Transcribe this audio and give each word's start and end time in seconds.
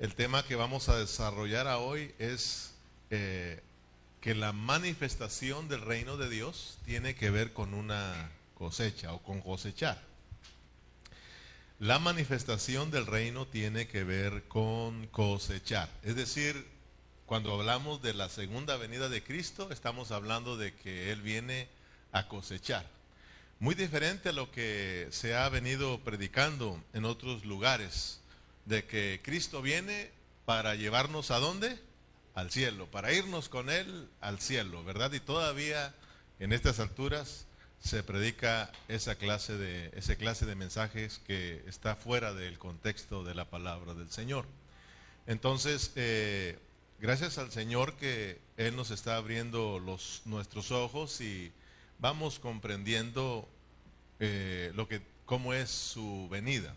El 0.00 0.14
tema 0.14 0.42
que 0.46 0.56
vamos 0.56 0.88
a 0.88 0.98
desarrollar 0.98 1.66
hoy 1.66 2.14
es 2.18 2.72
eh, 3.10 3.60
que 4.22 4.34
la 4.34 4.54
manifestación 4.54 5.68
del 5.68 5.82
reino 5.82 6.16
de 6.16 6.30
Dios 6.30 6.78
tiene 6.86 7.14
que 7.14 7.28
ver 7.28 7.52
con 7.52 7.74
una 7.74 8.30
cosecha 8.54 9.12
o 9.12 9.18
con 9.18 9.42
cosechar. 9.42 10.00
La 11.78 11.98
manifestación 11.98 12.90
del 12.90 13.04
reino 13.04 13.46
tiene 13.46 13.88
que 13.88 14.02
ver 14.02 14.44
con 14.44 15.06
cosechar. 15.08 15.90
Es 16.02 16.16
decir, 16.16 16.66
cuando 17.26 17.52
hablamos 17.52 18.00
de 18.00 18.14
la 18.14 18.30
segunda 18.30 18.78
venida 18.78 19.10
de 19.10 19.22
Cristo, 19.22 19.68
estamos 19.70 20.12
hablando 20.12 20.56
de 20.56 20.74
que 20.76 21.12
Él 21.12 21.20
viene 21.20 21.68
a 22.12 22.26
cosechar. 22.26 22.86
Muy 23.58 23.74
diferente 23.74 24.30
a 24.30 24.32
lo 24.32 24.50
que 24.50 25.08
se 25.10 25.36
ha 25.36 25.46
venido 25.50 26.00
predicando 26.00 26.82
en 26.94 27.04
otros 27.04 27.44
lugares, 27.44 28.20
de 28.66 28.84
que 28.84 29.20
Cristo 29.22 29.62
viene 29.62 30.10
para 30.44 30.74
llevarnos 30.74 31.30
a 31.30 31.38
dónde? 31.38 31.78
Al 32.34 32.50
cielo, 32.50 32.90
para 32.90 33.12
irnos 33.12 33.48
con 33.48 33.70
Él 33.70 34.08
al 34.20 34.40
cielo, 34.40 34.84
¿verdad? 34.84 35.12
Y 35.12 35.20
todavía 35.20 35.94
en 36.38 36.52
estas 36.52 36.78
alturas 36.80 37.46
se 37.80 38.02
predica 38.02 38.70
esa 38.88 39.16
clase 39.16 39.56
de, 39.56 39.90
esa 39.94 40.16
clase 40.16 40.46
de 40.46 40.54
mensajes 40.54 41.20
que 41.26 41.62
está 41.66 41.96
fuera 41.96 42.34
del 42.34 42.58
contexto 42.58 43.24
de 43.24 43.34
la 43.34 43.46
palabra 43.46 43.94
del 43.94 44.10
Señor. 44.10 44.44
Entonces, 45.26 45.92
eh, 45.96 46.58
gracias 47.00 47.38
al 47.38 47.50
Señor 47.50 47.96
que 47.96 48.38
Él 48.56 48.76
nos 48.76 48.90
está 48.90 49.16
abriendo 49.16 49.78
los, 49.78 50.22
nuestros 50.26 50.70
ojos 50.70 51.20
y 51.20 51.52
vamos 51.98 52.38
comprendiendo 52.38 53.48
eh, 54.18 54.72
lo 54.74 54.86
que, 54.86 55.00
cómo 55.24 55.54
es 55.54 55.70
su 55.70 56.28
venida. 56.30 56.74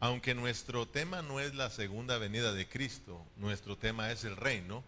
Aunque 0.00 0.34
nuestro 0.34 0.86
tema 0.86 1.22
no 1.22 1.40
es 1.40 1.54
la 1.54 1.70
segunda 1.70 2.18
venida 2.18 2.52
de 2.52 2.68
Cristo, 2.68 3.24
nuestro 3.36 3.78
tema 3.78 4.10
es 4.10 4.24
el 4.24 4.36
reino, 4.36 4.84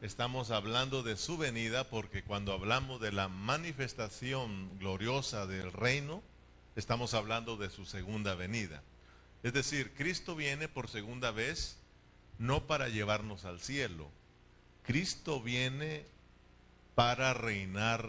estamos 0.00 0.50
hablando 0.50 1.02
de 1.02 1.16
su 1.16 1.38
venida 1.38 1.84
porque 1.84 2.22
cuando 2.22 2.52
hablamos 2.52 3.00
de 3.00 3.10
la 3.10 3.28
manifestación 3.28 4.78
gloriosa 4.78 5.46
del 5.46 5.72
reino, 5.72 6.22
estamos 6.76 7.14
hablando 7.14 7.56
de 7.56 7.70
su 7.70 7.86
segunda 7.86 8.34
venida. 8.34 8.82
Es 9.42 9.52
decir, 9.52 9.92
Cristo 9.94 10.36
viene 10.36 10.68
por 10.68 10.88
segunda 10.88 11.30
vez 11.30 11.78
no 12.38 12.66
para 12.66 12.88
llevarnos 12.88 13.44
al 13.44 13.60
cielo. 13.60 14.10
Cristo 14.84 15.40
viene 15.40 16.04
para 16.94 17.34
reinar 17.34 18.08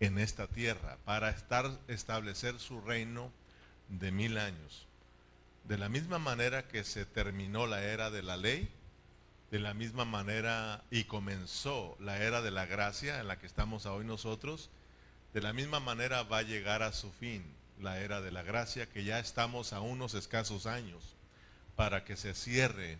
en 0.00 0.18
esta 0.18 0.46
tierra, 0.46 0.98
para 1.04 1.30
estar, 1.30 1.70
establecer 1.88 2.58
su 2.58 2.80
reino 2.80 3.32
de 3.98 4.10
mil 4.10 4.38
años. 4.38 4.86
De 5.64 5.78
la 5.78 5.88
misma 5.88 6.18
manera 6.18 6.66
que 6.66 6.82
se 6.82 7.04
terminó 7.04 7.66
la 7.66 7.84
era 7.84 8.10
de 8.10 8.22
la 8.22 8.36
ley, 8.36 8.68
de 9.50 9.60
la 9.60 9.74
misma 9.74 10.04
manera 10.04 10.82
y 10.90 11.04
comenzó 11.04 11.96
la 12.00 12.18
era 12.18 12.40
de 12.42 12.50
la 12.50 12.66
gracia 12.66 13.20
en 13.20 13.28
la 13.28 13.38
que 13.38 13.46
estamos 13.46 13.86
hoy 13.86 14.04
nosotros, 14.04 14.70
de 15.34 15.42
la 15.42 15.52
misma 15.52 15.78
manera 15.78 16.22
va 16.22 16.38
a 16.38 16.42
llegar 16.42 16.82
a 16.82 16.92
su 16.92 17.12
fin 17.12 17.44
la 17.80 18.00
era 18.00 18.20
de 18.20 18.30
la 18.30 18.42
gracia, 18.42 18.88
que 18.88 19.04
ya 19.04 19.18
estamos 19.18 19.72
a 19.72 19.80
unos 19.80 20.14
escasos 20.14 20.66
años 20.66 21.16
para 21.76 22.04
que 22.04 22.16
se 22.16 22.34
cierre 22.34 22.98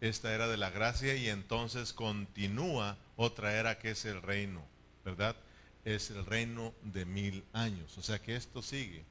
esta 0.00 0.34
era 0.34 0.48
de 0.48 0.56
la 0.56 0.70
gracia 0.70 1.14
y 1.14 1.28
entonces 1.28 1.92
continúa 1.92 2.96
otra 3.16 3.54
era 3.54 3.78
que 3.78 3.92
es 3.92 4.04
el 4.04 4.20
reino, 4.22 4.64
¿verdad? 5.04 5.36
Es 5.84 6.10
el 6.10 6.26
reino 6.26 6.74
de 6.82 7.04
mil 7.04 7.44
años. 7.52 7.96
O 7.98 8.02
sea 8.02 8.20
que 8.20 8.34
esto 8.34 8.62
sigue. 8.62 9.04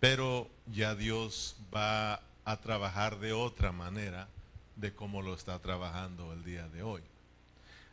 Pero 0.00 0.48
ya 0.66 0.94
Dios 0.94 1.56
va 1.74 2.22
a 2.46 2.56
trabajar 2.62 3.18
de 3.20 3.34
otra 3.34 3.70
manera 3.70 4.28
de 4.76 4.94
cómo 4.94 5.20
lo 5.20 5.34
está 5.34 5.58
trabajando 5.58 6.32
el 6.32 6.42
día 6.42 6.66
de 6.68 6.82
hoy. 6.82 7.02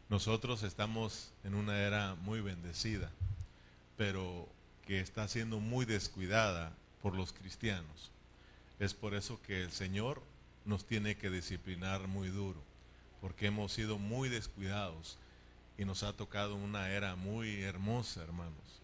Nosotros 0.09 0.63
estamos 0.63 1.33
en 1.43 1.53
una 1.53 1.81
era 1.81 2.15
muy 2.15 2.39
bendecida, 2.39 3.11
pero 3.97 4.47
que 4.85 5.01
está 5.01 5.27
siendo 5.27 5.59
muy 5.59 5.85
descuidada 5.85 6.71
por 7.01 7.13
los 7.13 7.33
cristianos. 7.33 8.09
Es 8.79 8.93
por 8.93 9.13
eso 9.13 9.41
que 9.45 9.63
el 9.63 9.71
Señor 9.73 10.21
nos 10.63 10.85
tiene 10.85 11.17
que 11.17 11.29
disciplinar 11.29 12.07
muy 12.07 12.29
duro, 12.29 12.61
porque 13.19 13.47
hemos 13.47 13.73
sido 13.73 13.97
muy 13.97 14.29
descuidados 14.29 15.17
y 15.77 15.83
nos 15.83 16.03
ha 16.03 16.13
tocado 16.13 16.55
una 16.55 16.89
era 16.89 17.17
muy 17.17 17.63
hermosa, 17.63 18.23
hermanos. 18.23 18.81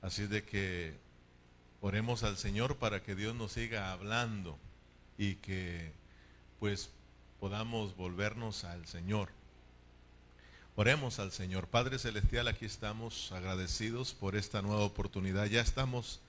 Así 0.00 0.26
de 0.26 0.42
que 0.42 0.96
oremos 1.80 2.22
al 2.22 2.36
Señor 2.36 2.76
para 2.76 3.02
que 3.02 3.14
Dios 3.14 3.34
nos 3.34 3.52
siga 3.52 3.92
hablando 3.92 4.58
y 5.18 5.36
que 5.36 5.92
pues 6.58 6.90
podamos 7.40 7.96
volvernos 7.96 8.64
al 8.64 8.86
Señor. 8.86 9.30
Oremos 10.76 11.18
al 11.18 11.32
Señor. 11.32 11.66
Padre 11.66 11.98
Celestial, 11.98 12.48
aquí 12.48 12.64
estamos 12.64 13.32
agradecidos 13.32 14.14
por 14.14 14.36
esta 14.36 14.62
nueva 14.62 14.82
oportunidad. 14.82 15.46
Ya 15.46 15.60
estamos 15.60 16.20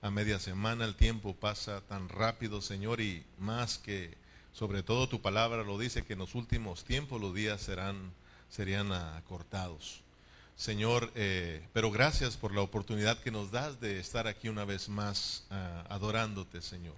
a 0.00 0.10
media 0.10 0.38
semana, 0.38 0.84
el 0.84 0.94
tiempo 0.94 1.34
pasa 1.34 1.80
tan 1.82 2.08
rápido, 2.08 2.60
Señor, 2.60 3.00
y 3.00 3.24
más 3.38 3.78
que 3.78 4.16
sobre 4.52 4.82
todo 4.82 5.08
tu 5.08 5.20
palabra 5.20 5.62
lo 5.62 5.78
dice 5.78 6.04
que 6.04 6.12
en 6.12 6.20
los 6.20 6.34
últimos 6.34 6.84
tiempos 6.84 7.20
los 7.20 7.34
días 7.34 7.60
serán, 7.60 8.12
serían 8.48 8.92
acortados. 8.92 10.02
Señor, 10.58 11.12
eh, 11.14 11.62
pero 11.72 11.92
gracias 11.92 12.36
por 12.36 12.52
la 12.52 12.62
oportunidad 12.62 13.16
que 13.20 13.30
nos 13.30 13.52
das 13.52 13.80
de 13.80 14.00
estar 14.00 14.26
aquí 14.26 14.48
una 14.48 14.64
vez 14.64 14.88
más 14.88 15.46
ah, 15.50 15.84
adorándote, 15.88 16.62
Señor. 16.62 16.96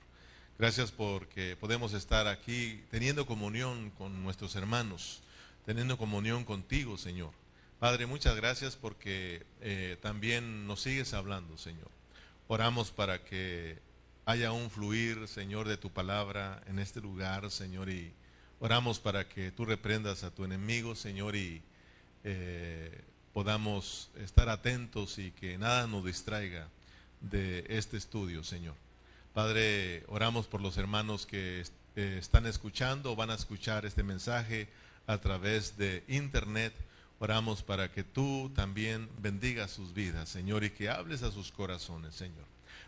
Gracias 0.59 0.91
porque 0.91 1.59
podemos 1.60 1.93
estar 1.93 2.26
aquí 2.26 2.82
teniendo 2.91 3.26
comunión 3.26 3.91
con 3.98 4.22
nuestros 4.22 4.56
hermanos, 4.56 5.21
teniendo 5.66 5.98
comunión 5.98 6.47
contigo, 6.47 6.97
Señor. 6.97 7.32
Padre, 7.78 8.06
muchas 8.06 8.34
gracias 8.34 8.76
porque 8.76 9.44
eh, 9.60 9.98
también 10.00 10.66
nos 10.66 10.81
sigues 10.81 11.12
hablando, 11.12 11.59
Señor. 11.59 11.91
Oramos 12.48 12.91
para 12.91 13.22
que 13.25 13.78
haya 14.25 14.53
un 14.53 14.71
fluir, 14.71 15.28
Señor, 15.28 15.69
de 15.69 15.77
tu 15.77 15.91
palabra 15.91 16.62
en 16.66 16.78
este 16.78 17.03
lugar, 17.03 17.50
Señor, 17.50 17.91
y 17.91 18.10
oramos 18.59 19.00
para 19.00 19.28
que 19.28 19.53
tú 19.53 19.66
reprendas 19.66 20.25
a 20.25 20.31
tu 20.31 20.47
enemigo, 20.47 20.94
Señor, 20.94 21.37
y 21.37 21.60
eh, 22.25 23.04
podamos 23.33 24.11
estar 24.19 24.49
atentos 24.49 25.19
y 25.19 25.31
que 25.33 25.59
nada 25.59 25.87
nos 25.87 26.05
distraiga 26.05 26.69
de 27.21 27.65
este 27.69 27.97
estudio, 27.97 28.43
Señor. 28.45 28.75
Padre, 29.35 30.05
oramos 30.09 30.47
por 30.47 30.61
los 30.61 30.77
hermanos 30.77 31.27
que 31.27 31.65
eh, 31.97 32.17
están 32.19 32.47
escuchando 32.47 33.13
o 33.13 33.17
van 33.17 33.31
a 33.31 33.35
escuchar 33.35 33.87
este 33.87 34.03
mensaje 34.03 34.69
a 35.07 35.19
través 35.19 35.77
de 35.77 36.03
internet. 36.09 36.73
Oramos 37.19 37.63
para 37.63 37.93
que 37.93 38.03
tú 38.03 38.51
también 38.55 39.09
bendigas 39.19 39.71
sus 39.71 39.93
vidas, 39.93 40.29
Señor, 40.29 40.65
y 40.65 40.71
que 40.71 40.89
hables 40.89 41.23
a 41.23 41.31
sus 41.31 41.53
corazones, 41.53 42.15
Señor. 42.15 42.45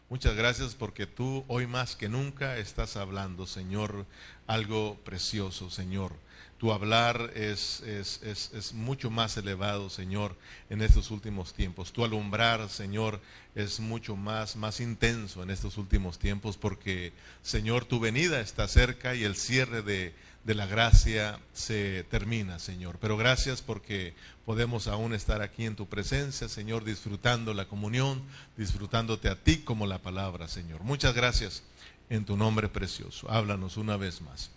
Muchas 0.09 0.35
gracias 0.35 0.75
porque 0.75 1.07
tú 1.07 1.45
hoy 1.49 1.67
más 1.67 1.97
que 1.97 2.09
nunca 2.09 2.57
estás 2.59 2.97
hablando, 2.97 3.47
Señor, 3.47 4.07
algo 4.47 4.99
precioso, 5.05 5.71
Señor. 5.71 6.13
Tu 6.63 6.73
hablar 6.73 7.33
es, 7.35 7.81
es, 7.81 8.21
es, 8.23 8.53
es, 8.55 8.73
mucho 8.73 9.11
más 9.11 9.37
elevado, 9.37 9.91
Señor, 9.91 10.37
en 10.71 10.81
estos 10.81 11.11
últimos 11.11 11.55
tiempos. 11.55 11.93
Tu 11.93 12.05
alumbrar, 12.05 12.69
Señor, 12.69 13.21
es 13.57 13.81
mucho 13.81 14.15
más, 14.15 14.55
más 14.55 14.79
intenso 14.79 15.43
en 15.43 15.51
estos 15.51 15.77
últimos 15.77 16.21
tiempos 16.21 16.57
porque, 16.57 17.13
Señor, 17.43 17.85
tu 17.85 17.99
venida 17.99 18.41
está 18.41 18.69
cerca 18.69 19.17
y 19.17 19.25
el 19.25 19.35
cierre 19.35 19.83
de, 19.83 20.15
de 20.45 20.55
la 20.55 20.67
gracia 20.67 21.41
se 21.53 22.05
termina, 22.05 22.61
Señor. 22.61 22.97
Pero 23.01 23.17
gracias 23.17 23.61
porque 23.61 24.15
podemos 24.45 24.87
aún 24.87 25.15
estar 25.15 25.43
aquí 25.43 25.65
en 25.65 25.75
tu 25.75 25.89
presencia, 25.89 26.49
Señor, 26.49 26.85
disfrutando 26.85 27.55
la 27.55 27.67
comunión, 27.67 28.23
disfrutándote 28.57 29.29
a 29.29 29.35
ti 29.35 29.63
como 29.65 29.85
la 29.89 29.99
palabra, 29.99 30.47
Señor. 30.47 30.85
Muchas 30.85 31.13
gracias 31.13 31.65
en 32.09 32.25
tu 32.25 32.37
nombre 32.37 32.69
precioso. 32.69 33.29
Háblanos 33.33 33.77
una 33.79 33.97
vez 33.97 34.21
más. 34.21 34.53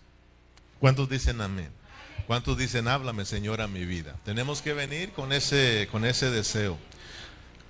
¿Cuántos 0.78 1.08
dicen 1.08 1.40
amén? 1.40 1.72
¿Cuántos 2.26 2.58
dicen, 2.58 2.88
háblame 2.88 3.24
Señor 3.24 3.60
a 3.60 3.68
mi 3.68 3.84
vida? 3.84 4.16
Tenemos 4.24 4.60
que 4.60 4.72
venir 4.72 5.10
con 5.12 5.32
ese, 5.32 5.86
con 5.92 6.04
ese 6.04 6.28
deseo. 6.28 6.76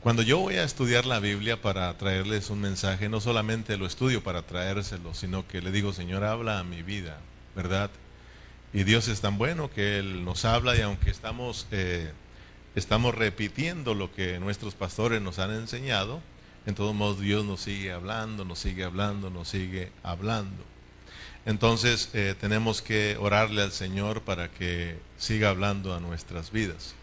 Cuando 0.02 0.22
yo 0.22 0.38
voy 0.38 0.54
a 0.54 0.64
estudiar 0.64 1.04
la 1.04 1.20
Biblia 1.20 1.60
para 1.60 1.94
traerles 1.98 2.48
un 2.48 2.62
mensaje, 2.62 3.10
no 3.10 3.20
solamente 3.20 3.76
lo 3.76 3.84
estudio 3.84 4.22
para 4.22 4.46
traérselo, 4.46 5.12
sino 5.12 5.46
que 5.46 5.60
le 5.60 5.72
digo, 5.72 5.92
Señor, 5.92 6.24
habla 6.24 6.58
a 6.58 6.64
mi 6.64 6.82
vida, 6.82 7.18
¿verdad? 7.54 7.90
Y 8.72 8.84
Dios 8.84 9.08
es 9.08 9.20
tan 9.20 9.36
bueno 9.36 9.70
que 9.70 9.98
Él 9.98 10.24
nos 10.24 10.46
habla 10.46 10.74
y 10.74 10.80
aunque 10.80 11.10
estamos, 11.10 11.66
eh, 11.70 12.12
estamos 12.74 13.14
repitiendo 13.14 13.94
lo 13.94 14.14
que 14.14 14.38
nuestros 14.38 14.74
pastores 14.74 15.20
nos 15.20 15.38
han 15.38 15.50
enseñado, 15.50 16.22
en 16.64 16.74
todos 16.74 16.94
modos 16.94 17.20
Dios 17.20 17.44
nos 17.44 17.60
sigue 17.60 17.92
hablando, 17.92 18.46
nos 18.46 18.60
sigue 18.60 18.84
hablando, 18.84 19.28
nos 19.28 19.48
sigue 19.48 19.92
hablando. 20.02 20.75
Entonces 21.46 22.10
eh, 22.12 22.34
tenemos 22.40 22.82
que 22.82 23.16
orarle 23.20 23.62
al 23.62 23.70
Señor 23.70 24.22
para 24.22 24.50
que 24.50 24.98
siga 25.16 25.48
hablando 25.48 25.94
a 25.94 26.00
nuestras 26.00 26.50
vidas, 26.50 26.96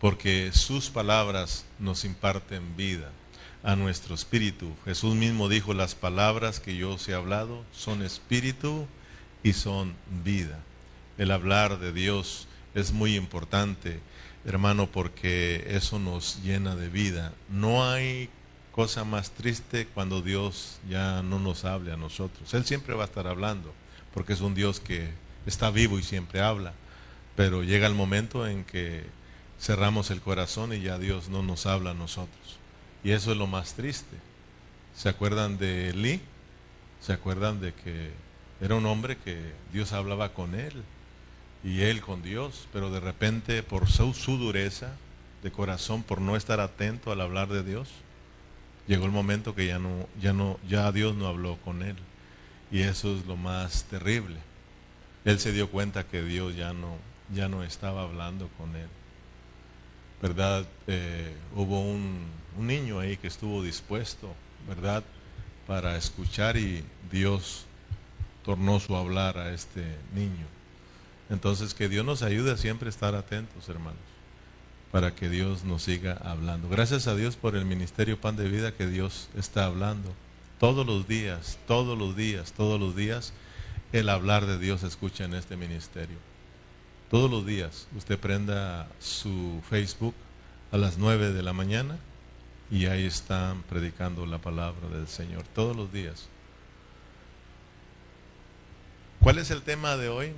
porque 0.00 0.50
sus 0.52 0.90
palabras 0.90 1.64
nos 1.78 2.04
imparten 2.04 2.76
vida 2.76 3.12
a 3.62 3.76
nuestro 3.76 4.16
espíritu. 4.16 4.74
Jesús 4.84 5.14
mismo 5.14 5.48
dijo, 5.48 5.72
las 5.72 5.94
palabras 5.94 6.58
que 6.58 6.76
yo 6.76 6.94
os 6.94 7.08
he 7.08 7.14
hablado 7.14 7.64
son 7.72 8.02
espíritu 8.02 8.88
y 9.44 9.52
son 9.52 9.94
vida. 10.24 10.58
El 11.16 11.30
hablar 11.30 11.78
de 11.78 11.92
Dios 11.92 12.48
es 12.74 12.90
muy 12.90 13.14
importante, 13.14 14.00
hermano, 14.44 14.90
porque 14.90 15.64
eso 15.68 16.00
nos 16.00 16.42
llena 16.42 16.74
de 16.74 16.88
vida. 16.88 17.32
No 17.48 17.88
hay 17.88 18.30
cosa 18.76 19.04
más 19.04 19.30
triste 19.30 19.86
cuando 19.86 20.20
Dios 20.20 20.80
ya 20.86 21.22
no 21.22 21.38
nos 21.38 21.64
hable 21.64 21.92
a 21.92 21.96
nosotros. 21.96 22.52
Él 22.52 22.66
siempre 22.66 22.94
va 22.94 23.04
a 23.04 23.06
estar 23.06 23.26
hablando, 23.26 23.72
porque 24.12 24.34
es 24.34 24.42
un 24.42 24.54
Dios 24.54 24.80
que 24.80 25.08
está 25.46 25.70
vivo 25.70 25.98
y 25.98 26.02
siempre 26.02 26.42
habla. 26.42 26.74
Pero 27.36 27.64
llega 27.64 27.86
el 27.86 27.94
momento 27.94 28.46
en 28.46 28.64
que 28.64 29.06
cerramos 29.58 30.10
el 30.10 30.20
corazón 30.20 30.74
y 30.74 30.80
ya 30.80 30.98
Dios 30.98 31.30
no 31.30 31.42
nos 31.42 31.64
habla 31.64 31.92
a 31.92 31.94
nosotros. 31.94 32.58
Y 33.02 33.12
eso 33.12 33.32
es 33.32 33.38
lo 33.38 33.46
más 33.46 33.72
triste. 33.72 34.14
¿Se 34.94 35.08
acuerdan 35.08 35.56
de 35.56 35.94
Lee? 35.94 36.20
¿Se 37.00 37.14
acuerdan 37.14 37.62
de 37.62 37.72
que 37.72 38.10
era 38.60 38.74
un 38.74 38.84
hombre 38.84 39.16
que 39.16 39.54
Dios 39.72 39.94
hablaba 39.94 40.34
con 40.34 40.54
él 40.54 40.82
y 41.64 41.80
él 41.80 42.02
con 42.02 42.22
Dios, 42.22 42.68
pero 42.74 42.90
de 42.90 43.00
repente 43.00 43.62
por 43.62 43.88
su 43.88 44.12
dureza 44.36 44.92
de 45.42 45.50
corazón, 45.50 46.02
por 46.02 46.20
no 46.20 46.36
estar 46.36 46.60
atento 46.60 47.10
al 47.10 47.22
hablar 47.22 47.48
de 47.48 47.64
Dios, 47.64 47.88
llegó 48.86 49.06
el 49.06 49.12
momento 49.12 49.54
que 49.54 49.66
ya 49.66 49.78
no, 49.78 50.06
ya 50.20 50.32
no, 50.32 50.58
ya 50.68 50.90
Dios 50.92 51.14
no 51.14 51.26
habló 51.26 51.56
con 51.64 51.82
él. 51.82 51.96
Y 52.70 52.80
eso 52.80 53.16
es 53.16 53.26
lo 53.26 53.36
más 53.36 53.84
terrible. 53.84 54.36
Él 55.24 55.38
se 55.38 55.52
dio 55.52 55.70
cuenta 55.70 56.04
que 56.04 56.22
Dios 56.22 56.56
ya 56.56 56.72
no, 56.72 56.96
ya 57.34 57.48
no 57.48 57.62
estaba 57.64 58.02
hablando 58.02 58.48
con 58.58 58.74
él. 58.76 58.88
¿Verdad? 60.22 60.66
Eh, 60.86 61.34
hubo 61.54 61.80
un, 61.80 62.26
un 62.58 62.66
niño 62.66 62.98
ahí 63.00 63.16
que 63.16 63.26
estuvo 63.26 63.62
dispuesto, 63.62 64.34
¿verdad? 64.68 65.04
Para 65.66 65.96
escuchar 65.96 66.56
y 66.56 66.84
Dios 67.10 67.66
tornó 68.44 68.80
su 68.80 68.96
hablar 68.96 69.38
a 69.38 69.52
este 69.52 69.84
niño. 70.14 70.46
Entonces, 71.28 71.74
que 71.74 71.88
Dios 71.88 72.04
nos 72.04 72.22
ayude 72.22 72.52
a 72.52 72.56
siempre 72.56 72.88
estar 72.88 73.14
atentos, 73.14 73.68
hermanos, 73.68 73.98
para 74.90 75.14
que 75.14 75.28
Dios 75.28 75.64
nos 75.64 75.82
siga 75.82 76.14
hablando. 76.24 76.68
Gracias 76.68 77.06
a 77.06 77.14
Dios 77.14 77.36
por 77.36 77.56
el 77.56 77.64
ministerio 77.64 78.20
Pan 78.20 78.36
de 78.36 78.48
Vida 78.48 78.72
que 78.72 78.86
Dios 78.86 79.28
está 79.36 79.66
hablando. 79.66 80.12
Todos 80.58 80.86
los 80.86 81.06
días, 81.06 81.58
todos 81.66 81.98
los 81.98 82.16
días, 82.16 82.52
todos 82.52 82.80
los 82.80 82.96
días, 82.96 83.32
el 83.92 84.08
hablar 84.08 84.46
de 84.46 84.58
Dios 84.58 84.80
se 84.80 84.86
escucha 84.86 85.24
en 85.24 85.34
este 85.34 85.56
ministerio. 85.56 86.16
Todos 87.10 87.30
los 87.30 87.46
días 87.46 87.86
usted 87.96 88.18
prenda 88.18 88.88
su 88.98 89.62
Facebook 89.68 90.14
a 90.72 90.76
las 90.76 90.98
9 90.98 91.32
de 91.32 91.42
la 91.42 91.52
mañana 91.52 91.98
y 92.70 92.86
ahí 92.86 93.04
están 93.04 93.62
predicando 93.62 94.26
la 94.26 94.38
palabra 94.38 94.88
del 94.88 95.06
Señor. 95.06 95.44
Todos 95.54 95.76
los 95.76 95.92
días. 95.92 96.28
¿Cuál 99.20 99.38
es 99.38 99.50
el 99.50 99.62
tema 99.62 99.96
de 99.96 100.08
hoy? 100.08 100.32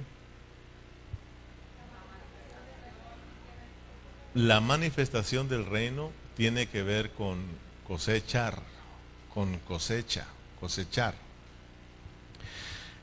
La 4.38 4.61
manifestación 4.61 5.49
del 5.49 5.67
reino 5.67 6.12
tiene 6.37 6.69
que 6.69 6.85
ver 6.85 7.11
con 7.11 7.40
cosechar, 7.88 8.62
con 9.35 9.58
cosecha, 9.58 10.29
cosechar. 10.61 11.17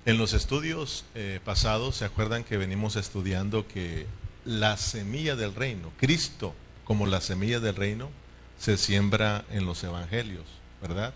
En 0.05 0.17
los 0.17 0.31
estudios 0.31 1.03
eh, 1.13 1.41
pasados, 1.43 1.97
¿se 1.97 2.05
acuerdan 2.05 2.45
que 2.45 2.55
venimos 2.55 2.95
estudiando 2.95 3.67
que 3.67 4.07
la 4.45 4.77
semilla 4.77 5.35
del 5.35 5.53
reino, 5.53 5.91
Cristo 5.97 6.55
como 6.85 7.05
la 7.05 7.19
semilla 7.19 7.59
del 7.59 7.75
reino, 7.75 8.11
se 8.57 8.77
siembra 8.77 9.43
en 9.51 9.65
los 9.65 9.83
evangelios, 9.83 10.45
¿verdad? 10.81 11.13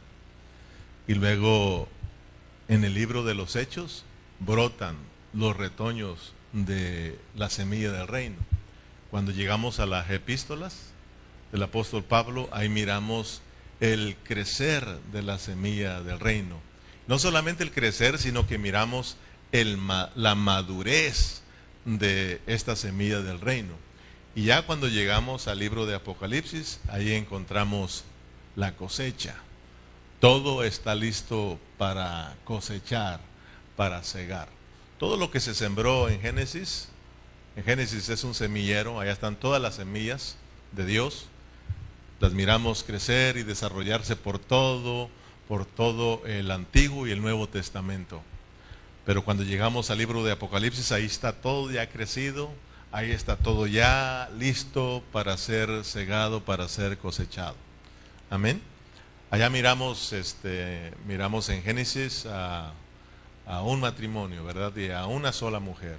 Y 1.07 1.13
luego 1.13 1.88
en 2.68 2.83
el 2.83 2.94
libro 2.94 3.24
de 3.24 3.36
los 3.36 3.56
hechos 3.56 4.04
brotan 4.42 4.98
los 5.33 5.56
retoños 5.56 6.33
de 6.51 7.18
la 7.38 7.50
semilla 7.50 7.94
del 7.94 8.10
reino. 8.10 8.36
Cuando 9.12 9.32
llegamos 9.32 9.80
a 9.80 9.86
las 9.86 10.10
epístolas 10.12 10.92
del 11.52 11.64
apóstol 11.64 12.04
Pablo, 12.04 12.48
ahí 12.52 12.70
miramos 12.70 13.42
el 13.80 14.16
crecer 14.24 14.86
de 15.12 15.24
la 15.24 15.40
semilla 15.40 16.02
del 16.02 16.20
reino. 16.20 16.60
No 17.08 17.18
solamente 17.18 17.64
el 17.64 17.72
crecer, 17.72 18.20
sino 18.20 18.46
que 18.46 18.58
miramos 18.58 19.18
la 19.52 20.36
madurez 20.36 21.42
de 21.86 22.40
esta 22.46 22.76
semilla 22.76 23.22
del 23.22 23.42
reino. 23.42 23.74
Y 24.36 24.44
ya 24.44 24.62
cuando 24.62 24.88
llegamos 24.88 25.48
al 25.48 25.60
libro 25.60 25.88
de 25.88 25.96
Apocalipsis, 25.96 26.80
ahí 26.88 27.14
encontramos 27.14 28.04
la 28.56 28.76
cosecha. 28.76 29.36
Todo 30.20 30.64
está 30.64 30.94
listo 30.94 31.60
para 31.78 32.36
cosechar 32.44 33.22
para 33.76 34.04
cegar. 34.04 34.50
Todo 35.00 35.18
lo 35.18 35.32
que 35.32 35.40
se 35.40 35.56
sembró 35.56 36.10
en 36.10 36.22
Génesis, 36.22 36.90
en 37.60 37.66
Génesis 37.66 38.08
es 38.08 38.24
un 38.24 38.34
semillero, 38.34 39.02
allá 39.02 39.12
están 39.12 39.36
todas 39.36 39.62
las 39.62 39.76
semillas 39.76 40.38
de 40.72 40.86
Dios. 40.86 41.26
Las 42.22 42.32
miramos 42.32 42.86
crecer 42.86 43.36
y 43.36 43.44
desarrollarse 43.44 44.16
por 44.16 44.40
todo, 44.40 45.10
por 45.46 45.66
todo 45.66 46.26
el 46.26 46.52
Antiguo 46.52 47.06
y 47.06 47.12
el 47.12 47.22
Nuevo 47.22 47.50
Testamento. 47.50 48.22
Pero 49.06 49.26
cuando 49.26 49.44
llegamos 49.44 49.90
al 49.90 49.98
libro 49.98 50.24
de 50.24 50.32
Apocalipsis, 50.32 50.94
ahí 50.94 51.04
está 51.04 51.34
todo 51.34 51.70
ya 51.70 51.90
crecido, 51.90 52.50
ahí 52.94 53.12
está 53.12 53.36
todo 53.36 53.68
ya 53.68 54.30
listo 54.38 55.04
para 55.12 55.36
ser 55.36 55.84
cegado, 55.84 56.46
para 56.46 56.66
ser 56.70 56.98
cosechado. 56.98 57.58
Amén. 58.30 58.62
Allá 59.32 59.50
miramos, 59.50 60.14
este, 60.14 60.94
miramos 61.06 61.50
en 61.50 61.62
Génesis 61.62 62.26
a 62.26 62.72
a 63.50 63.64
un 63.64 63.80
matrimonio, 63.80 64.46
¿verdad? 64.46 64.76
Y 64.78 64.92
a 64.92 65.08
una 65.08 65.34
sola 65.34 65.60
mujer. 65.60 65.98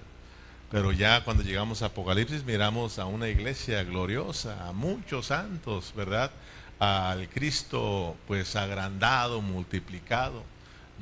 Pero 0.70 0.92
ya 0.92 1.24
cuando 1.24 1.42
llegamos 1.42 1.82
a 1.82 1.86
Apocalipsis 1.86 2.44
miramos 2.44 3.00
a 3.00 3.06
una 3.06 3.28
iglesia 3.28 3.82
gloriosa, 3.82 4.68
a 4.68 4.72
muchos 4.72 5.26
santos, 5.26 5.92
¿verdad? 5.96 6.30
Al 6.78 7.28
Cristo 7.28 8.16
pues 8.28 8.54
agrandado, 8.54 9.40
multiplicado, 9.40 10.44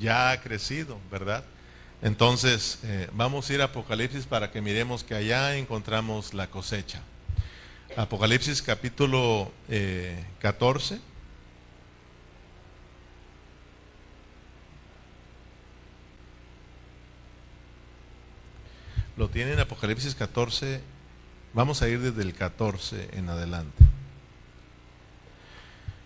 ya 0.00 0.30
ha 0.30 0.40
crecido, 0.40 0.98
¿verdad? 1.10 1.44
Entonces 2.00 2.78
eh, 2.84 3.10
vamos 3.12 3.50
a 3.50 3.54
ir 3.54 3.60
a 3.60 3.64
Apocalipsis 3.64 4.24
para 4.24 4.50
que 4.50 4.62
miremos 4.62 5.04
que 5.04 5.14
allá 5.14 5.56
encontramos 5.56 6.32
la 6.32 6.46
cosecha. 6.46 7.02
Apocalipsis 7.94 8.62
capítulo 8.62 9.52
14. 10.38 10.98
Lo 19.18 19.28
tiene 19.28 19.54
en 19.54 19.58
Apocalipsis 19.58 20.14
14. 20.14 20.80
Vamos 21.52 21.82
a 21.82 21.88
ir 21.88 21.98
desde 21.98 22.22
el 22.22 22.34
14 22.34 23.08
en 23.14 23.28
adelante. 23.28 23.84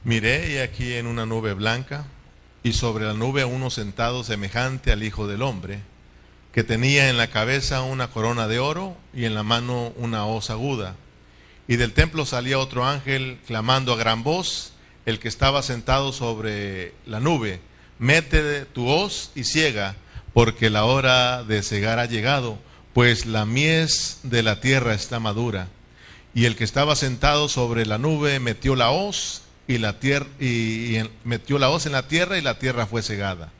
Miré 0.02 0.54
y 0.54 0.56
aquí 0.56 0.94
en 0.94 1.06
una 1.06 1.26
nube 1.26 1.52
blanca 1.52 2.06
y 2.62 2.72
sobre 2.72 3.04
la 3.04 3.12
nube 3.12 3.44
uno 3.44 3.68
sentado 3.68 4.24
semejante 4.24 4.92
al 4.92 5.02
Hijo 5.02 5.26
del 5.26 5.42
Hombre, 5.42 5.80
que 6.52 6.64
tenía 6.64 7.10
en 7.10 7.18
la 7.18 7.26
cabeza 7.26 7.82
una 7.82 8.08
corona 8.08 8.48
de 8.48 8.60
oro 8.60 8.96
y 9.12 9.26
en 9.26 9.34
la 9.34 9.42
mano 9.42 9.92
una 9.98 10.24
hoz 10.24 10.48
aguda. 10.48 10.96
Y 11.68 11.76
del 11.76 11.92
templo 11.92 12.24
salía 12.24 12.58
otro 12.58 12.86
ángel 12.86 13.38
clamando 13.46 13.92
a 13.92 13.98
gran 13.98 14.22
voz, 14.22 14.72
el 15.04 15.18
que 15.18 15.28
estaba 15.28 15.62
sentado 15.62 16.14
sobre 16.14 16.94
la 17.04 17.20
nube, 17.20 17.60
mete 17.98 18.64
tu 18.64 18.88
hoz 18.88 19.32
y 19.34 19.44
ciega, 19.44 19.96
porque 20.32 20.70
la 20.70 20.86
hora 20.86 21.44
de 21.44 21.62
cegar 21.62 21.98
ha 21.98 22.06
llegado 22.06 22.71
pues 22.94 23.26
la 23.26 23.44
mies 23.44 24.18
de 24.22 24.42
la 24.42 24.60
tierra 24.60 24.94
está 24.94 25.18
madura. 25.20 25.68
Y 26.34 26.46
el 26.46 26.56
que 26.56 26.64
estaba 26.64 26.96
sentado 26.96 27.48
sobre 27.48 27.86
la 27.86 27.98
nube 27.98 28.40
metió 28.40 28.76
la 28.76 28.90
hoz 28.90 29.42
y 29.66 29.78
la 29.78 29.98
tierra 29.98 30.26
y, 30.40 30.98
metió 31.24 31.58
la 31.58 31.70
hoz 31.70 31.86
en 31.86 31.92
la 31.92 32.08
tierra 32.08 32.38
y 32.38 32.42
la 32.42 32.58
tierra 32.58 32.86
fue 32.86 33.02
cegada. 33.02 33.50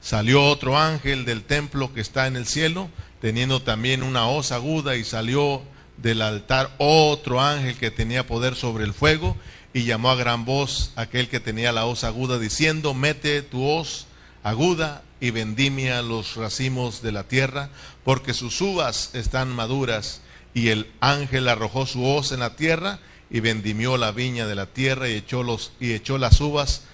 Salió 0.00 0.44
otro 0.44 0.78
ángel 0.78 1.24
del 1.24 1.42
templo 1.42 1.92
que 1.92 2.00
está 2.00 2.26
en 2.26 2.36
el 2.36 2.46
cielo, 2.46 2.88
teniendo 3.20 3.62
también 3.62 4.02
una 4.02 4.28
hoz 4.28 4.52
aguda, 4.52 4.96
y 4.96 5.04
salió 5.04 5.62
del 5.96 6.22
altar 6.22 6.70
otro 6.78 7.40
ángel 7.40 7.76
que 7.76 7.90
tenía 7.90 8.26
poder 8.26 8.54
sobre 8.54 8.84
el 8.84 8.94
fuego, 8.94 9.36
y 9.74 9.84
llamó 9.84 10.10
a 10.10 10.16
gran 10.16 10.44
voz 10.44 10.92
aquel 10.94 11.28
que 11.28 11.40
tenía 11.40 11.72
la 11.72 11.84
hoz 11.84 12.04
aguda, 12.04 12.38
diciendo, 12.38 12.94
mete 12.94 13.42
tu 13.42 13.64
hoz 13.66 14.06
aguda 14.44 15.02
y 15.20 15.30
vendimia 15.30 16.00
los 16.02 16.36
racimos 16.36 17.02
de 17.02 17.12
la 17.12 17.24
tierra, 17.24 17.70
porque 18.08 18.32
sus 18.32 18.58
uvas 18.62 19.10
están 19.12 19.50
maduras. 19.50 20.22
Y 20.54 20.70
el 20.70 20.90
ángel 20.98 21.46
arrojó 21.46 21.84
su 21.84 22.06
hoz 22.06 22.32
en 22.32 22.40
la 22.40 22.56
tierra 22.56 23.00
y 23.28 23.40
vendimió 23.40 23.98
la 23.98 24.12
viña 24.12 24.46
de 24.46 24.54
la 24.54 24.64
tierra 24.64 25.10
y 25.10 25.12
echó, 25.12 25.42
los, 25.42 25.72
y 25.78 25.92
echó 25.92 26.16
las 26.16 26.40
uvas 26.40 26.84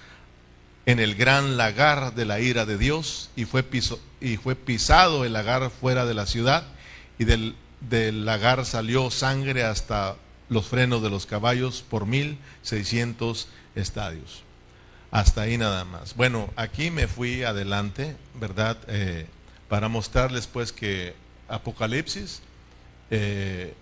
en 0.85 0.99
el 0.99 1.15
gran 1.15 1.55
lagar 1.55 2.15
de 2.15 2.25
la 2.25 2.41
ira 2.41 2.65
de 2.65 2.77
Dios 2.77 3.29
y 3.37 3.45
fue, 3.45 3.63
y 4.19 4.35
fue 4.35 4.57
pisado 4.57 5.23
el 5.23 5.31
lagar 5.31 5.71
fuera 5.71 6.05
de 6.05 6.15
la 6.15 6.25
ciudad 6.25 6.65
y 7.17 7.23
del, 7.23 7.55
del 7.79 8.25
lagar 8.25 8.65
salió 8.65 9.09
sangre 9.09 9.63
hasta 9.63 10.17
los 10.49 10.65
frenos 10.65 11.01
de 11.01 11.11
los 11.11 11.25
caballos 11.25 11.81
por 11.89 12.05
mil 12.05 12.37
seiscientos 12.61 13.47
estadios. 13.73 14.43
Hasta 15.11 15.43
ahí 15.43 15.57
nada 15.57 15.85
más. 15.85 16.13
Bueno, 16.17 16.49
aquí 16.57 16.91
me 16.91 17.07
fui 17.07 17.43
adelante, 17.43 18.17
¿verdad? 18.37 18.77
Eh, 18.89 19.27
para 19.69 19.87
mostrarles 19.87 20.47
pues 20.47 20.71
que 20.71 21.15
Apocalipsis, 21.47 22.41
eh, 23.09 23.73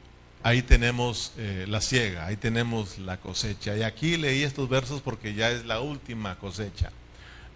ahí 0.44 0.62
tenemos 0.62 1.32
eh, 1.38 1.66
la 1.68 1.82
siega, 1.82 2.26
ahí 2.26 2.36
tenemos 2.36 3.00
la 3.00 3.18
cosecha. 3.18 3.76
Y 3.78 3.84
aquí 3.84 4.18
leí 4.18 4.44
estos 4.44 4.70
versos 4.70 5.02
porque 5.02 5.34
ya 5.34 5.52
es 5.52 5.66
la 5.66 5.80
última 5.80 6.38
cosecha, 6.38 6.92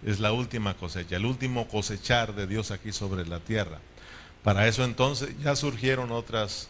es 0.06 0.20
la 0.20 0.32
última 0.32 0.76
cosecha, 0.76 1.18
el 1.18 1.26
último 1.26 1.68
cosechar 1.68 2.34
de 2.36 2.48
Dios 2.48 2.72
aquí 2.72 2.92
sobre 2.92 3.26
la 3.26 3.40
tierra. 3.40 3.80
Para 4.44 4.68
eso 4.68 4.84
entonces 4.84 5.30
ya 5.44 5.56
surgieron 5.56 6.12
otras, 6.12 6.70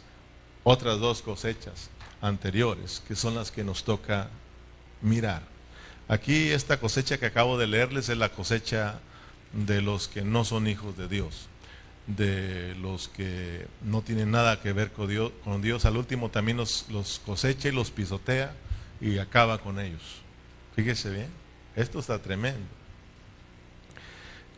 otras 0.63 0.99
dos 0.99 1.21
cosechas 1.21 1.89
anteriores, 2.21 3.03
que 3.07 3.15
son 3.15 3.35
las 3.35 3.51
que 3.51 3.63
nos 3.63 3.83
toca 3.83 4.29
mirar. 5.01 5.43
Aquí 6.07 6.49
esta 6.49 6.79
cosecha 6.79 7.17
que 7.19 7.25
acabo 7.25 7.57
de 7.57 7.67
leerles 7.67 8.09
es 8.09 8.17
la 8.17 8.29
cosecha 8.29 8.99
de 9.65 9.81
los 9.81 10.07
que 10.07 10.21
no 10.21 10.45
son 10.45 10.67
hijos 10.67 10.95
de 10.97 11.07
Dios, 11.07 11.47
de 12.05 12.75
los 12.75 13.07
que 13.07 13.67
no 13.81 14.03
tienen 14.03 14.31
nada 14.31 14.61
que 14.61 14.71
ver 14.71 14.91
con 14.91 15.09
Dios. 15.09 15.31
Con 15.43 15.61
Dios. 15.61 15.85
Al 15.85 15.97
último 15.97 16.29
también 16.29 16.57
los, 16.57 16.85
cosecha 17.25 17.67
y 17.67 17.71
los 17.71 17.91
pisotea 17.91 18.53
y 19.01 19.17
acaba 19.17 19.57
con 19.57 19.79
ellos. 19.79 20.21
Fíjese 20.75 21.09
bien, 21.09 21.27
esto 21.75 21.99
está 21.99 22.21
tremendo. 22.21 22.67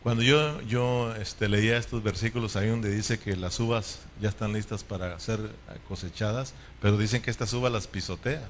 Cuando 0.02 0.22
yo, 0.22 0.60
yo 0.62 1.14
este, 1.16 1.48
leía 1.48 1.76
estos 1.76 2.02
versículos 2.02 2.56
ahí 2.56 2.68
donde 2.68 2.90
dice 2.90 3.18
que 3.18 3.36
las 3.36 3.58
uvas 3.60 4.00
ya 4.20 4.30
están 4.30 4.52
listas 4.52 4.82
para 4.82 5.18
ser 5.18 5.40
cosechadas, 5.88 6.54
pero 6.80 6.96
dicen 6.96 7.20
que 7.20 7.30
estas 7.30 7.52
uvas 7.52 7.72
las 7.72 7.86
pisotea. 7.86 8.48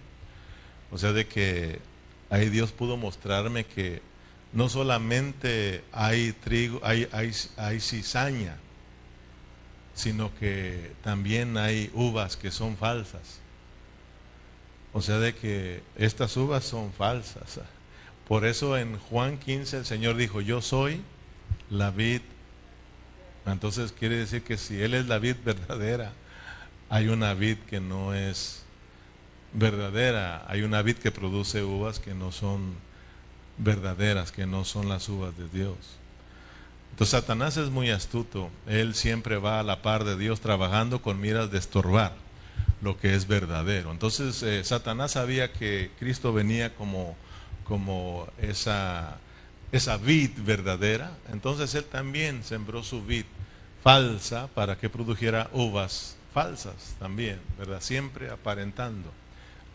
O 0.92 0.98
sea, 0.98 1.12
de 1.12 1.26
que 1.26 1.80
ahí 2.28 2.48
Dios 2.48 2.70
pudo 2.72 2.96
mostrarme 2.96 3.64
que 3.64 4.02
no 4.52 4.68
solamente 4.68 5.84
hay 5.92 6.32
trigo, 6.32 6.80
hay, 6.82 7.80
cizaña, 7.80 8.56
sino 9.94 10.34
que 10.38 10.92
también 11.02 11.56
hay 11.56 11.90
uvas 11.94 12.36
que 12.36 12.50
son 12.50 12.76
falsas. 12.76 13.40
O 14.92 15.02
sea, 15.02 15.18
de 15.18 15.34
que 15.34 15.82
estas 15.96 16.36
uvas 16.36 16.64
son 16.64 16.92
falsas. 16.92 17.60
Por 18.26 18.44
eso 18.44 18.76
en 18.76 18.98
Juan 18.98 19.38
15 19.38 19.78
el 19.78 19.86
Señor 19.86 20.16
dijo, 20.16 20.40
yo 20.40 20.62
soy 20.62 21.00
la 21.68 21.90
vid. 21.90 22.22
Entonces 23.46 23.92
quiere 23.92 24.16
decir 24.16 24.42
que 24.42 24.56
si 24.56 24.80
Él 24.82 24.94
es 24.94 25.06
la 25.06 25.18
vid 25.18 25.36
verdadera, 25.44 26.12
hay 26.88 27.08
una 27.08 27.34
vid 27.34 27.58
que 27.68 27.80
no 27.80 28.14
es 28.14 28.64
verdadera. 29.52 30.44
Hay 30.48 30.62
una 30.62 30.82
vid 30.82 30.96
que 30.96 31.12
produce 31.12 31.62
uvas 31.62 32.00
que 32.00 32.14
no 32.14 32.32
son 32.32 32.74
verdaderas, 33.62 34.32
que 34.32 34.46
no 34.46 34.64
son 34.64 34.88
las 34.88 35.08
uvas 35.08 35.36
de 35.36 35.48
Dios. 35.48 35.76
Entonces 36.90 37.20
Satanás 37.20 37.56
es 37.56 37.70
muy 37.70 37.90
astuto. 37.90 38.50
Él 38.66 38.94
siempre 38.94 39.36
va 39.36 39.60
a 39.60 39.62
la 39.62 39.82
par 39.82 40.04
de 40.04 40.16
Dios 40.16 40.40
trabajando 40.40 41.02
con 41.02 41.20
miras 41.20 41.50
de 41.50 41.58
estorbar 41.58 42.14
lo 42.82 42.98
que 42.98 43.14
es 43.14 43.26
verdadero. 43.26 43.92
Entonces 43.92 44.42
eh, 44.42 44.64
Satanás 44.64 45.12
sabía 45.12 45.52
que 45.52 45.90
Cristo 45.98 46.32
venía 46.32 46.74
como, 46.74 47.16
como 47.64 48.26
esa, 48.40 49.18
esa 49.72 49.96
vid 49.98 50.30
verdadera. 50.38 51.12
Entonces 51.32 51.74
él 51.74 51.84
también 51.84 52.42
sembró 52.42 52.82
su 52.82 53.04
vid 53.04 53.24
falsa 53.82 54.48
para 54.48 54.76
que 54.76 54.90
produjera 54.90 55.48
uvas 55.52 56.16
falsas 56.34 56.96
también, 56.98 57.40
¿verdad? 57.58 57.80
Siempre 57.80 58.30
aparentando 58.30 59.10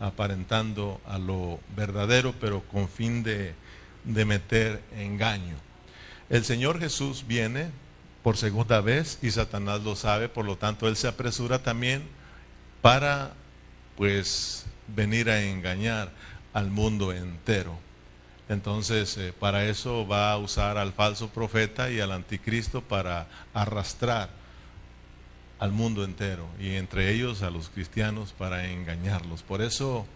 aparentando 0.00 1.00
a 1.06 1.18
lo 1.18 1.58
verdadero, 1.74 2.34
pero 2.40 2.60
con 2.62 2.88
fin 2.88 3.22
de, 3.22 3.54
de 4.06 4.24
meter 4.24 4.82
engaño. 4.96 5.56
El 6.30 6.44
Señor 6.44 6.80
Jesús 6.80 7.24
viene 7.26 7.70
por 8.22 8.36
segunda 8.36 8.80
vez 8.80 9.18
y 9.22 9.30
Satanás 9.30 9.82
lo 9.82 9.94
sabe, 9.94 10.28
por 10.28 10.44
lo 10.44 10.56
tanto 10.56 10.88
él 10.88 10.96
se 10.96 11.08
apresura 11.08 11.62
también 11.62 12.02
para 12.82 13.34
pues 13.96 14.66
venir 14.88 15.30
a 15.30 15.42
engañar 15.42 16.10
al 16.52 16.70
mundo 16.70 17.12
entero. 17.12 17.78
Entonces, 18.48 19.16
eh, 19.16 19.32
para 19.38 19.64
eso 19.66 20.06
va 20.06 20.30
a 20.30 20.38
usar 20.38 20.78
al 20.78 20.92
falso 20.92 21.28
profeta 21.28 21.90
y 21.90 22.00
al 22.00 22.12
anticristo 22.12 22.80
para 22.80 23.26
arrastrar 23.52 24.30
al 25.58 25.72
mundo 25.72 26.04
entero 26.04 26.46
y 26.60 26.74
entre 26.74 27.12
ellos 27.12 27.42
a 27.42 27.50
los 27.50 27.68
cristianos 27.68 28.32
para 28.32 28.70
engañarlos. 28.70 29.42
Por 29.42 29.62
eso 29.62 30.06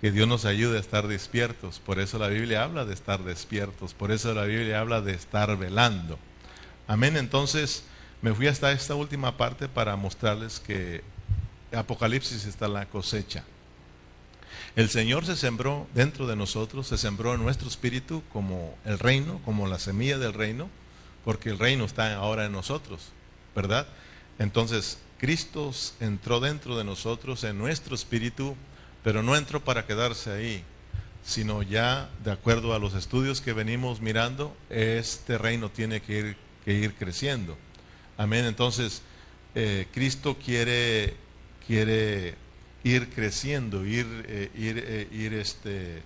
que 0.00 0.12
Dios 0.12 0.28
nos 0.28 0.44
ayude 0.44 0.76
a 0.76 0.80
estar 0.80 1.08
despiertos, 1.08 1.80
por 1.80 1.98
eso 1.98 2.18
la 2.18 2.28
Biblia 2.28 2.62
habla 2.62 2.84
de 2.84 2.94
estar 2.94 3.24
despiertos, 3.24 3.94
por 3.94 4.12
eso 4.12 4.32
la 4.32 4.44
Biblia 4.44 4.80
habla 4.80 5.00
de 5.00 5.12
estar 5.12 5.56
velando. 5.56 6.18
Amén, 6.86 7.16
entonces 7.16 7.84
me 8.22 8.32
fui 8.32 8.46
hasta 8.46 8.72
esta 8.72 8.94
última 8.94 9.36
parte 9.36 9.68
para 9.68 9.96
mostrarles 9.96 10.60
que 10.60 11.02
Apocalipsis 11.72 12.44
está 12.44 12.68
la 12.68 12.86
cosecha. 12.86 13.44
El 14.76 14.88
Señor 14.88 15.26
se 15.26 15.36
sembró 15.36 15.88
dentro 15.94 16.26
de 16.26 16.36
nosotros, 16.36 16.86
se 16.86 16.98
sembró 16.98 17.34
en 17.34 17.42
nuestro 17.42 17.68
espíritu 17.68 18.22
como 18.32 18.76
el 18.84 18.98
reino, 18.98 19.40
como 19.44 19.66
la 19.66 19.78
semilla 19.78 20.18
del 20.18 20.34
reino, 20.34 20.70
porque 21.24 21.50
el 21.50 21.58
reino 21.58 21.84
está 21.84 22.14
ahora 22.14 22.46
en 22.46 22.52
nosotros, 22.52 23.08
¿verdad? 23.56 23.88
Entonces, 24.38 24.98
Cristo 25.18 25.72
entró 25.98 26.38
dentro 26.38 26.78
de 26.78 26.84
nosotros, 26.84 27.42
en 27.42 27.58
nuestro 27.58 27.96
espíritu, 27.96 28.56
pero 29.08 29.22
no 29.22 29.36
entró 29.36 29.64
para 29.64 29.86
quedarse 29.86 30.30
ahí, 30.30 30.62
sino 31.24 31.62
ya 31.62 32.10
de 32.22 32.30
acuerdo 32.30 32.74
a 32.74 32.78
los 32.78 32.92
estudios 32.92 33.40
que 33.40 33.54
venimos 33.54 34.02
mirando, 34.02 34.54
este 34.68 35.38
reino 35.38 35.70
tiene 35.70 36.02
que 36.02 36.18
ir, 36.18 36.36
que 36.62 36.74
ir 36.74 36.92
creciendo. 36.92 37.56
Amén. 38.18 38.44
Entonces, 38.44 39.00
eh, 39.54 39.86
Cristo 39.94 40.36
quiere, 40.36 41.16
quiere 41.66 42.34
ir 42.84 43.08
creciendo, 43.08 43.86
ir, 43.86 44.06
eh, 44.28 44.50
ir, 44.54 44.84
eh, 44.86 45.08
ir 45.10 45.32
este, 45.32 46.02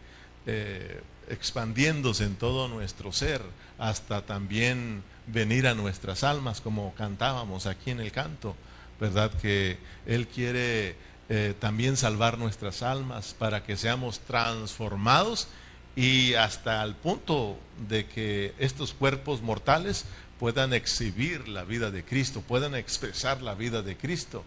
expandiéndose 1.28 2.22
en 2.22 2.36
todo 2.36 2.68
nuestro 2.68 3.12
ser, 3.12 3.42
hasta 3.78 4.24
también 4.26 5.02
venir 5.26 5.66
a 5.66 5.74
nuestras 5.74 6.22
almas, 6.22 6.60
como 6.60 6.94
cantábamos 6.94 7.66
aquí 7.66 7.90
en 7.90 7.98
el 7.98 8.12
canto, 8.12 8.54
¿verdad? 9.00 9.32
Que 9.40 9.78
Él 10.06 10.28
quiere 10.28 10.94
eh, 11.28 11.54
también 11.58 11.96
salvar 11.96 12.38
nuestras 12.38 12.82
almas 12.82 13.34
para 13.38 13.62
que 13.62 13.76
seamos 13.76 14.20
transformados 14.20 15.48
y 15.94 16.34
hasta 16.34 16.82
el 16.82 16.94
punto 16.94 17.58
de 17.88 18.06
que 18.06 18.54
estos 18.58 18.92
cuerpos 18.92 19.42
mortales 19.42 20.04
puedan 20.38 20.72
exhibir 20.72 21.48
la 21.48 21.64
vida 21.64 21.90
de 21.90 22.04
Cristo, 22.04 22.40
puedan 22.40 22.74
expresar 22.74 23.42
la 23.42 23.54
vida 23.54 23.82
de 23.82 23.96
Cristo. 23.96 24.44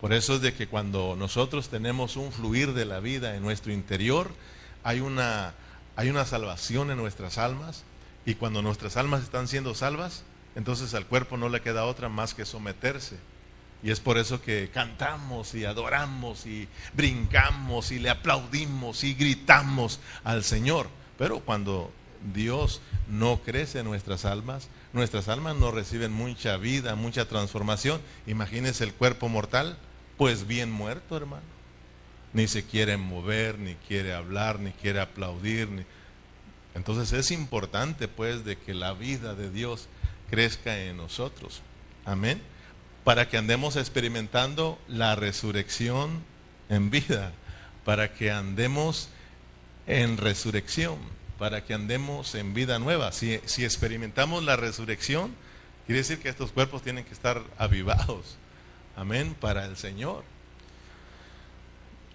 Por 0.00 0.12
eso 0.12 0.36
es 0.36 0.40
de 0.40 0.54
que 0.54 0.68
cuando 0.68 1.16
nosotros 1.16 1.68
tenemos 1.68 2.16
un 2.16 2.32
fluir 2.32 2.72
de 2.72 2.84
la 2.84 3.00
vida 3.00 3.34
en 3.34 3.42
nuestro 3.42 3.72
interior, 3.72 4.30
hay 4.82 5.00
una, 5.00 5.54
hay 5.96 6.10
una 6.10 6.24
salvación 6.24 6.90
en 6.90 6.98
nuestras 6.98 7.38
almas, 7.38 7.84
y 8.26 8.34
cuando 8.34 8.60
nuestras 8.60 8.96
almas 8.96 9.22
están 9.22 9.46
siendo 9.48 9.74
salvas, 9.74 10.24
entonces 10.56 10.94
al 10.94 11.06
cuerpo 11.06 11.36
no 11.36 11.48
le 11.48 11.60
queda 11.60 11.84
otra 11.84 12.08
más 12.08 12.34
que 12.34 12.44
someterse. 12.44 13.16
Y 13.86 13.92
es 13.92 14.00
por 14.00 14.18
eso 14.18 14.42
que 14.42 14.68
cantamos 14.74 15.54
y 15.54 15.64
adoramos 15.64 16.44
y 16.44 16.66
brincamos 16.92 17.92
y 17.92 18.00
le 18.00 18.10
aplaudimos 18.10 19.04
y 19.04 19.14
gritamos 19.14 20.00
al 20.24 20.42
Señor. 20.42 20.88
Pero 21.16 21.38
cuando 21.38 21.92
Dios 22.34 22.80
no 23.08 23.42
crece 23.42 23.78
en 23.78 23.84
nuestras 23.84 24.24
almas, 24.24 24.70
nuestras 24.92 25.28
almas 25.28 25.54
no 25.54 25.70
reciben 25.70 26.10
mucha 26.10 26.56
vida, 26.56 26.96
mucha 26.96 27.28
transformación. 27.28 28.00
Imagínense 28.26 28.82
el 28.82 28.92
cuerpo 28.92 29.28
mortal, 29.28 29.78
pues 30.16 30.48
bien 30.48 30.68
muerto, 30.68 31.16
hermano. 31.16 31.44
Ni 32.32 32.48
se 32.48 32.64
quiere 32.64 32.96
mover, 32.96 33.56
ni 33.60 33.76
quiere 33.76 34.14
hablar, 34.14 34.58
ni 34.58 34.72
quiere 34.72 34.98
aplaudir, 34.98 35.86
entonces 36.74 37.12
es 37.12 37.30
importante 37.30 38.08
pues 38.08 38.44
de 38.44 38.58
que 38.58 38.74
la 38.74 38.94
vida 38.94 39.36
de 39.36 39.48
Dios 39.48 39.86
crezca 40.28 40.76
en 40.76 40.96
nosotros. 40.96 41.62
Amén. 42.04 42.42
Para 43.06 43.28
que 43.28 43.36
andemos 43.36 43.76
experimentando 43.76 44.80
la 44.88 45.14
resurrección 45.14 46.24
en 46.68 46.90
vida, 46.90 47.30
para 47.84 48.12
que 48.12 48.32
andemos 48.32 49.10
en 49.86 50.16
resurrección, 50.16 50.98
para 51.38 51.64
que 51.64 51.72
andemos 51.72 52.34
en 52.34 52.52
vida 52.52 52.80
nueva. 52.80 53.12
Si, 53.12 53.32
experimentamos 53.62 54.42
la 54.42 54.56
resurrección, 54.56 55.36
quiere 55.86 56.00
decir 56.00 56.18
que 56.18 56.30
estos 56.30 56.50
cuerpos 56.50 56.82
tienen 56.82 57.04
que 57.04 57.12
estar 57.14 57.44
avivados. 57.58 58.38
Amén, 58.96 59.36
para 59.38 59.66
el 59.66 59.76
Señor. 59.76 60.24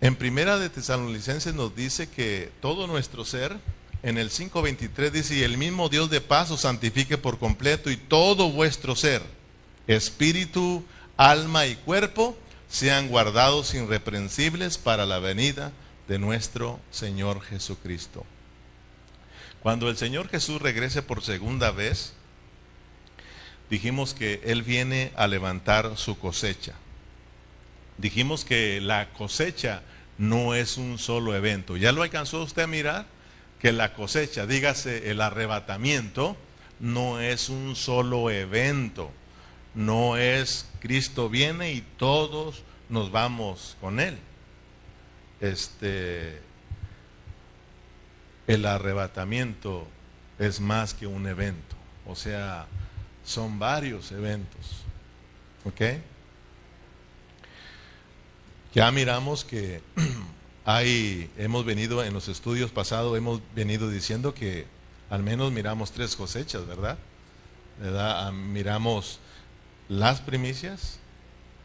En 0.01 0.17
primera 0.17 0.60
de 0.60 0.69
Tesalonicenses 0.69 1.53
nos 1.53 1.74
dice 1.74 2.10
que 2.10 2.51
todo 2.60 2.86
nuestro 2.88 3.24
ser, 3.24 3.57
en 4.03 4.17
el 4.17 4.29
5.23 4.29 5.10
dice, 5.12 5.36
y 5.36 5.43
el 5.43 5.57
mismo 5.57 5.88
Dios 5.88 6.10
de 6.10 6.19
paz 6.19 6.51
os 6.51 6.60
santifique 6.60 7.17
por 7.17 7.39
completo 7.39 7.89
y 7.89 7.95
todo 7.95 8.51
vuestro 8.51 8.93
ser, 8.98 9.21
espíritu, 9.88 10.85
alma 11.17 11.65
y 11.67 11.75
cuerpo, 11.75 12.38
sean 12.69 13.09
guardados 13.09 13.73
irreprensibles 13.73 14.77
para 14.77 15.05
la 15.05 15.19
venida 15.19 15.71
de 16.07 16.19
nuestro 16.19 16.79
Señor 16.89 17.41
Jesucristo. 17.41 18.25
Cuando 19.61 19.89
el 19.89 19.97
Señor 19.97 20.29
Jesús 20.29 20.61
regrese 20.61 21.01
por 21.01 21.21
segunda 21.21 21.71
vez, 21.71 22.13
dijimos 23.69 24.13
que 24.13 24.41
Él 24.43 24.63
viene 24.63 25.11
a 25.15 25.27
levantar 25.27 25.97
su 25.97 26.17
cosecha. 26.17 26.73
Dijimos 27.97 28.43
que 28.43 28.81
la 28.81 29.09
cosecha 29.09 29.83
no 30.17 30.55
es 30.55 30.77
un 30.77 30.97
solo 30.97 31.35
evento. 31.35 31.77
¿Ya 31.77 31.91
lo 31.91 32.03
alcanzó 32.03 32.41
usted 32.41 32.63
a 32.63 32.67
mirar? 32.67 33.05
Que 33.59 33.71
la 33.71 33.93
cosecha, 33.93 34.47
dígase 34.47 35.11
el 35.11 35.21
arrebatamiento, 35.21 36.35
no 36.79 37.19
es 37.19 37.50
un 37.50 37.75
solo 37.75 38.31
evento. 38.31 39.11
No 39.73 40.17
es 40.17 40.65
Cristo 40.79 41.29
viene 41.29 41.71
y 41.71 41.81
todos 41.81 42.63
nos 42.89 43.11
vamos 43.11 43.77
con 43.79 43.99
Él. 43.99 44.17
Este, 45.39 46.41
el 48.47 48.65
arrebatamiento 48.65 49.87
es 50.39 50.59
más 50.59 50.93
que 50.93 51.07
un 51.07 51.25
evento. 51.27 51.75
O 52.05 52.15
sea, 52.15 52.67
son 53.23 53.59
varios 53.59 54.11
eventos. 54.11 54.83
¿Ok? 55.65 55.81
Ya 58.73 58.91
miramos 58.91 59.45
que 59.45 59.81
hay, 60.65 61.29
hemos 61.37 61.65
venido 61.65 62.03
en 62.03 62.13
los 62.13 62.27
estudios 62.27 62.71
pasados, 62.71 63.17
hemos 63.17 63.41
venido 63.53 63.89
diciendo 63.89 64.33
que 64.33 64.65
al 65.09 65.23
menos 65.23 65.51
miramos 65.51 65.91
tres 65.91 66.15
cosechas, 66.15 66.65
¿verdad? 66.65 66.97
¿verdad? 67.79 68.27
Ah, 68.27 68.31
miramos 68.31 69.19
las 69.91 70.21
primicias, 70.21 71.00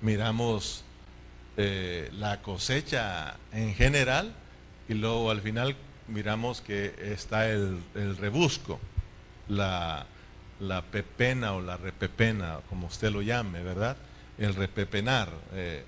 miramos 0.00 0.82
eh, 1.56 2.10
la 2.18 2.42
cosecha 2.42 3.36
en 3.52 3.74
general 3.74 4.34
y 4.88 4.94
luego 4.94 5.30
al 5.30 5.40
final 5.40 5.76
miramos 6.08 6.60
que 6.60 6.94
está 7.00 7.48
el, 7.48 7.80
rebusco, 8.18 8.78
la, 9.48 10.06
pepena 10.90 11.54
o 11.54 11.60
la 11.60 11.76
repepena, 11.76 12.58
como 12.68 12.88
usted 12.88 13.10
lo 13.10 13.22
llame, 13.22 13.62
¿verdad? 13.62 13.96
El 14.38 14.54
repepenar. 14.54 15.28
Eh, 15.52 15.84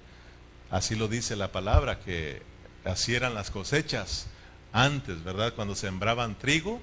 Así 0.71 0.97
lo 0.97 1.09
dice 1.09 1.35
la 1.35 1.51
palabra, 1.51 1.99
que 2.01 2.43
así 2.85 3.15
eran 3.15 3.35
las 3.35 3.51
cosechas 3.51 4.27
antes, 4.73 5.25
¿verdad? 5.25 5.55
Cuando 5.55 5.75
sembraban 5.75 6.39
trigo, 6.39 6.81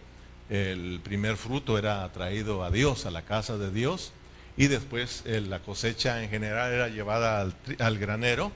el 0.49 0.99
primer 1.03 1.37
fruto 1.37 1.77
era 1.77 2.11
traído 2.11 2.63
a 2.63 2.71
Dios, 2.71 3.05
a 3.05 3.11
la 3.11 3.21
casa 3.21 3.57
de 3.57 3.69
Dios, 3.71 4.11
y 4.57 4.67
después 4.67 5.23
eh, 5.25 5.41
la 5.41 5.59
cosecha 5.59 6.23
en 6.23 6.29
general 6.29 6.71
era 6.71 6.87
llevada 6.89 7.41
al, 7.79 7.97
granero, 7.97 8.51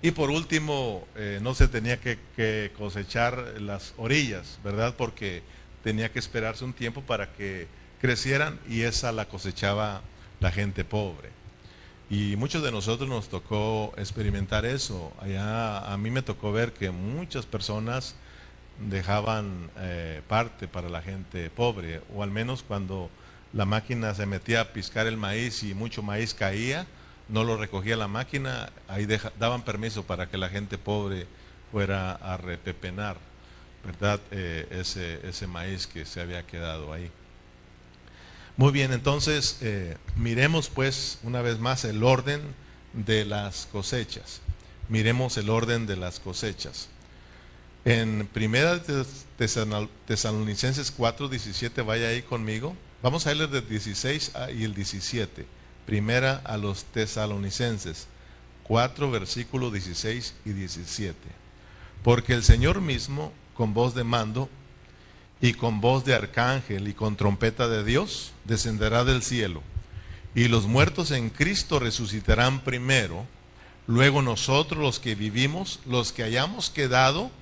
y 0.00 0.10
por 0.10 0.30
último 0.30 1.06
eh, 1.14 1.38
no 1.42 1.54
se 1.54 1.68
tenía 1.68 2.00
que, 2.00 2.18
que, 2.34 2.72
cosechar 2.76 3.60
las 3.60 3.94
orillas, 3.96 4.58
¿verdad? 4.64 4.94
Porque 4.96 5.42
tenía 5.84 6.10
que 6.10 6.18
esperarse 6.18 6.64
un 6.64 6.72
tiempo 6.72 7.02
para 7.02 7.32
que 7.32 7.68
crecieran 8.00 8.58
y 8.68 8.82
esa 8.82 9.12
la 9.12 9.28
cosechaba 9.28 10.02
la 10.40 10.50
gente 10.50 10.84
pobre. 10.84 11.30
Y 12.10 12.36
muchos 12.36 12.62
de 12.62 12.70
nosotros 12.72 13.08
nos 13.08 13.28
tocó 13.28 13.94
experimentar 13.96 14.66
eso. 14.66 15.12
Allá 15.20 15.78
a 15.78 15.96
mí 15.96 16.10
me 16.10 16.20
tocó 16.20 16.52
ver 16.52 16.72
que 16.72 16.90
muchas 16.90 17.46
personas 17.46 18.16
dejaban 18.78 19.70
eh, 19.78 20.20
parte 20.28 20.68
para 20.68 20.88
la 20.88 21.00
gente 21.00 21.48
pobre, 21.48 22.02
o 22.14 22.22
al 22.22 22.30
menos 22.30 22.62
cuando 22.62 23.08
la 23.52 23.64
máquina 23.64 24.14
se 24.14 24.26
metía 24.26 24.62
a 24.62 24.72
piscar 24.72 25.06
el 25.06 25.16
maíz 25.16 25.62
y 25.62 25.74
mucho 25.74 26.02
maíz 26.02 26.34
caía, 26.34 26.86
no 27.28 27.44
lo 27.44 27.56
recogía 27.56 27.96
la 27.96 28.08
máquina, 28.08 28.70
ahí 28.88 29.06
daban 29.38 29.62
permiso 29.62 30.04
para 30.04 30.28
que 30.28 30.38
la 30.38 30.48
gente 30.48 30.78
pobre 30.78 31.26
fuera 31.70 32.12
a 32.12 32.36
repepenar, 32.36 33.16
¿verdad? 33.84 34.20
Eh, 34.30 34.66
ese, 34.70 35.26
ese 35.26 35.46
maíz 35.46 35.86
que 35.86 36.04
se 36.04 36.20
había 36.20 36.46
quedado 36.46 36.92
ahí. 36.92 37.10
Muy 38.56 38.70
bien, 38.70 38.92
entonces 38.92 39.58
eh, 39.62 39.96
miremos 40.16 40.68
pues 40.68 41.18
una 41.22 41.40
vez 41.40 41.58
más 41.58 41.84
el 41.84 42.02
orden 42.04 42.42
de 42.92 43.24
las 43.24 43.66
cosechas. 43.66 44.40
Miremos 44.88 45.38
el 45.38 45.48
orden 45.48 45.86
de 45.86 45.96
las 45.96 46.20
cosechas. 46.20 46.88
En 47.84 48.28
Primera 48.32 48.80
Tesalonicenses 50.06 50.90
4, 50.90 51.28
17, 51.28 51.82
vaya 51.82 52.08
ahí 52.08 52.22
conmigo. 52.22 52.76
Vamos 53.02 53.26
a 53.26 53.34
leer 53.34 53.50
del 53.50 53.68
16 53.68 54.30
y 54.56 54.62
el 54.62 54.74
17. 54.76 55.44
Primera 55.86 56.40
a 56.44 56.56
los 56.56 56.84
Tesalonicenses 56.84 58.06
4, 58.62 59.10
versículo 59.10 59.72
16 59.72 60.34
y 60.44 60.50
17. 60.50 61.16
Porque 62.04 62.32
el 62.32 62.44
Señor 62.44 62.80
mismo, 62.80 63.32
con 63.54 63.74
voz 63.74 63.96
de 63.96 64.04
mando, 64.04 64.48
y 65.40 65.54
con 65.54 65.80
voz 65.80 66.04
de 66.04 66.14
arcángel 66.14 66.86
y 66.86 66.94
con 66.94 67.16
trompeta 67.16 67.66
de 67.66 67.82
Dios 67.82 68.34
descenderá 68.44 69.02
del 69.02 69.24
cielo. 69.24 69.64
Y 70.36 70.46
los 70.46 70.66
muertos 70.68 71.10
en 71.10 71.30
Cristo 71.30 71.80
resucitarán 71.80 72.60
primero. 72.60 73.26
Luego 73.88 74.22
nosotros 74.22 74.80
los 74.80 75.00
que 75.00 75.16
vivimos, 75.16 75.80
los 75.86 76.12
que 76.12 76.22
hayamos 76.22 76.70
quedado, 76.70 77.32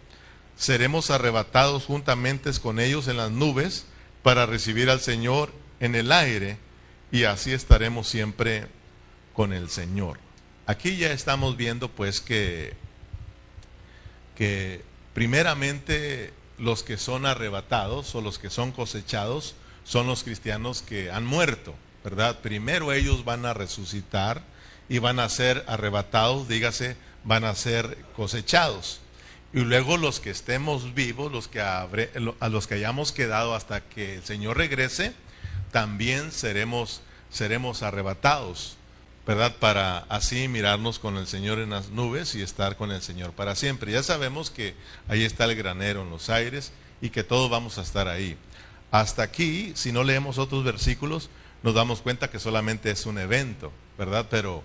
seremos 0.57 1.11
arrebatados 1.11 1.85
juntamente 1.85 2.51
con 2.63 2.81
ellos 2.81 3.09
en 3.09 3.19
las 3.19 3.31
nubes 3.31 3.85
para 4.23 4.47
recibir 4.47 4.91
al 4.91 5.01
Señor 5.01 5.53
en 5.81 5.95
el 5.95 6.13
aire 6.13 6.59
y 7.11 7.25
así 7.25 7.53
estaremos 7.53 8.09
siempre 8.09 8.67
con 9.35 9.53
el 9.53 9.71
Señor. 9.71 10.19
Aquí 10.67 10.97
ya 10.97 11.13
estamos 11.13 11.57
viendo 11.57 11.89
pues 11.91 12.21
que, 12.21 12.75
que 14.37 14.83
primeramente 15.15 16.33
los 16.59 16.83
que 16.83 16.97
son 16.97 17.27
arrebatados 17.27 18.15
o 18.15 18.21
los 18.21 18.39
que 18.39 18.51
son 18.51 18.71
cosechados 18.71 19.55
son 19.85 20.07
los 20.07 20.23
cristianos 20.23 20.83
que 20.83 21.11
han 21.11 21.25
muerto, 21.25 21.75
¿verdad? 22.05 22.41
Primero 22.41 22.93
ellos 22.93 23.25
van 23.25 23.47
a 23.47 23.55
resucitar 23.55 24.43
y 24.89 24.99
van 24.99 25.19
a 25.19 25.29
ser 25.29 25.65
arrebatados, 25.67 26.49
dígase, 26.49 26.97
van 27.25 27.45
a 27.45 27.55
ser 27.55 27.97
cosechados. 28.15 29.01
Y 29.53 29.61
luego 29.61 29.97
los 29.97 30.21
que 30.21 30.31
estemos 30.31 30.95
vivos, 30.95 31.33
los 31.33 31.49
que 31.49 31.61
a 31.61 31.89
los 32.51 32.67
que 32.67 32.75
hayamos 32.75 33.13
quedado 33.13 33.55
hasta 33.55 33.81
que 33.81 34.17
el 34.17 34.23
Señor 34.23 34.57
regrese, 34.57 35.13
también 35.73 36.33
seremos, 36.33 37.03
seremos 37.31 37.83
arrebatados. 37.83 38.77
¿verdad? 39.27 39.55
Para 39.61 39.99
así 40.09 40.49
mirarnos 40.49 40.99
con 40.99 41.17
el 41.17 41.27
Señor 41.27 41.59
en 41.59 41.71
las 41.71 41.91
nubes 41.91 42.35
y 42.35 42.43
estar 42.43 42.77
con 42.77 42.91
el 42.91 43.03
Señor 43.03 43.33
para 43.33 43.55
siempre. 43.55 43.93
Ya 43.93 44.03
sabemos 44.03 44.51
que 44.51 44.75
ahí 45.09 45.25
está 45.25 45.45
el 45.45 45.55
granero 45.55 46.03
en 46.03 46.11
los 46.11 46.31
aires 46.31 46.73
y 47.01 47.11
que 47.11 47.23
todos 47.23 47.51
vamos 47.51 47.79
a 47.79 47.83
estar 47.83 48.09
ahí. 48.09 48.37
Hasta 48.91 49.23
aquí, 49.23 49.73
si 49.77 49.93
no 49.93 50.03
leemos 50.03 50.39
otros 50.39 50.65
versículos, 50.65 51.31
nos 51.63 51.75
damos 51.75 52.01
cuenta 52.01 52.31
que 52.31 52.41
solamente 52.41 52.91
es 52.91 53.07
un 53.07 53.19
evento, 53.19 53.71
¿verdad? 53.99 54.27
Pero 54.31 54.65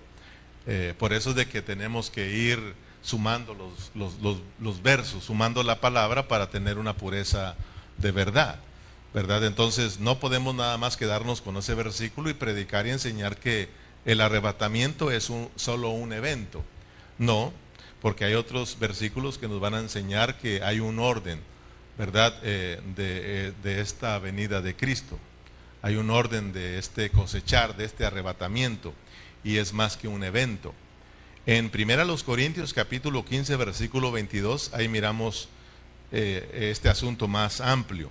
eh, 0.66 0.94
por 0.98 1.12
eso 1.12 1.30
es 1.30 1.36
de 1.36 1.46
que 1.46 1.62
tenemos 1.62 2.10
que 2.10 2.32
ir 2.32 2.74
sumando 3.06 3.54
los, 3.54 4.42
los 4.58 4.82
versos, 4.82 5.24
sumando 5.24 5.62
la 5.62 5.80
palabra 5.80 6.26
para 6.26 6.50
tener 6.50 6.76
una 6.76 6.96
pureza 6.96 7.54
de 7.98 8.10
verdad. 8.10 8.58
¿Verdad? 9.14 9.44
Entonces 9.46 10.00
no 10.00 10.18
podemos 10.18 10.54
nada 10.54 10.76
más 10.76 10.96
quedarnos 10.96 11.40
con 11.40 11.56
ese 11.56 11.74
versículo 11.74 12.28
y 12.28 12.34
predicar 12.34 12.86
y 12.86 12.90
enseñar 12.90 13.36
que 13.36 13.68
el 14.04 14.20
arrebatamiento 14.20 15.10
es 15.10 15.30
un, 15.30 15.48
solo 15.54 15.90
un 15.90 16.12
evento. 16.12 16.64
No, 17.16 17.52
porque 18.02 18.24
hay 18.24 18.34
otros 18.34 18.76
versículos 18.78 19.38
que 19.38 19.48
nos 19.48 19.60
van 19.60 19.74
a 19.74 19.78
enseñar 19.78 20.36
que 20.38 20.62
hay 20.62 20.80
un 20.80 20.98
orden, 20.98 21.40
¿verdad?, 21.96 22.34
eh, 22.42 22.80
de, 22.94 23.48
eh, 23.48 23.52
de, 23.62 23.80
esta 23.80 24.18
venida 24.18 24.60
de 24.60 24.74
Cristo. 24.74 25.16
Hay 25.80 25.94
un 25.94 26.10
orden 26.10 26.52
de 26.52 26.78
este 26.78 27.08
cosechar, 27.10 27.76
de 27.76 27.84
este 27.84 28.04
arrebatamiento, 28.04 28.92
y 29.44 29.58
es 29.58 29.72
más 29.72 29.96
que 29.96 30.08
un 30.08 30.24
evento. 30.24 30.74
En 31.48 31.70
1 31.72 32.16
Corintios 32.24 32.74
capítulo 32.74 33.24
15, 33.24 33.54
versículo 33.54 34.10
22, 34.10 34.72
ahí 34.74 34.88
miramos 34.88 35.48
eh, 36.10 36.72
este 36.72 36.88
asunto 36.88 37.28
más 37.28 37.60
amplio. 37.60 38.10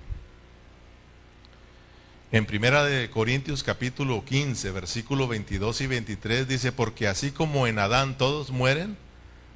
En 2.31 2.45
Primera 2.45 2.85
de 2.85 3.09
Corintios 3.09 3.61
capítulo 3.61 4.23
15, 4.23 4.71
versículo 4.71 5.27
22 5.27 5.81
y 5.81 5.87
23 5.87 6.47
dice, 6.47 6.71
porque 6.71 7.09
así 7.09 7.31
como 7.31 7.67
en 7.67 7.77
Adán 7.77 8.17
todos 8.17 8.51
mueren, 8.51 8.95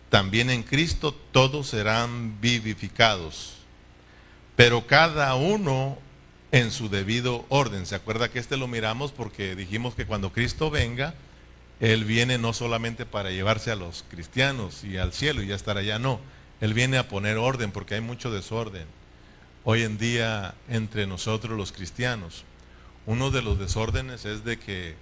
también 0.10 0.50
en 0.50 0.64
Cristo 0.64 1.16
todos 1.32 1.68
serán 1.70 2.42
vivificados, 2.42 3.60
pero 4.58 4.88
cada 4.88 5.36
uno 5.36 5.98
en 6.52 6.72
su 6.72 6.90
debido 6.90 7.46
orden. 7.48 7.86
¿Se 7.86 7.96
acuerda 7.96 8.30
que 8.30 8.40
este 8.40 8.58
lo 8.58 8.68
miramos 8.68 9.14
porque 9.14 9.56
dijimos 9.56 9.96
que 9.96 10.06
cuando 10.06 10.34
Cristo 10.34 10.70
venga, 10.70 11.16
Él 11.80 12.04
viene 12.04 12.38
no 12.38 12.54
solamente 12.54 13.06
para 13.06 13.32
llevarse 13.32 13.72
a 13.72 13.76
los 13.76 14.04
cristianos 14.10 14.84
y 14.84 14.98
al 14.98 15.14
cielo 15.14 15.42
y 15.42 15.48
ya 15.48 15.56
estar 15.56 15.78
allá, 15.78 15.98
no, 16.00 16.20
Él 16.60 16.74
viene 16.74 16.98
a 16.98 17.08
poner 17.08 17.38
orden 17.38 17.72
porque 17.72 17.96
hay 17.96 18.02
mucho 18.02 18.32
desorden 18.32 18.86
hoy 19.64 19.84
en 19.84 19.98
día 19.98 20.56
entre 20.68 21.08
nosotros 21.08 21.58
los 21.58 21.72
cristianos. 21.72 22.44
Uno 23.06 23.32
de 23.32 23.42
los 23.42 23.60
desórdenes 23.60 24.26
es 24.26 24.44
de 24.44 24.60
que 24.60 24.96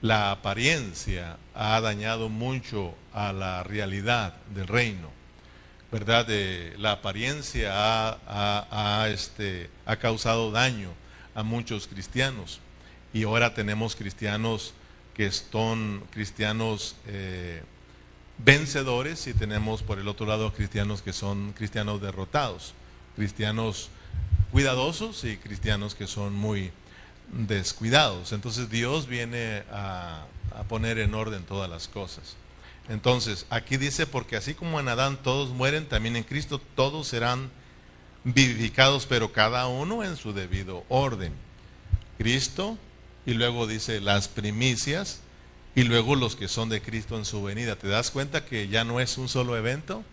la 0.00 0.30
apariencia 0.30 1.38
ha 1.54 1.80
dañado 1.80 2.28
mucho 2.28 2.94
a 3.12 3.32
la 3.32 3.62
realidad 3.62 4.34
del 4.54 4.66
reino. 4.66 5.10
¿Verdad? 5.92 6.26
la 6.78 6.92
apariencia 6.92 7.70
ha, 7.72 9.08
este, 9.08 9.70
ha 9.86 9.96
causado 9.96 10.50
daño 10.50 10.90
a 11.34 11.42
muchos 11.42 11.86
cristianos. 11.86 12.60
Y 13.12 13.22
ahora 13.22 13.54
tenemos 13.54 13.96
cristianos 13.96 14.74
que 15.16 15.32
son 15.32 16.04
cristianos 16.10 16.94
eh, 17.06 17.62
vencedores 18.36 19.26
y 19.26 19.32
tenemos 19.32 19.82
por 19.82 19.98
el 19.98 20.08
otro 20.08 20.26
lado 20.26 20.52
cristianos 20.52 21.00
que 21.00 21.14
son 21.14 21.54
cristianos 21.54 22.02
derrotados, 22.02 22.74
cristianos 23.16 23.88
cuidadosos 24.52 25.24
y 25.24 25.38
cristianos 25.38 25.94
que 25.94 26.06
son 26.06 26.34
muy 26.34 26.70
descuidados. 27.32 28.32
Entonces 28.32 28.68
Dios 28.68 29.06
viene 29.06 29.62
a, 29.72 30.26
a 30.54 30.64
poner 30.64 30.98
en 30.98 31.14
orden 31.14 31.44
todas 31.44 31.70
las 31.70 31.88
cosas. 31.88 32.36
Entonces, 32.90 33.46
aquí 33.48 33.78
dice, 33.78 34.06
porque 34.06 34.36
así 34.36 34.52
como 34.52 34.78
en 34.80 34.88
Adán 34.88 35.16
todos 35.22 35.48
mueren, 35.48 35.86
también 35.86 36.16
en 36.16 36.24
Cristo 36.24 36.60
todos 36.74 37.08
serán 37.08 37.50
vivificados, 38.22 39.06
pero 39.06 39.32
cada 39.32 39.66
uno 39.66 40.04
en 40.04 40.16
su 40.16 40.34
debido 40.34 40.84
orden. 40.90 41.32
Cristo, 42.18 42.78
y 43.26 43.34
luego 43.34 43.66
dice 43.66 44.00
las 44.00 44.28
primicias, 44.28 45.20
y 45.74 45.82
luego 45.82 46.14
los 46.14 46.36
que 46.36 46.48
son 46.48 46.70
de 46.70 46.80
Cristo 46.80 47.18
en 47.18 47.26
su 47.26 47.42
venida. 47.42 47.76
¿Te 47.76 47.88
das 47.88 48.10
cuenta 48.10 48.46
que 48.46 48.68
ya 48.68 48.84
no 48.84 48.98
es 49.00 49.18
un 49.18 49.28
solo 49.28 49.58
evento? 49.58 50.04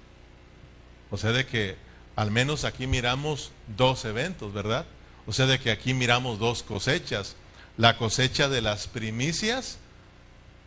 O 1.09 1.17
sea, 1.17 1.31
de 1.31 1.45
que 1.45 1.77
al 2.17 2.31
menos 2.31 2.65
aquí 2.65 2.85
miramos 2.85 3.51
dos 3.77 4.03
eventos, 4.03 4.51
¿verdad? 4.51 4.85
O 5.25 5.31
sea, 5.31 5.45
de 5.45 5.59
que 5.59 5.71
aquí 5.71 5.93
miramos 5.93 6.37
dos 6.37 6.63
cosechas. 6.63 7.37
La 7.77 7.97
cosecha 7.97 8.49
de 8.49 8.61
las 8.61 8.87
primicias 8.87 9.77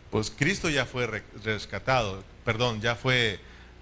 pues 0.09 0.31
Cristo 0.31 0.69
ya 0.69 0.85
fue 0.85 1.23
rescatado, 1.43 2.23
perdón, 2.45 2.81
ya 2.81 2.95
fue, 2.95 3.39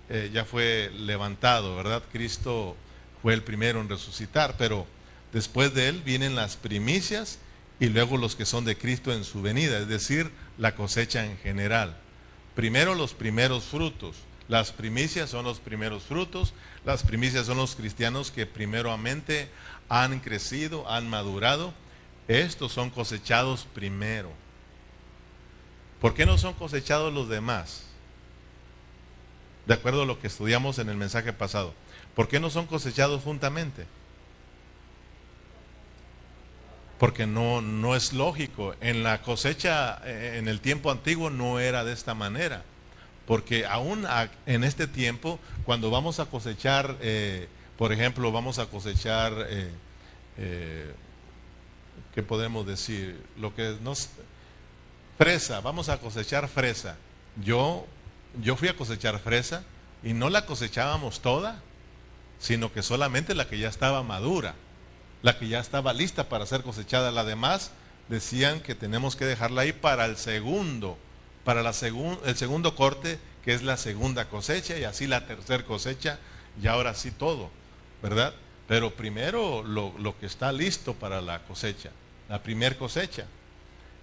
eh, 0.10 0.32
ya 0.34 0.43
fue 0.43 0.91
levantado, 0.97 1.75
¿verdad? 1.75 2.04
Cristo 2.12 2.75
fue 3.21 3.34
el 3.34 3.43
primero 3.43 3.80
en 3.80 3.89
resucitar, 3.89 4.56
pero 4.58 4.88
después 5.32 5.73
de 5.73 5.89
él 5.89 6.01
vienen 6.04 6.36
las 6.36 6.56
primicias 6.56 7.38
y 7.80 7.88
luego 7.88 8.18
los 8.18 8.36
que 8.36 8.46
son 8.46 8.66
de 8.66 8.78
Cristo 8.78 9.12
en 9.12 9.24
su 9.24 9.42
venida, 9.42 9.80
es 9.80 9.88
decir, 9.88 10.32
la 10.58 10.76
cosecha 10.76 11.26
en 11.26 11.38
general. 11.38 11.98
Primero 12.56 12.96
los 12.96 13.14
primeros 13.14 13.66
frutos. 13.66 14.16
Las 14.48 14.72
primicias 14.72 15.30
son 15.30 15.44
los 15.44 15.60
primeros 15.60 16.04
frutos. 16.04 16.54
Las 16.86 17.04
primicias 17.04 17.48
son 17.48 17.58
los 17.58 17.76
cristianos 17.76 18.32
que 18.32 18.46
primeramente 18.46 19.50
han 19.90 20.20
crecido, 20.20 20.90
han 20.90 21.10
madurado. 21.10 21.74
Estos 22.28 22.72
son 22.72 22.90
cosechados 22.90 23.68
primero. 23.74 24.32
¿Por 26.00 26.14
qué 26.14 26.26
no 26.26 26.38
son 26.38 26.54
cosechados 26.54 27.14
los 27.14 27.28
demás? 27.28 27.84
De 29.66 29.74
acuerdo 29.74 30.04
a 30.04 30.06
lo 30.06 30.20
que 30.20 30.28
estudiamos 30.28 30.80
en 30.80 30.90
el 30.90 30.98
mensaje 30.98 31.34
pasado. 31.34 31.74
¿Por 32.16 32.28
qué 32.28 32.40
no 32.40 32.50
son 32.50 32.68
cosechados 32.68 33.24
juntamente? 33.24 33.86
Porque 37.06 37.28
no, 37.28 37.62
no 37.62 37.96
es 37.96 38.13
lógico. 38.13 38.74
En 38.82 39.04
la 39.04 39.22
cosecha, 39.22 40.02
eh, 40.06 40.38
en 40.39 40.48
el 40.48 40.60
tiempo 40.60 40.89
antiguo, 40.89 41.30
no 41.30 41.60
era 41.60 41.84
de 41.84 41.94
esta 41.94 42.15
manera. 42.15 42.63
Porque 43.28 43.63
aún 43.68 44.08
en 44.48 44.63
este 44.63 44.88
tiempo, 44.88 45.38
cuando 45.65 45.91
vamos 45.91 46.20
a 46.20 46.26
cosechar, 46.26 46.98
eh, 47.02 47.48
por 47.78 47.94
ejemplo, 47.94 48.32
vamos 48.32 48.58
a 48.58 48.65
cosechar, 48.65 49.34
eh, 50.38 50.96
¿qué 52.15 52.24
podemos 52.24 52.65
decir? 52.65 53.24
Lo 53.38 53.54
que 53.54 53.78
nos, 53.84 54.10
Fresa, 55.20 55.62
vamos 55.62 55.89
a 55.89 56.00
cosechar 56.00 56.48
fresa. 56.48 56.98
Yo, 57.36 57.86
yo 58.41 58.56
fui 58.56 58.68
a 58.68 58.76
cosechar 58.76 59.20
fresa 59.20 59.63
y 60.02 60.13
no 60.13 60.32
la 60.32 60.48
cosechábamos 60.48 61.22
toda, 61.22 61.62
sino 62.39 62.74
que 62.74 62.82
solamente 62.82 63.36
la 63.36 63.48
que 63.48 63.60
ya 63.60 63.70
estaba 63.70 64.02
madura, 64.02 64.56
la 65.26 65.40
que 65.40 65.48
ya 65.48 65.60
estaba 65.60 65.92
lista 65.92 66.30
para 66.30 66.46
ser 66.46 66.62
cosechada. 66.62 67.10
La 67.10 67.24
demás 67.24 67.72
decían 68.10 68.60
que 68.60 68.76
tenemos 68.76 69.16
que 69.16 69.26
dejarla 69.26 69.64
ahí 69.64 69.74
para 69.74 70.06
el 70.06 70.18
segundo, 70.18 71.00
para 71.44 71.64
la 71.64 71.72
el 72.26 72.38
segundo 72.38 72.76
corte, 72.76 73.18
que 73.44 73.56
es 73.56 73.64
la 73.64 73.76
segunda 73.76 74.30
cosecha, 74.30 74.78
y 74.78 74.84
así 74.84 75.08
la 75.08 75.26
tercera 75.26 75.66
cosecha, 75.66 76.20
y 76.62 76.68
ahora 76.68 76.94
sí 76.94 77.10
todo, 77.10 77.50
¿verdad? 78.04 78.36
Pero 78.68 78.96
primero 78.96 79.64
lo, 79.64 79.96
lo 79.98 80.16
que 80.20 80.28
está 80.28 80.52
listo 80.52 80.94
para 80.94 81.22
la 81.22 81.40
cosecha, 81.46 81.90
la 82.30 82.44
primer 82.44 82.78
cosecha. 82.78 83.26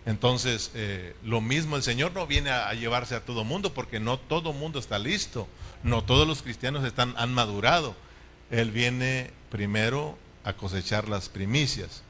Entonces, 0.07 0.73
eh, 0.75 1.15
lo 1.23 1.41
mismo, 1.41 1.77
el 1.77 1.85
Señor 1.85 2.11
no 2.15 2.27
viene 2.27 2.51
a, 2.51 2.75
llevarse 2.75 3.15
a 3.15 3.25
todo 3.25 3.45
mundo 3.45 3.73
porque 3.73 4.01
no 4.01 4.19
todo 4.19 4.53
mundo 4.53 4.81
está 4.81 4.99
listo, 4.99 5.47
no 5.85 6.03
todos 6.03 6.27
los 6.27 6.43
cristianos 6.43 6.83
están, 6.85 7.15
han 7.17 7.33
madurado. 7.33 7.95
Él 8.51 8.73
viene 8.73 9.31
primero 9.51 10.19
a 10.45 10.55
cosechar 10.55 11.09
las 11.09 11.29
primicias. 11.29 12.03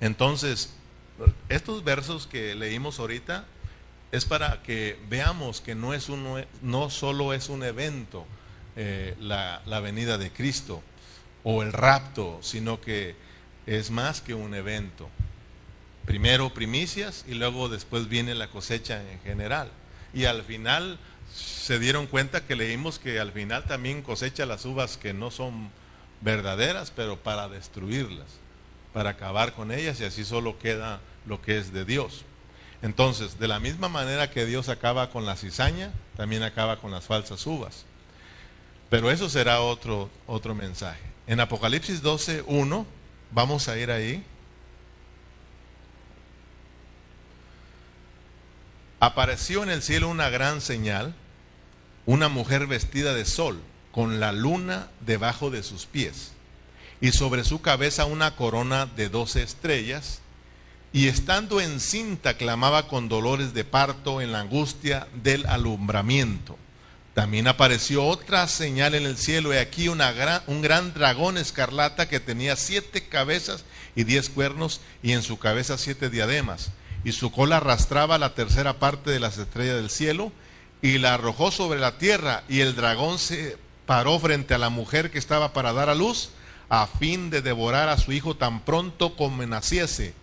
Entonces, 0.00 0.70
estos 1.48 1.84
versos 1.84 2.26
que 2.26 2.54
leímos 2.54 2.98
ahorita 2.98 3.44
es 4.12 4.24
para 4.24 4.62
que 4.62 4.98
veamos 5.08 5.60
que 5.60 5.74
no, 5.74 5.94
es 5.94 6.08
un, 6.08 6.44
no 6.62 6.90
solo 6.90 7.32
es 7.32 7.48
un 7.48 7.62
evento 7.62 8.26
eh, 8.76 9.14
la, 9.20 9.62
la 9.66 9.80
venida 9.80 10.18
de 10.18 10.32
Cristo 10.32 10.82
o 11.44 11.62
el 11.62 11.72
rapto, 11.72 12.38
sino 12.42 12.80
que 12.80 13.14
es 13.66 13.90
más 13.90 14.20
que 14.20 14.34
un 14.34 14.54
evento 14.54 15.08
primero 16.04 16.52
primicias 16.52 17.24
y 17.28 17.34
luego 17.34 17.68
después 17.68 18.08
viene 18.08 18.34
la 18.34 18.48
cosecha 18.48 19.00
en 19.12 19.20
general. 19.20 19.70
Y 20.12 20.24
al 20.24 20.42
final 20.42 20.98
se 21.32 21.78
dieron 21.78 22.06
cuenta 22.06 22.46
que 22.46 22.56
leímos 22.56 22.98
que 22.98 23.20
al 23.20 23.30
final 23.32 23.64
también 23.64 24.02
cosecha 24.02 24.44
las 24.44 24.64
uvas 24.64 24.96
que 24.96 25.12
no 25.12 25.30
son 25.30 25.70
verdaderas, 26.20 26.92
pero 26.94 27.16
para 27.16 27.48
destruirlas, 27.48 28.28
para 28.92 29.10
acabar 29.10 29.54
con 29.54 29.72
ellas 29.72 30.00
y 30.00 30.04
así 30.04 30.24
solo 30.24 30.58
queda 30.58 31.00
lo 31.26 31.40
que 31.40 31.58
es 31.58 31.72
de 31.72 31.84
Dios. 31.84 32.24
Entonces, 32.82 33.38
de 33.38 33.48
la 33.48 33.60
misma 33.60 33.88
manera 33.88 34.30
que 34.30 34.46
Dios 34.46 34.68
acaba 34.68 35.10
con 35.10 35.26
la 35.26 35.36
cizaña, 35.36 35.92
también 36.16 36.42
acaba 36.42 36.76
con 36.78 36.90
las 36.90 37.04
falsas 37.04 37.46
uvas. 37.46 37.84
Pero 38.88 39.10
eso 39.10 39.28
será 39.28 39.60
otro, 39.60 40.10
otro 40.26 40.54
mensaje. 40.54 41.02
En 41.26 41.40
Apocalipsis 41.40 42.02
12, 42.02 42.44
1, 42.46 42.86
vamos 43.30 43.68
a 43.68 43.78
ir 43.78 43.90
ahí. 43.90 44.24
apareció 49.00 49.62
en 49.62 49.70
el 49.70 49.82
cielo 49.82 50.08
una 50.08 50.28
gran 50.28 50.60
señal, 50.60 51.14
una 52.06 52.28
mujer 52.28 52.66
vestida 52.66 53.14
de 53.14 53.24
sol, 53.24 53.60
con 53.92 54.20
la 54.20 54.32
luna 54.32 54.88
debajo 55.00 55.50
de 55.50 55.62
sus 55.62 55.86
pies, 55.86 56.32
y 57.00 57.12
sobre 57.12 57.44
su 57.44 57.60
cabeza 57.60 58.04
una 58.04 58.36
corona 58.36 58.86
de 58.86 59.08
doce 59.08 59.42
estrellas, 59.42 60.20
y 60.92 61.06
estando 61.06 61.60
encinta 61.60 62.36
clamaba 62.36 62.88
con 62.88 63.08
dolores 63.08 63.54
de 63.54 63.64
parto 63.64 64.20
en 64.20 64.32
la 64.32 64.40
angustia 64.40 65.06
del 65.22 65.46
alumbramiento. 65.46 66.58
También 67.14 67.48
apareció 67.48 68.04
otra 68.04 68.46
señal 68.48 68.94
en 68.94 69.04
el 69.04 69.16
cielo, 69.16 69.52
y 69.54 69.56
aquí 69.56 69.88
una 69.88 70.12
gran, 70.12 70.42
un 70.46 70.62
gran 70.62 70.94
dragón 70.94 71.38
escarlata 71.38 72.08
que 72.08 72.20
tenía 72.20 72.56
siete 72.56 73.06
cabezas 73.08 73.64
y 73.94 74.04
diez 74.04 74.28
cuernos, 74.30 74.80
y 75.02 75.12
en 75.12 75.22
su 75.22 75.38
cabeza 75.38 75.78
siete 75.78 76.10
diademas 76.10 76.70
y 77.04 77.12
su 77.12 77.30
cola 77.32 77.58
arrastraba 77.58 78.18
la 78.18 78.34
tercera 78.34 78.78
parte 78.78 79.10
de 79.10 79.20
las 79.20 79.38
estrellas 79.38 79.76
del 79.76 79.90
cielo 79.90 80.32
y 80.82 80.98
la 80.98 81.14
arrojó 81.14 81.50
sobre 81.50 81.80
la 81.80 81.98
tierra 81.98 82.44
y 82.48 82.60
el 82.60 82.76
dragón 82.76 83.18
se 83.18 83.56
paró 83.90 84.20
frente 84.20 84.54
a 84.54 84.58
la 84.58 84.70
mujer 84.70 85.10
que 85.10 85.18
estaba 85.18 85.52
para 85.52 85.72
dar 85.72 85.90
a 85.90 85.96
luz 85.96 86.30
a 86.68 86.86
fin 86.86 87.28
de 87.28 87.42
devorar 87.42 87.88
a 87.88 87.98
su 87.98 88.12
hijo 88.12 88.36
tan 88.36 88.60
pronto 88.60 89.16
como 89.16 89.44
naciese. 89.44 90.14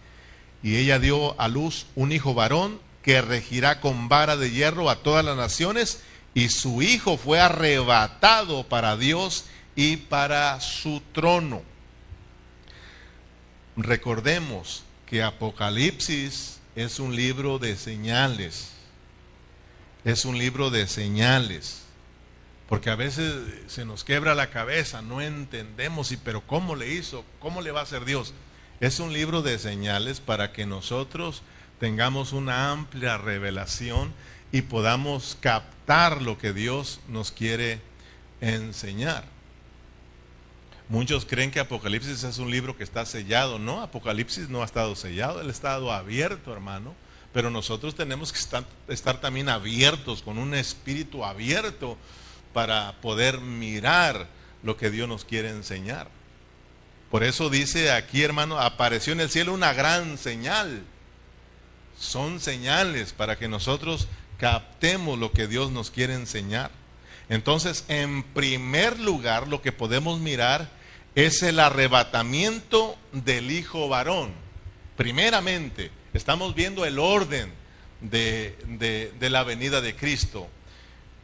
Y 0.64 0.78
ella 0.78 1.00
dio 1.00 1.38
a 1.38 1.50
luz 1.50 1.86
un 1.94 2.14
hijo 2.14 2.34
varón 2.34 2.80
que 3.04 3.22
regirá 3.22 3.82
con 3.82 4.08
vara 4.08 4.38
de 4.38 4.52
hierro 4.52 4.90
a 4.90 5.04
todas 5.04 5.26
las 5.26 5.36
naciones 5.36 6.00
y 6.34 6.48
su 6.48 6.82
hijo 6.82 7.18
fue 7.18 7.42
arrebatado 7.42 8.64
para 8.64 8.96
Dios 8.96 9.44
y 9.76 9.98
para 9.98 10.62
su 10.62 11.02
trono. 11.12 11.62
Recordemos 13.76 14.86
que 15.06 15.24
Apocalipsis 15.24 16.60
es 16.78 17.02
un 17.02 17.18
libro 17.18 17.60
de 17.60 17.76
señales. 17.76 18.70
Es 20.06 20.24
un 20.24 20.38
libro 20.38 20.70
de 20.70 20.88
señales. 20.88 21.87
Porque 22.68 22.90
a 22.90 22.96
veces 22.96 23.34
se 23.68 23.86
nos 23.86 24.04
quebra 24.04 24.36
la 24.36 24.50
cabeza, 24.50 25.02
no 25.02 25.22
entendemos, 25.22 26.12
y 26.12 26.18
pero 26.18 26.42
¿cómo 26.42 26.76
le 26.76 26.94
hizo? 26.94 27.24
¿Cómo 27.40 27.62
le 27.62 27.72
va 27.72 27.80
a 27.80 27.84
hacer 27.84 28.04
Dios? 28.04 28.34
Es 28.80 29.00
un 29.00 29.14
libro 29.14 29.42
de 29.42 29.58
señales 29.58 30.20
para 30.20 30.52
que 30.52 30.66
nosotros 30.66 31.44
tengamos 31.80 32.34
una 32.34 32.72
amplia 32.72 33.18
revelación 33.18 34.14
y 34.52 34.64
podamos 34.64 35.38
captar 35.40 36.22
lo 36.22 36.38
que 36.38 36.54
Dios 36.54 37.00
nos 37.08 37.32
quiere 37.32 37.82
enseñar. 38.42 39.24
Muchos 40.90 41.26
creen 41.26 41.52
que 41.52 41.60
Apocalipsis 41.60 42.24
es 42.24 42.38
un 42.38 42.50
libro 42.50 42.78
que 42.78 42.84
está 42.84 43.06
sellado. 43.06 43.60
No, 43.60 43.82
Apocalipsis 43.82 44.50
no 44.50 44.62
ha 44.62 44.66
estado 44.66 44.96
sellado, 44.96 45.42
él 45.42 45.48
ha 45.48 45.52
estado 45.52 45.92
abierto, 45.92 46.54
hermano. 46.54 46.96
Pero 47.34 47.50
nosotros 47.50 47.94
tenemos 47.94 48.32
que 48.32 48.40
estar 48.88 49.22
también 49.22 49.50
abiertos, 49.50 50.22
con 50.22 50.38
un 50.38 50.54
espíritu 50.54 51.26
abierto, 51.26 51.98
para 52.54 52.94
poder 53.02 53.40
mirar 53.40 54.28
lo 54.64 54.78
que 54.78 54.90
Dios 54.90 55.08
nos 55.08 55.26
quiere 55.26 55.50
enseñar. 55.50 56.08
Por 57.12 57.24
eso 57.24 57.50
dice 57.50 57.92
aquí, 57.92 58.24
hermano, 58.24 58.60
apareció 58.60 59.14
en 59.14 59.22
el 59.22 59.30
cielo 59.30 59.54
una 59.54 59.74
gran 59.74 60.18
señal. 60.18 60.84
son 61.98 62.40
señales 62.40 63.14
para 63.14 63.38
que 63.38 63.48
nosotros 63.48 64.08
captemos 64.38 65.18
lo 65.18 65.32
que 65.32 65.48
Dios 65.48 65.72
nos 65.72 65.90
quiere 65.90 66.14
enseñar. 66.14 66.70
Entonces, 67.30 67.86
en 67.88 68.24
primer 68.24 69.00
lugar, 69.00 69.48
lo 69.48 69.62
que 69.62 69.72
podemos 69.72 70.20
mirar 70.20 70.70
es 71.16 71.42
el 71.42 71.60
arrebatamiento 71.60 72.98
del 73.12 73.52
hijo 73.52 73.90
varón. 73.90 74.32
Primeramente, 74.96 75.92
estamos 76.14 76.56
viendo 76.56 76.86
el 76.86 77.00
orden 77.00 77.52
de, 78.02 79.14
la 79.20 79.44
venida 79.44 79.82
de 79.82 79.96
Cristo, 79.96 80.48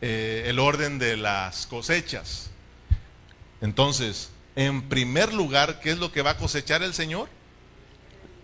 eh, 0.05 0.49
el 0.49 0.59
orden 0.59 0.99
de 0.99 1.15
las 1.15 1.65
cosechas. 1.65 2.49
Entonces, 3.61 4.31
en 4.53 4.89
primer 4.89 5.33
lugar, 5.33 5.79
¿qué 5.79 5.91
es 5.91 5.97
lo 5.97 6.11
que 6.11 6.21
va 6.21 6.31
a 6.31 6.37
cosechar 6.37 6.83
el 6.83 6.93
Señor? 6.93 7.29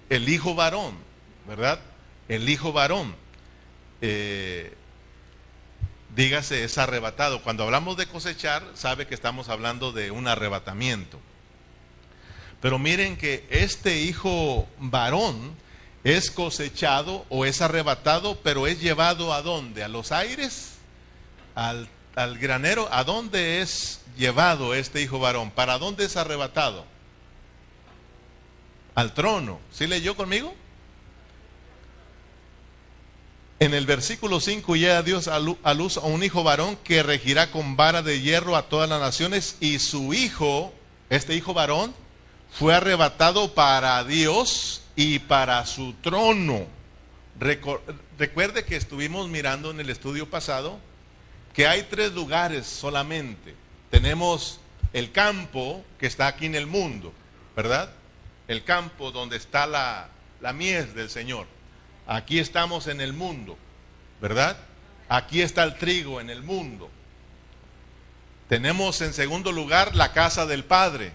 El 0.10 0.30
hijo 0.30 0.56
varón, 0.56 0.96
¿verdad? 1.46 1.82
El 2.30 2.48
hijo 2.48 2.72
varón. 2.72 3.14
Eh, 4.00 4.74
dígase, 6.16 6.64
es 6.64 6.78
arrebatado. 6.78 7.44
Cuando 7.44 7.66
hablamos 7.66 7.98
de 7.98 8.08
cosechar, 8.08 8.64
sabe 8.74 9.06
que 9.06 9.14
estamos 9.14 9.50
hablando 9.50 9.92
de 9.92 10.12
un 10.12 10.30
arrebatamiento. 10.30 11.20
Pero 12.62 12.80
miren 12.80 13.18
que 13.18 13.46
este 13.50 14.00
hijo 14.00 14.66
varón 14.78 15.56
es 16.06 16.32
cosechado 16.32 17.26
o 17.28 17.44
es 17.44 17.62
arrebatado, 17.62 18.40
pero 18.44 18.66
es 18.66 18.80
llevado 18.80 19.34
a 19.34 19.42
dónde? 19.42 19.84
¿A 19.84 19.90
los 19.90 20.14
aires? 20.14 20.79
¿Al, 21.60 21.90
al 22.16 22.38
granero? 22.38 22.88
¿A 22.90 23.04
dónde 23.04 23.62
es 23.62 24.00
llevado 24.18 24.74
este 24.74 25.02
hijo 25.02 25.20
varón? 25.20 25.52
¿Para 25.52 25.78
dónde 25.78 26.06
es 26.06 26.16
arrebatado? 26.16 26.86
Al 28.96 29.14
trono. 29.14 29.60
¿Sí 29.70 29.86
leyó 29.86 30.16
conmigo? 30.16 30.56
En 33.60 33.74
el 33.74 33.86
versículo 33.86 34.40
5 34.40 34.78
ya 34.78 35.04
Dios 35.04 35.28
a 35.28 35.38
luz 35.40 35.98
a 35.98 36.02
un 36.02 36.24
hijo 36.24 36.44
varón 36.44 36.78
que 36.78 37.04
regirá 37.04 37.52
con 37.52 37.76
vara 37.76 38.02
de 38.02 38.22
hierro 38.22 38.56
a 38.56 38.70
todas 38.70 38.90
las 38.90 39.02
naciones 39.02 39.58
y 39.60 39.80
su 39.80 40.14
hijo, 40.14 40.74
este 41.10 41.36
hijo 41.36 41.54
varón, 41.54 41.94
fue 42.54 42.74
arrebatado 42.74 43.54
para 43.54 44.02
Dios 44.06 44.84
y 44.96 45.20
para 45.20 45.66
su 45.66 45.92
trono. 45.96 46.68
Recuerde 47.38 48.64
que 48.64 48.78
estuvimos 48.78 49.28
mirando 49.28 49.72
en 49.72 49.82
el 49.82 49.90
estudio 49.90 50.30
pasado 50.30 50.80
que 51.60 51.68
hay 51.68 51.84
tres 51.84 52.14
lugares 52.14 52.66
solamente. 52.66 53.54
Tenemos 53.92 54.62
el 54.94 55.12
campo 55.12 55.84
que 56.00 56.08
está 56.08 56.28
aquí 56.28 56.46
en 56.46 56.56
el 56.56 56.68
mundo, 56.68 57.12
¿verdad? 57.54 57.92
El 58.48 58.64
campo 58.64 59.12
donde 59.12 59.36
está 59.36 59.68
la, 59.68 60.08
la 60.40 60.54
mies 60.54 60.96
del 60.96 61.10
Señor. 61.10 61.48
Aquí 62.08 62.40
estamos 62.40 62.88
en 62.88 63.02
el 63.02 63.12
mundo, 63.12 63.58
¿verdad? 64.22 64.56
Aquí 65.10 65.42
está 65.42 65.66
el 65.66 65.76
trigo 65.78 66.22
en 66.22 66.30
el 66.30 66.44
mundo. 66.44 66.90
Tenemos 68.48 69.02
en 69.02 69.14
segundo 69.14 69.52
lugar 69.52 69.98
la 69.98 70.14
casa 70.14 70.46
del 70.46 70.64
Padre, 70.64 71.12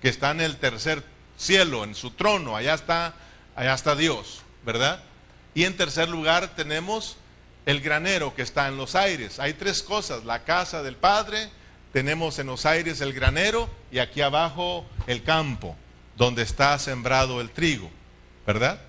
que 0.00 0.08
está 0.08 0.30
en 0.30 0.40
el 0.40 0.56
tercer 0.56 1.04
cielo, 1.36 1.84
en 1.84 1.94
su 1.94 2.12
trono, 2.12 2.56
allá 2.56 2.72
está, 2.72 3.12
allá 3.54 3.74
está 3.74 3.94
Dios, 3.94 4.40
¿verdad? 4.64 5.02
Y 5.54 5.64
en 5.64 5.76
tercer 5.76 6.08
lugar 6.08 6.56
tenemos 6.56 7.18
el 7.66 7.80
granero 7.80 8.34
que 8.34 8.42
está 8.42 8.68
en 8.68 8.76
los 8.76 8.94
aires. 8.94 9.38
Hay 9.38 9.54
tres 9.54 9.82
cosas, 9.82 10.24
la 10.24 10.44
casa 10.44 10.82
del 10.82 10.96
Padre, 10.96 11.50
tenemos 11.92 12.38
en 12.38 12.46
los 12.46 12.66
aires 12.66 13.00
el 13.00 13.12
granero 13.12 13.68
y 13.90 13.98
aquí 13.98 14.22
abajo 14.22 14.86
el 15.06 15.22
campo, 15.22 15.76
donde 16.16 16.42
está 16.42 16.78
sembrado 16.78 17.40
el 17.40 17.50
trigo, 17.50 17.90
¿verdad? 18.46 18.80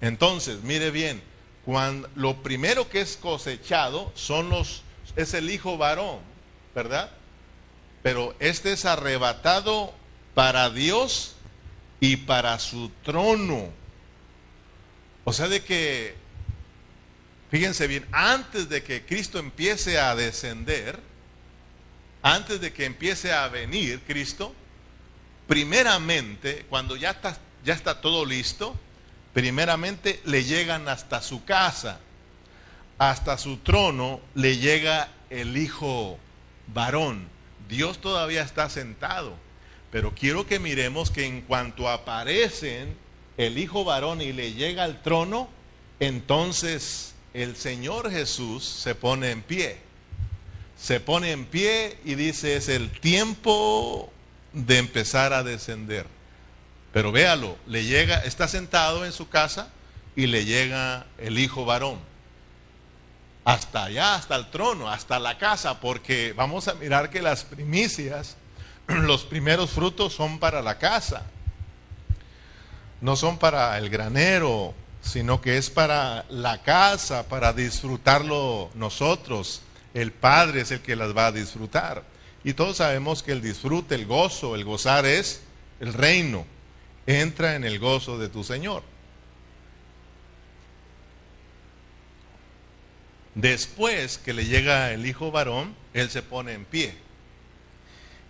Entonces, 0.00 0.62
mire 0.62 0.90
bien, 0.90 1.22
cuando, 1.64 2.08
lo 2.14 2.42
primero 2.42 2.88
que 2.88 3.00
es 3.00 3.16
cosechado 3.16 4.12
son 4.14 4.48
los, 4.48 4.82
es 5.16 5.34
el 5.34 5.50
hijo 5.50 5.76
varón, 5.76 6.20
¿verdad? 6.74 7.10
Pero 8.02 8.34
este 8.38 8.72
es 8.72 8.84
arrebatado 8.84 9.92
para 10.34 10.70
Dios 10.70 11.34
y 12.00 12.16
para 12.16 12.58
su 12.60 12.90
trono. 13.02 13.68
O 15.24 15.32
sea, 15.32 15.48
de 15.48 15.62
que, 15.64 16.14
fíjense 17.50 17.86
bien, 17.86 18.06
antes 18.12 18.68
de 18.68 18.82
que 18.82 19.04
Cristo 19.04 19.38
empiece 19.38 19.98
a 19.98 20.14
descender, 20.14 20.98
antes 22.22 22.60
de 22.60 22.72
que 22.72 22.84
empiece 22.84 23.32
a 23.32 23.48
venir 23.48 24.00
Cristo, 24.06 24.54
primeramente, 25.46 26.66
cuando 26.68 26.96
ya 26.96 27.10
está, 27.10 27.38
ya 27.64 27.74
está 27.74 28.00
todo 28.00 28.24
listo, 28.24 28.78
primeramente 29.32 30.20
le 30.24 30.44
llegan 30.44 30.88
hasta 30.88 31.22
su 31.22 31.44
casa, 31.44 32.00
hasta 32.98 33.38
su 33.38 33.58
trono 33.58 34.20
le 34.34 34.58
llega 34.58 35.08
el 35.30 35.56
hijo 35.56 36.18
varón. 36.68 37.28
Dios 37.68 37.98
todavía 37.98 38.42
está 38.42 38.68
sentado. 38.70 39.36
Pero 39.90 40.14
quiero 40.14 40.46
que 40.46 40.58
miremos 40.58 41.10
que 41.10 41.24
en 41.24 41.42
cuanto 41.42 41.88
aparecen 41.88 42.96
el 43.36 43.58
Hijo 43.58 43.84
varón 43.84 44.20
y 44.20 44.32
le 44.32 44.52
llega 44.52 44.84
al 44.84 45.02
trono, 45.02 45.48
entonces 46.00 47.14
el 47.42 47.56
Señor 47.56 48.10
Jesús 48.10 48.64
se 48.64 48.94
pone 48.94 49.30
en 49.30 49.42
pie. 49.42 49.78
Se 50.76 51.00
pone 51.00 51.32
en 51.32 51.44
pie 51.44 51.98
y 52.04 52.14
dice, 52.14 52.56
es 52.56 52.68
el 52.68 52.90
tiempo 52.90 54.12
de 54.52 54.78
empezar 54.78 55.32
a 55.32 55.42
descender. 55.42 56.06
Pero 56.92 57.12
véalo, 57.12 57.56
le 57.66 57.84
llega, 57.84 58.18
está 58.24 58.48
sentado 58.48 59.04
en 59.04 59.12
su 59.12 59.28
casa 59.28 59.70
y 60.16 60.26
le 60.26 60.44
llega 60.44 61.06
el 61.18 61.38
Hijo 61.38 61.64
varón. 61.64 61.98
Hasta 63.44 63.84
allá, 63.84 64.14
hasta 64.14 64.36
el 64.36 64.50
trono, 64.50 64.88
hasta 64.88 65.18
la 65.18 65.38
casa, 65.38 65.80
porque 65.80 66.32
vamos 66.36 66.68
a 66.68 66.74
mirar 66.74 67.10
que 67.10 67.22
las 67.22 67.44
primicias 67.44 68.36
los 68.88 69.24
primeros 69.24 69.70
frutos 69.70 70.14
son 70.14 70.38
para 70.38 70.62
la 70.62 70.78
casa, 70.78 71.22
no 73.00 73.16
son 73.16 73.38
para 73.38 73.76
el 73.78 73.90
granero, 73.90 74.74
sino 75.00 75.40
que 75.40 75.56
es 75.58 75.70
para 75.70 76.24
la 76.28 76.62
casa, 76.62 77.28
para 77.28 77.52
disfrutarlo 77.52 78.70
nosotros. 78.74 79.62
El 79.94 80.12
Padre 80.12 80.62
es 80.62 80.70
el 80.70 80.80
que 80.80 80.96
las 80.96 81.16
va 81.16 81.26
a 81.26 81.32
disfrutar. 81.32 82.04
Y 82.44 82.54
todos 82.54 82.78
sabemos 82.78 83.22
que 83.22 83.32
el 83.32 83.40
disfrute, 83.40 83.94
el 83.94 84.06
gozo, 84.06 84.54
el 84.54 84.64
gozar 84.64 85.06
es 85.06 85.42
el 85.80 85.92
reino. 85.92 86.46
Entra 87.06 87.56
en 87.56 87.64
el 87.64 87.78
gozo 87.78 88.18
de 88.18 88.28
tu 88.28 88.44
Señor. 88.44 88.82
Después 93.34 94.18
que 94.18 94.32
le 94.32 94.46
llega 94.46 94.92
el 94.92 95.06
hijo 95.06 95.30
varón, 95.30 95.74
él 95.94 96.10
se 96.10 96.22
pone 96.22 96.52
en 96.52 96.64
pie 96.64 97.08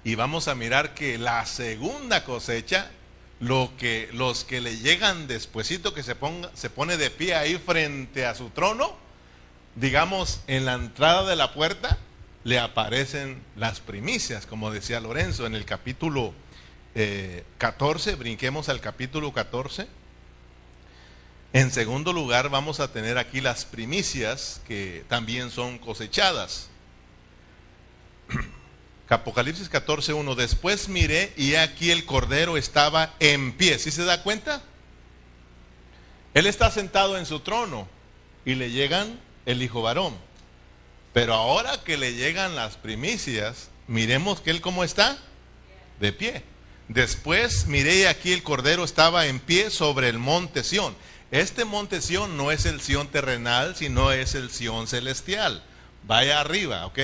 y 0.05 0.15
vamos 0.15 0.49
a 0.49 0.55
mirar 0.55 0.95
que 0.95 1.19
la 1.19 1.45
segunda 1.45 2.25
cosecha, 2.25 2.91
lo 3.41 3.73
que, 3.79 4.09
los 4.13 4.45
que 4.45 4.61
le 4.61 4.79
llegan 4.79 5.29
despuesito 5.29 5.95
que 5.95 6.03
se, 6.03 6.15
ponga, 6.15 6.51
se 6.55 6.71
pone 6.71 6.97
de 6.97 7.11
pie 7.11 7.35
ahí 7.35 7.57
frente 7.57 8.27
a 8.27 8.35
su 8.35 8.51
trono, 8.51 8.97
digamos 9.77 10.41
en 10.47 10.65
la 10.65 10.75
entrada 10.75 11.29
de 11.29 11.37
la 11.37 11.55
puerta, 11.55 11.99
le 12.45 12.59
aparecen 12.59 13.43
las 13.57 13.81
primicias, 13.81 14.47
como 14.47 14.71
decía 14.71 15.01
Lorenzo 15.01 15.47
en 15.47 15.55
el 15.55 15.65
capítulo 15.65 16.33
14, 17.59 18.11
eh, 18.11 18.15
brinquemos 18.17 18.69
al 18.69 18.81
capítulo 18.81 19.33
14. 19.33 19.87
En 21.53 21.71
segundo 21.71 22.13
lugar, 22.13 22.51
vamos 22.51 22.81
a 22.81 22.93
tener 22.93 23.19
aquí 23.19 23.41
las 23.41 23.65
primicias 23.65 24.61
que 24.67 25.05
también 25.09 25.51
son 25.51 25.79
cosechadas. 25.79 26.71
Apocalipsis 29.09 29.69
14, 29.69 30.13
1. 30.13 30.35
Después 30.35 30.89
miré 30.89 31.33
y 31.37 31.55
aquí 31.55 31.91
el 31.91 32.05
cordero 32.05 32.57
estaba 32.57 33.15
en 33.21 33.53
pie. 33.53 33.79
¿Sí 33.79 33.91
se 33.91 34.05
da 34.05 34.23
cuenta? 34.23 34.63
Él 36.35 36.47
está 36.47 36.71
sentado 36.71 37.17
en 37.17 37.27
su 37.27 37.41
trono 37.41 37.89
y 38.45 38.55
le 38.55 38.71
llegan 38.71 39.19
el 39.47 39.63
hijo 39.63 39.83
varón. 39.83 40.15
Pero 41.13 41.35
ahora 41.35 41.83
que 41.83 41.97
le 41.97 42.15
llegan 42.15 42.55
las 42.55 42.77
primicias, 42.77 43.71
miremos 43.87 44.41
que 44.41 44.51
él 44.51 44.61
cómo 44.61 44.85
está. 44.85 45.19
De 46.01 46.13
pie. 46.13 46.45
Después 46.87 47.67
miré 47.67 47.97
y 47.97 48.05
aquí 48.05 48.33
el 48.33 48.43
cordero 48.43 48.85
estaba 48.85 49.27
en 49.27 49.41
pie 49.41 49.71
sobre 49.71 50.09
el 50.09 50.19
monte 50.19 50.63
Sión. 50.63 50.95
Este 51.31 51.65
monte 51.65 52.01
Sión 52.01 52.37
no 52.37 52.53
es 52.53 52.67
el 52.67 52.81
Sión 52.81 53.09
terrenal, 53.09 53.75
sino 53.75 54.13
es 54.13 54.35
el 54.35 54.51
Sión 54.51 54.87
celestial. 54.87 55.65
Vaya 56.07 56.41
arriba, 56.41 56.87
¿ok? 56.87 56.99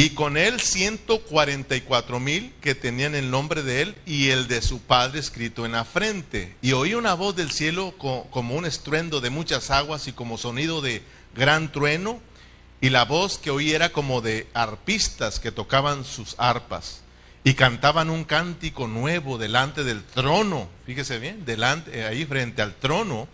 Y 0.00 0.10
con 0.10 0.36
él 0.36 0.60
144 0.60 2.20
mil 2.20 2.52
que 2.60 2.76
tenían 2.76 3.16
el 3.16 3.32
nombre 3.32 3.64
de 3.64 3.82
él 3.82 3.96
y 4.06 4.28
el 4.28 4.46
de 4.46 4.62
su 4.62 4.80
padre 4.80 5.18
escrito 5.18 5.66
en 5.66 5.72
la 5.72 5.84
frente. 5.84 6.54
Y 6.62 6.70
oí 6.70 6.94
una 6.94 7.14
voz 7.14 7.34
del 7.34 7.50
cielo 7.50 7.92
como 7.98 8.54
un 8.54 8.64
estruendo 8.64 9.20
de 9.20 9.30
muchas 9.30 9.72
aguas 9.72 10.06
y 10.06 10.12
como 10.12 10.38
sonido 10.38 10.82
de 10.82 11.02
gran 11.34 11.72
trueno. 11.72 12.20
Y 12.80 12.90
la 12.90 13.06
voz 13.06 13.38
que 13.38 13.50
oí 13.50 13.72
era 13.72 13.88
como 13.88 14.20
de 14.20 14.46
arpistas 14.54 15.40
que 15.40 15.50
tocaban 15.50 16.04
sus 16.04 16.36
arpas 16.38 17.00
y 17.42 17.54
cantaban 17.54 18.08
un 18.08 18.22
cántico 18.22 18.86
nuevo 18.86 19.36
delante 19.36 19.82
del 19.82 20.04
trono. 20.04 20.68
Fíjese 20.86 21.18
bien, 21.18 21.44
delante, 21.44 22.04
ahí 22.04 22.24
frente 22.24 22.62
al 22.62 22.76
trono 22.76 23.26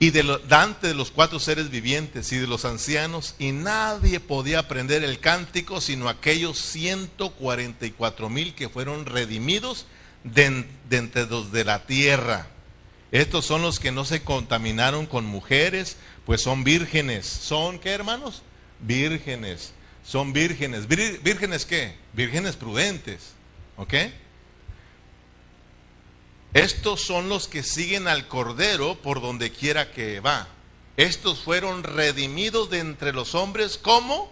y 0.00 0.10
de 0.10 0.40
Dante 0.48 0.88
de 0.88 0.94
los 0.94 1.10
cuatro 1.10 1.38
seres 1.38 1.70
vivientes 1.70 2.32
y 2.32 2.38
de 2.38 2.46
los 2.46 2.64
ancianos, 2.64 3.36
y 3.38 3.52
nadie 3.52 4.18
podía 4.18 4.60
aprender 4.60 5.04
el 5.04 5.20
cántico 5.20 5.80
sino 5.80 6.08
aquellos 6.08 6.58
144 6.58 8.30
mil 8.30 8.54
que 8.54 8.70
fueron 8.70 9.04
redimidos 9.04 9.86
de, 10.24 10.66
de 10.88 10.96
entre 10.96 11.26
los 11.26 11.52
de 11.52 11.64
la 11.64 11.84
tierra. 11.84 12.48
Estos 13.12 13.44
son 13.44 13.60
los 13.60 13.78
que 13.78 13.92
no 13.92 14.06
se 14.06 14.22
contaminaron 14.22 15.04
con 15.04 15.26
mujeres, 15.26 15.98
pues 16.24 16.40
son 16.40 16.64
vírgenes. 16.64 17.26
¿Son 17.26 17.78
qué, 17.78 17.90
hermanos? 17.90 18.42
Vírgenes. 18.80 19.74
Son 20.02 20.32
vírgenes. 20.32 20.86
¿Vírgenes 20.88 21.66
qué? 21.66 21.94
Vírgenes 22.14 22.56
prudentes. 22.56 23.32
¿Ok? 23.76 23.94
Estos 26.54 27.02
son 27.02 27.28
los 27.28 27.46
que 27.46 27.62
siguen 27.62 28.08
al 28.08 28.26
Cordero 28.26 28.96
por 28.96 29.20
donde 29.20 29.52
quiera 29.52 29.92
que 29.92 30.18
va. 30.18 30.48
Estos 30.96 31.40
fueron 31.40 31.84
redimidos 31.84 32.70
de 32.70 32.80
entre 32.80 33.12
los 33.12 33.36
hombres 33.36 33.78
como 33.78 34.30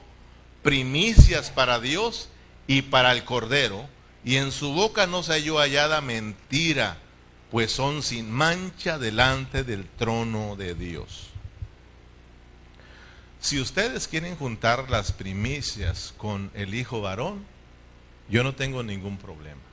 primicias 0.62 1.50
para 1.50 1.78
Dios 1.78 2.28
y 2.66 2.82
para 2.82 3.12
el 3.12 3.24
Cordero. 3.24 3.88
Y 4.24 4.36
en 4.36 4.50
su 4.50 4.72
boca 4.72 5.06
no 5.06 5.22
se 5.22 5.32
halló 5.34 5.58
hallada 5.58 6.00
mentira, 6.00 6.98
pues 7.52 7.70
son 7.70 8.02
sin 8.02 8.32
mancha 8.32 8.98
delante 8.98 9.62
del 9.62 9.86
trono 9.88 10.56
de 10.56 10.74
Dios. 10.74 11.28
Si 13.40 13.60
ustedes 13.60 14.08
quieren 14.08 14.34
juntar 14.34 14.90
las 14.90 15.12
primicias 15.12 16.12
con 16.18 16.50
el 16.54 16.74
hijo 16.74 17.00
varón, 17.00 17.46
yo 18.28 18.42
no 18.42 18.56
tengo 18.56 18.82
ningún 18.82 19.18
problema 19.18 19.67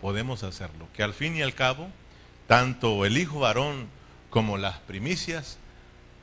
podemos 0.00 0.42
hacerlo. 0.42 0.88
Que 0.94 1.02
al 1.02 1.14
fin 1.14 1.36
y 1.36 1.42
al 1.42 1.54
cabo, 1.54 1.88
tanto 2.46 3.04
el 3.04 3.18
hijo 3.18 3.40
varón 3.40 3.88
como 4.30 4.58
las 4.58 4.78
primicias, 4.80 5.58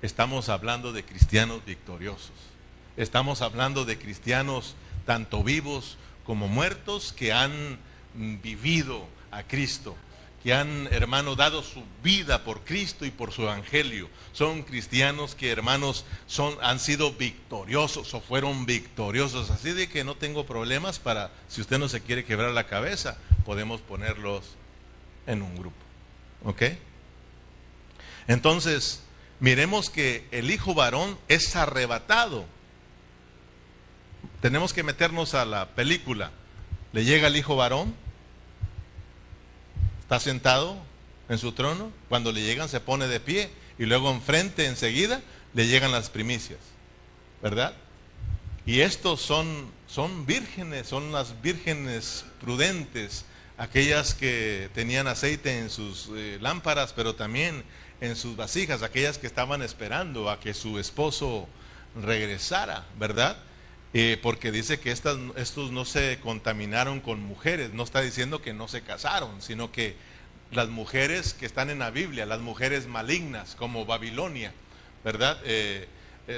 estamos 0.01 0.49
hablando 0.49 0.93
de 0.93 1.03
cristianos 1.03 1.63
victoriosos. 1.65 2.31
Estamos 2.97 3.41
hablando 3.41 3.85
de 3.85 3.97
cristianos 3.97 4.75
tanto 5.05 5.43
vivos 5.43 5.97
como 6.25 6.47
muertos 6.47 7.13
que 7.13 7.33
han 7.33 7.79
vivido 8.13 9.07
a 9.31 9.43
Cristo 9.43 9.95
que 10.43 10.53
han, 10.53 10.89
hermano, 10.91 11.35
dado 11.35 11.63
su 11.63 11.81
vida 12.03 12.43
por 12.43 12.65
Cristo 12.65 13.05
y 13.05 13.11
por 13.11 13.31
su 13.31 13.43
evangelio. 13.43 14.09
Son 14.33 14.63
cristianos 14.63 15.35
que, 15.35 15.49
hermanos, 15.49 16.03
son, 16.27 16.57
han 16.61 16.81
sido 16.81 17.13
victoriosos 17.13 18.13
o 18.13 18.19
fueron 18.19 18.65
victoriosos. 18.65 19.49
Así 19.51 19.71
de 19.71 19.87
que 19.87 20.03
no 20.03 20.15
tengo 20.15 20.45
problemas 20.45 20.99
para, 20.99 21.31
si 21.47 21.61
usted 21.61 21.79
no 21.79 21.87
se 21.87 22.01
quiere 22.01 22.25
quebrar 22.25 22.51
la 22.51 22.67
cabeza, 22.67 23.17
podemos 23.45 23.81
ponerlos 23.81 24.55
en 25.27 25.41
un 25.41 25.55
grupo. 25.55 25.77
¿Ok? 26.43 26.63
Entonces, 28.27 29.03
miremos 29.39 29.89
que 29.89 30.27
el 30.31 30.51
hijo 30.51 30.73
varón 30.73 31.17
es 31.27 31.55
arrebatado. 31.55 32.45
Tenemos 34.41 34.73
que 34.73 34.83
meternos 34.83 35.33
a 35.33 35.45
la 35.45 35.69
película. 35.69 36.31
Le 36.91 37.05
llega 37.05 37.27
el 37.27 37.35
hijo 37.35 37.55
varón, 37.55 37.95
está 40.01 40.19
sentado 40.19 40.77
en 41.29 41.37
su 41.37 41.53
trono, 41.53 41.91
cuando 42.09 42.31
le 42.31 42.41
llegan 42.41 42.69
se 42.69 42.79
pone 42.79 43.07
de 43.07 43.19
pie 43.19 43.49
y 43.79 43.85
luego 43.85 44.11
enfrente 44.11 44.65
enseguida 44.65 45.21
le 45.53 45.67
llegan 45.67 45.91
las 45.91 46.09
primicias, 46.09 46.59
¿verdad? 47.41 47.73
Y 48.65 48.81
estos 48.81 49.21
son, 49.21 49.71
son 49.87 50.25
vírgenes, 50.25 50.87
son 50.87 51.11
las 51.11 51.41
vírgenes 51.41 52.25
prudentes, 52.39 53.25
aquellas 53.63 54.13
que 54.13 54.69
tenían 54.73 55.07
aceite 55.07 55.59
en 55.59 55.69
sus 55.69 56.09
eh, 56.15 56.37
lámparas, 56.41 56.91
pero 56.91 57.15
también 57.15 57.63
en 58.01 58.17
sus 58.17 58.35
vasijas, 58.35 58.83
aquellas 58.83 59.17
que 59.17 59.25
estaban 59.25 59.61
esperando 59.61 60.29
a 60.29 60.41
que 60.41 60.53
su 60.53 60.79
esposo 60.79 61.47
regresara, 61.95 62.85
¿verdad? 62.99 63.37
Eh, 63.93 64.19
porque 64.21 64.51
dice 64.51 64.81
que 64.81 64.91
estas, 64.91 65.17
estos 65.37 65.71
no 65.71 65.85
se 65.85 66.19
contaminaron 66.19 66.99
con 66.99 67.21
mujeres, 67.21 67.73
no 67.73 67.83
está 67.83 68.01
diciendo 68.01 68.41
que 68.41 68.53
no 68.53 68.67
se 68.67 68.81
casaron, 68.81 69.41
sino 69.41 69.71
que 69.71 69.95
las 70.51 70.67
mujeres 70.67 71.33
que 71.33 71.45
están 71.45 71.69
en 71.69 71.79
la 71.79 71.89
Biblia, 71.89 72.25
las 72.25 72.41
mujeres 72.41 72.87
malignas, 72.87 73.55
como 73.55 73.85
Babilonia, 73.85 74.51
¿verdad? 75.05 75.39
Eh, 75.45 75.87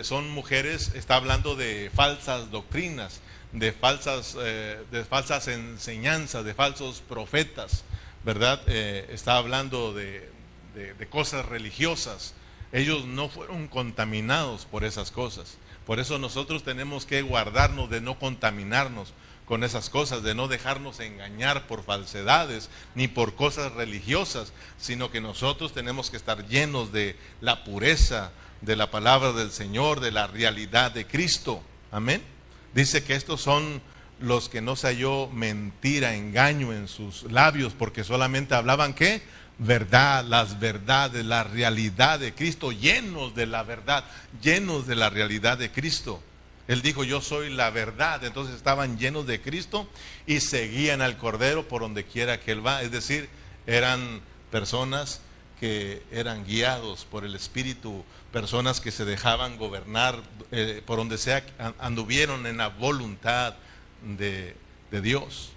son 0.03 0.29
mujeres, 0.29 0.91
está 0.93 1.15
hablando 1.15 1.55
de 1.55 1.89
falsas 1.93 2.51
doctrinas, 2.51 3.21
de 3.55 3.71
falsas, 3.71 4.35
de 4.35 5.05
falsas 5.09 5.47
enseñanzas, 5.47 6.45
de 6.45 6.53
falsos 6.53 7.01
profetas, 7.01 7.83
¿verdad? 8.23 8.61
está 8.67 9.37
hablando 9.37 9.93
de 9.93 11.07
cosas 11.09 11.45
religiosas. 11.45 12.33
Ellos 12.71 13.05
no 13.05 13.29
fueron 13.29 13.67
contaminados 13.67 14.65
por 14.65 14.83
esas 14.83 15.11
cosas. 15.11 15.57
Por 15.85 15.99
eso 15.99 16.17
nosotros 16.17 16.63
tenemos 16.63 17.05
que 17.05 17.21
guardarnos 17.21 17.89
de 17.89 18.01
no 18.01 18.19
contaminarnos 18.19 19.13
con 19.45 19.63
esas 19.63 19.89
cosas, 19.89 20.23
de 20.23 20.33
no 20.33 20.47
dejarnos 20.47 20.99
engañar 20.99 21.67
por 21.67 21.83
falsedades 21.83 22.69
ni 22.95 23.07
por 23.07 23.35
cosas 23.35 23.71
religiosas, 23.73 24.51
sino 24.79 25.11
que 25.11 25.21
nosotros 25.21 25.73
tenemos 25.73 26.09
que 26.09 26.17
estar 26.17 26.47
llenos 26.47 26.91
de 26.91 27.15
la 27.41 27.63
pureza 27.63 28.31
de 28.61 28.75
la 28.75 28.89
palabra 28.89 29.31
del 29.31 29.51
Señor, 29.51 29.99
de 29.99 30.11
la 30.11 30.25
realidad 30.27 30.91
de 30.91 31.05
Cristo. 31.05 31.61
Amén. 31.91 32.34
Dice 32.75 33.03
que 33.03 33.15
estos 33.15 33.41
son 33.41 33.81
los 34.19 34.47
que 34.49 34.61
no 34.61 34.75
se 34.75 34.87
halló 34.87 35.27
mentira, 35.27 36.13
engaño 36.13 36.71
en 36.73 36.87
sus 36.87 37.23
labios, 37.31 37.73
porque 37.73 38.03
solamente 38.03 38.53
hablaban 38.53 38.93
qué? 38.93 39.23
verdad, 39.57 40.25
las 40.25 40.59
verdades, 40.59 41.25
la 41.25 41.43
realidad 41.43 42.19
de 42.19 42.33
Cristo, 42.33 42.71
llenos 42.71 43.35
de 43.35 43.45
la 43.45 43.63
verdad, 43.63 44.03
llenos 44.41 44.87
de 44.87 44.95
la 44.95 45.09
realidad 45.09 45.57
de 45.57 45.71
Cristo. 45.71 46.21
Él 46.67 46.81
dijo, 46.81 47.03
yo 47.03 47.21
soy 47.21 47.53
la 47.53 47.69
verdad. 47.69 48.23
Entonces 48.23 48.55
estaban 48.55 48.97
llenos 48.97 49.27
de 49.27 49.41
Cristo 49.41 49.87
y 50.25 50.39
seguían 50.39 51.01
al 51.01 51.17
Cordero 51.17 51.67
por 51.67 51.81
donde 51.81 52.05
quiera 52.05 52.39
que 52.39 52.51
Él 52.51 52.65
va. 52.65 52.81
Es 52.81 52.91
decir, 52.91 53.29
eran 53.67 54.21
personas 54.51 55.21
que 55.59 56.03
eran 56.11 56.45
guiados 56.45 57.05
por 57.05 57.23
el 57.23 57.35
Espíritu, 57.35 58.03
personas 58.35 58.81
que 58.81 58.91
se 58.91 59.05
dejaban 59.05 59.57
gobernar 59.57 60.21
eh, 60.51 60.83
por 60.85 60.97
donde 60.97 61.17
sea, 61.17 61.45
anduvieron 61.79 62.45
en 62.45 62.57
la 62.57 62.67
voluntad 62.67 63.55
de, 64.01 64.57
Dios. 64.91 65.53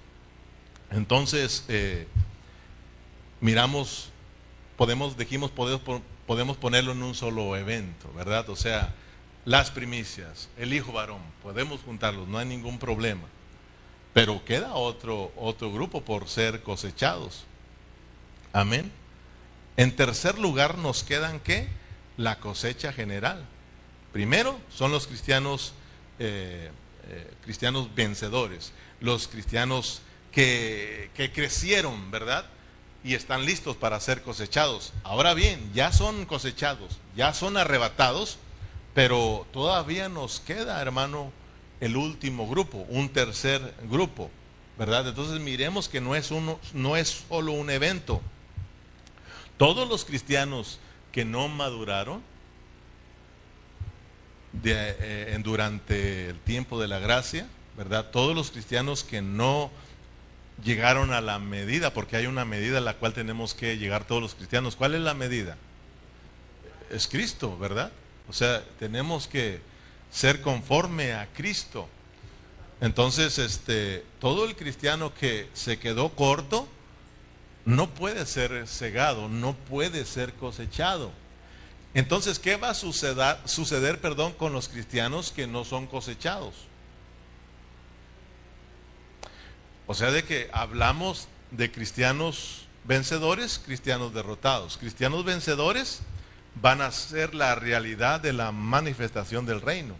Entonces, 0.92 1.64
eh, 1.66 2.06
miramos, 3.40 4.10
podemos, 4.76 5.16
dijimos, 5.16 5.50
podemos, 5.50 6.02
podemos 6.24 6.56
ponerlo 6.56 6.92
en 6.92 7.02
un 7.02 7.16
solo 7.16 7.56
evento, 7.56 8.12
¿verdad? 8.14 8.48
O 8.48 8.54
sea, 8.54 8.94
las 9.44 9.72
primicias, 9.72 10.48
el 10.56 10.72
hijo 10.72 10.92
varón, 10.92 11.22
podemos 11.42 11.80
juntarlos, 11.80 12.28
no 12.28 12.38
hay 12.38 12.46
ningún 12.46 12.78
problema. 12.78 13.26
Pero 14.14 14.44
queda 14.44 14.74
otro, 14.74 15.32
otro 15.34 15.72
grupo 15.72 16.02
por 16.02 16.28
ser 16.28 16.62
cosechados. 16.62 17.44
Amén. 18.52 18.92
En 19.76 19.96
tercer 19.96 20.38
lugar 20.38 20.78
nos 20.78 21.02
quedan 21.02 21.40
qué? 21.40 21.66
La 22.18 22.38
cosecha 22.38 22.92
general. 22.92 23.46
Primero 24.12 24.60
son 24.68 24.92
los 24.92 25.06
cristianos, 25.06 25.72
eh, 26.18 26.70
eh, 27.08 27.30
cristianos 27.42 27.94
vencedores, 27.94 28.72
los 29.00 29.28
cristianos 29.28 30.02
que, 30.30 31.10
que 31.14 31.32
crecieron, 31.32 32.10
¿verdad? 32.10 32.44
y 33.04 33.14
están 33.14 33.46
listos 33.46 33.76
para 33.76 34.00
ser 34.00 34.22
cosechados. 34.22 34.92
Ahora 35.04 35.34
bien, 35.34 35.70
ya 35.72 35.92
son 35.92 36.26
cosechados, 36.26 36.98
ya 37.16 37.32
son 37.32 37.56
arrebatados, 37.56 38.38
pero 38.94 39.46
todavía 39.52 40.08
nos 40.08 40.40
queda, 40.40 40.80
hermano, 40.82 41.32
el 41.80 41.96
último 41.96 42.48
grupo, 42.48 42.84
un 42.88 43.08
tercer 43.08 43.74
grupo, 43.88 44.30
¿verdad? 44.76 45.08
Entonces 45.08 45.40
miremos 45.40 45.88
que 45.88 46.00
no 46.00 46.16
es, 46.16 46.30
uno, 46.30 46.58
no 46.72 46.96
es 46.96 47.24
solo 47.28 47.52
un 47.52 47.70
evento. 47.70 48.20
Todos 49.56 49.88
los 49.88 50.04
cristianos 50.04 50.78
que 51.12 51.24
no 51.24 51.48
maduraron 51.48 52.22
eh, 54.64 55.38
durante 55.42 56.30
el 56.30 56.38
tiempo 56.40 56.80
de 56.80 56.88
la 56.88 56.98
gracia, 56.98 57.46
¿verdad? 57.76 58.10
Todos 58.10 58.34
los 58.34 58.50
cristianos 58.50 59.04
que 59.04 59.22
no 59.22 59.70
llegaron 60.64 61.12
a 61.12 61.20
la 61.20 61.38
medida, 61.38 61.92
porque 61.92 62.16
hay 62.16 62.26
una 62.26 62.44
medida 62.44 62.78
a 62.78 62.80
la 62.80 62.94
cual 62.94 63.12
tenemos 63.12 63.54
que 63.54 63.78
llegar 63.78 64.04
todos 64.04 64.20
los 64.22 64.34
cristianos. 64.34 64.76
¿Cuál 64.76 64.94
es 64.94 65.00
la 65.00 65.14
medida? 65.14 65.56
Es 66.90 67.06
Cristo, 67.06 67.56
¿verdad? 67.58 67.92
O 68.28 68.32
sea, 68.32 68.64
tenemos 68.78 69.28
que 69.28 69.60
ser 70.10 70.40
conforme 70.40 71.12
a 71.12 71.28
Cristo. 71.32 71.88
Entonces, 72.80 73.38
este, 73.38 74.04
todo 74.20 74.44
el 74.44 74.56
cristiano 74.56 75.12
que 75.14 75.48
se 75.52 75.78
quedó 75.78 76.10
corto 76.10 76.68
no 77.68 77.90
puede 77.90 78.24
ser 78.24 78.66
cegado, 78.66 79.28
no 79.28 79.52
puede 79.52 80.06
ser 80.06 80.32
cosechado. 80.32 81.12
Entonces, 81.92 82.38
¿qué 82.38 82.56
va 82.56 82.70
a 82.70 82.74
suceder, 82.74 83.36
suceder 83.44 84.00
perdón, 84.00 84.32
con 84.32 84.54
los 84.54 84.70
cristianos 84.70 85.32
que 85.32 85.46
no 85.46 85.66
son 85.66 85.86
cosechados? 85.86 86.54
O 89.86 89.92
sea, 89.92 90.10
de 90.10 90.24
que 90.24 90.48
hablamos 90.50 91.28
de 91.50 91.70
cristianos 91.70 92.66
vencedores, 92.84 93.60
cristianos 93.62 94.14
derrotados. 94.14 94.78
Cristianos 94.78 95.26
vencedores 95.26 96.00
van 96.54 96.80
a 96.80 96.90
ser 96.90 97.34
la 97.34 97.54
realidad 97.54 98.18
de 98.18 98.32
la 98.32 98.50
manifestación 98.50 99.44
del 99.44 99.60
reino. 99.60 99.94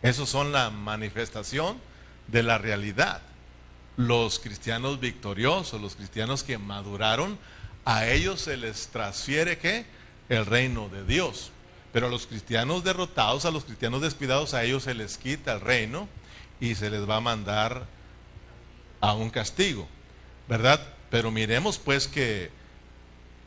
Esos 0.00 0.30
son 0.30 0.52
la 0.52 0.70
manifestación 0.70 1.78
de 2.28 2.42
la 2.42 2.56
realidad. 2.56 3.20
Los 3.96 4.38
cristianos 4.38 5.00
victoriosos, 5.00 5.80
los 5.80 5.94
cristianos 5.94 6.42
que 6.42 6.58
maduraron, 6.58 7.38
a 7.84 8.06
ellos 8.06 8.40
se 8.40 8.56
les 8.56 8.88
transfiere 8.88 9.58
que 9.58 9.86
el 10.28 10.46
reino 10.46 10.88
de 10.88 11.04
Dios. 11.04 11.50
Pero 11.92 12.08
a 12.08 12.10
los 12.10 12.26
cristianos 12.26 12.82
derrotados, 12.82 13.44
a 13.44 13.50
los 13.50 13.64
cristianos 13.64 14.00
descuidados, 14.00 14.54
a 14.54 14.64
ellos 14.64 14.82
se 14.82 14.94
les 14.94 15.16
quita 15.16 15.52
el 15.52 15.60
reino 15.60 16.08
y 16.60 16.74
se 16.74 16.90
les 16.90 17.08
va 17.08 17.16
a 17.16 17.20
mandar 17.20 17.86
a 19.00 19.12
un 19.12 19.30
castigo, 19.30 19.86
¿verdad? 20.48 20.80
Pero 21.10 21.30
miremos 21.30 21.78
pues 21.78 22.08
que 22.08 22.50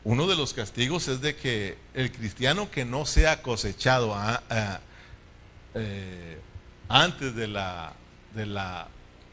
uno 0.04 0.26
de 0.26 0.36
los 0.36 0.54
castigos 0.54 1.08
es 1.08 1.20
de 1.20 1.36
que 1.36 1.76
el 1.92 2.12
cristiano 2.12 2.70
que 2.70 2.84
no 2.84 3.04
sea 3.04 3.42
cosechado 3.42 4.16
eh, 5.74 6.38
antes 6.88 7.34
de 7.34 7.48
la, 7.48 7.92
de 8.34 8.46
la 8.46 8.88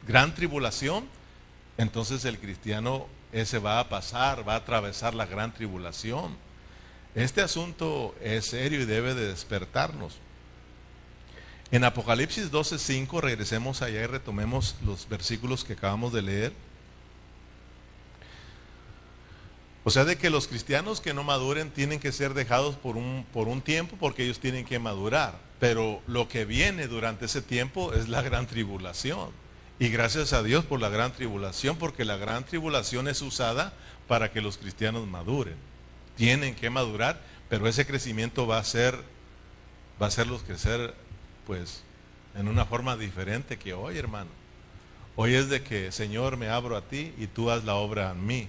gran 0.07 0.33
tribulación, 0.35 1.07
entonces 1.77 2.25
el 2.25 2.39
cristiano 2.39 3.07
ese 3.31 3.59
va 3.59 3.79
a 3.79 3.89
pasar, 3.89 4.47
va 4.47 4.53
a 4.53 4.57
atravesar 4.57 5.13
la 5.13 5.25
gran 5.25 5.53
tribulación. 5.53 6.37
Este 7.15 7.41
asunto 7.41 8.15
es 8.21 8.45
serio 8.45 8.81
y 8.81 8.85
debe 8.85 9.13
de 9.13 9.27
despertarnos. 9.27 10.17
En 11.71 11.83
Apocalipsis 11.83 12.51
12:5, 12.51 13.21
regresemos 13.21 13.81
allá 13.81 14.03
y 14.03 14.05
retomemos 14.05 14.75
los 14.85 15.09
versículos 15.09 15.63
que 15.63 15.73
acabamos 15.73 16.13
de 16.13 16.21
leer. 16.21 16.53
O 19.83 19.91
sea, 19.91 20.03
de 20.03 20.17
que 20.17 20.29
los 20.29 20.47
cristianos 20.47 20.99
que 20.99 21.13
no 21.13 21.23
maduren 21.23 21.69
tienen 21.69 21.99
que 21.99 22.11
ser 22.11 22.33
dejados 22.33 22.75
por 22.75 22.97
un, 22.97 23.25
por 23.33 23.47
un 23.47 23.61
tiempo 23.61 23.97
porque 23.99 24.23
ellos 24.23 24.39
tienen 24.39 24.65
que 24.65 24.79
madurar. 24.79 25.37
Pero 25.59 26.01
lo 26.07 26.27
que 26.27 26.45
viene 26.45 26.87
durante 26.87 27.25
ese 27.25 27.41
tiempo 27.41 27.93
es 27.93 28.09
la 28.09 28.21
gran 28.21 28.47
tribulación. 28.47 29.44
Y 29.77 29.89
gracias 29.89 30.33
a 30.33 30.43
Dios 30.43 30.65
por 30.65 30.79
la 30.79 30.89
gran 30.89 31.11
tribulación, 31.13 31.77
porque 31.77 32.05
la 32.05 32.17
gran 32.17 32.45
tribulación 32.45 33.07
es 33.07 33.21
usada 33.21 33.73
para 34.07 34.31
que 34.31 34.41
los 34.41 34.57
cristianos 34.57 35.07
maduren 35.07 35.55
tienen 36.15 36.55
que 36.55 36.69
madurar, 36.69 37.19
pero 37.49 37.67
ese 37.67 37.85
crecimiento 37.85 38.47
va 38.47 38.57
a 38.57 38.63
ser, 38.63 38.95
va 40.01 40.05
a 40.05 40.09
hacerlos 40.09 40.43
crecer, 40.43 40.93
pues, 41.45 41.83
en 42.35 42.47
una 42.47 42.65
forma 42.65 42.97
diferente 42.97 43.57
que 43.57 43.73
hoy, 43.73 43.97
hermano. 43.97 44.29
Hoy 45.15 45.35
es 45.35 45.49
de 45.49 45.63
que, 45.63 45.91
Señor, 45.91 46.35
me 46.37 46.49
abro 46.49 46.75
a 46.75 46.81
ti 46.81 47.13
y 47.17 47.27
tú 47.27 47.49
haz 47.49 47.63
la 47.63 47.75
obra 47.75 48.11
en 48.11 48.25
mí. 48.25 48.47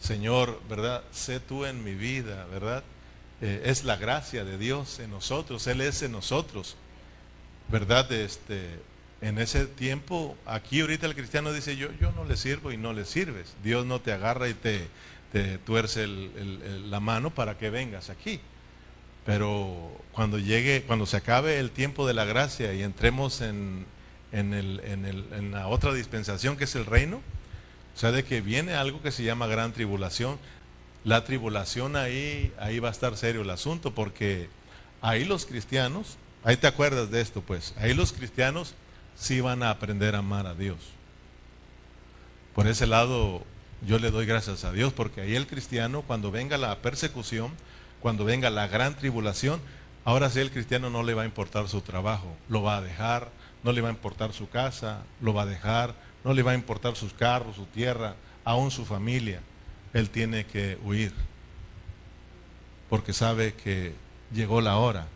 Señor, 0.00 0.60
¿verdad? 0.68 1.02
Sé 1.12 1.40
tú 1.40 1.64
en 1.66 1.84
mi 1.84 1.94
vida, 1.94 2.46
¿verdad? 2.46 2.82
Eh, 3.40 3.62
es 3.66 3.84
la 3.84 3.96
gracia 3.96 4.44
de 4.44 4.56
Dios 4.56 4.98
en 4.98 5.10
nosotros, 5.10 5.66
Él 5.66 5.80
es 5.80 6.02
en 6.02 6.12
nosotros, 6.12 6.76
¿verdad? 7.68 8.10
Este, 8.12 8.80
en 9.22 9.38
ese 9.38 9.66
tiempo, 9.66 10.36
aquí 10.46 10.80
ahorita 10.80 11.06
el 11.06 11.14
cristiano 11.14 11.52
dice, 11.52 11.76
yo, 11.76 11.88
yo 12.00 12.10
no 12.10 12.24
le 12.24 12.36
sirvo 12.36 12.72
y 12.72 12.76
no 12.76 12.92
le 12.92 13.04
sirves. 13.04 13.54
Dios 13.62 13.86
no 13.86 14.00
te 14.00 14.12
agarra 14.12 14.48
y 14.48 14.54
te, 14.54 14.88
te 15.30 15.58
tuerce 15.58 16.08
la 16.08 16.98
mano 16.98 17.30
para 17.30 17.56
que 17.56 17.70
vengas 17.70 18.10
aquí. 18.10 18.40
Pero 19.24 19.92
cuando 20.10 20.38
llegue, 20.38 20.82
cuando 20.82 21.06
se 21.06 21.16
acabe 21.16 21.60
el 21.60 21.70
tiempo 21.70 22.04
de 22.04 22.14
la 22.14 22.24
gracia 22.24 22.74
y 22.74 22.82
entremos 22.82 23.40
en, 23.42 23.86
en, 24.32 25.52
la 25.52 25.68
otra 25.68 25.94
dispensación 25.94 26.56
que 26.56 26.64
es 26.64 26.74
el 26.74 26.84
reino, 26.84 27.18
o 27.94 27.98
sea, 27.98 28.10
de 28.10 28.24
que 28.24 28.40
viene 28.40 28.74
algo 28.74 29.02
que 29.02 29.12
se 29.12 29.22
llama 29.22 29.46
gran 29.46 29.72
tribulación. 29.72 30.40
La 31.04 31.24
tribulación 31.24 31.94
ahí, 31.94 32.52
ahí 32.58 32.80
va 32.80 32.88
a 32.88 32.92
estar 32.92 33.16
serio 33.16 33.42
el 33.42 33.50
asunto, 33.50 33.94
porque 33.94 34.48
ahí 35.00 35.24
los 35.24 35.46
cristianos, 35.46 36.16
ahí 36.42 36.56
te 36.56 36.66
acuerdas 36.66 37.12
de 37.12 37.20
esto, 37.20 37.40
pues, 37.40 37.74
ahí 37.78 37.94
los 37.94 38.12
cristianos 38.12 38.74
sí 39.22 39.40
van 39.40 39.62
a 39.62 39.70
aprender 39.70 40.14
a 40.14 40.18
amar 40.18 40.46
a 40.46 40.54
Dios. 40.54 40.78
Por 42.54 42.66
ese 42.66 42.86
lado, 42.86 43.42
yo 43.86 43.98
le 43.98 44.10
doy 44.10 44.26
gracias 44.26 44.64
a 44.64 44.72
Dios 44.72 44.92
porque 44.92 45.20
ahí 45.20 45.36
el 45.36 45.46
cristiano, 45.46 46.02
cuando 46.02 46.30
venga 46.30 46.58
la 46.58 46.82
persecución, 46.82 47.52
cuando 48.00 48.24
venga 48.24 48.50
la 48.50 48.66
gran 48.66 48.96
tribulación, 48.96 49.60
ahora 50.04 50.28
sí 50.28 50.40
el 50.40 50.50
cristiano 50.50 50.90
no 50.90 51.04
le 51.04 51.14
va 51.14 51.22
a 51.22 51.26
importar 51.26 51.68
su 51.68 51.80
trabajo, 51.82 52.36
lo 52.48 52.62
va 52.62 52.78
a 52.78 52.82
dejar, 52.82 53.30
no 53.62 53.72
le 53.72 53.80
va 53.80 53.88
a 53.88 53.92
importar 53.92 54.32
su 54.32 54.48
casa, 54.48 55.04
lo 55.20 55.32
va 55.32 55.42
a 55.42 55.46
dejar, 55.46 55.94
no 56.24 56.34
le 56.34 56.42
va 56.42 56.50
a 56.50 56.56
importar 56.56 56.96
sus 56.96 57.12
carros, 57.12 57.56
su 57.56 57.66
tierra, 57.66 58.16
aún 58.44 58.70
su 58.70 58.84
familia. 58.84 59.40
Él 59.94 60.10
tiene 60.10 60.46
que 60.46 60.78
huir 60.82 61.12
porque 62.90 63.12
sabe 63.12 63.54
que 63.54 63.94
llegó 64.34 64.60
la 64.60 64.76
hora 64.76 65.06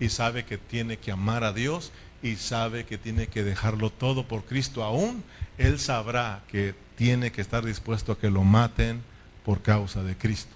y 0.00 0.08
sabe 0.08 0.44
que 0.44 0.58
tiene 0.58 0.96
que 0.96 1.12
amar 1.12 1.44
a 1.44 1.52
Dios 1.52 1.92
y 2.22 2.36
sabe 2.36 2.84
que 2.84 2.98
tiene 2.98 3.26
que 3.26 3.42
dejarlo 3.42 3.90
todo 3.90 4.26
por 4.26 4.44
Cristo. 4.44 4.84
Aún 4.84 5.24
él 5.58 5.78
sabrá 5.78 6.42
que 6.48 6.74
tiene 6.96 7.32
que 7.32 7.40
estar 7.40 7.64
dispuesto 7.64 8.12
a 8.12 8.18
que 8.18 8.30
lo 8.30 8.44
maten 8.44 9.02
por 9.44 9.62
causa 9.62 10.02
de 10.02 10.16
Cristo. 10.16 10.54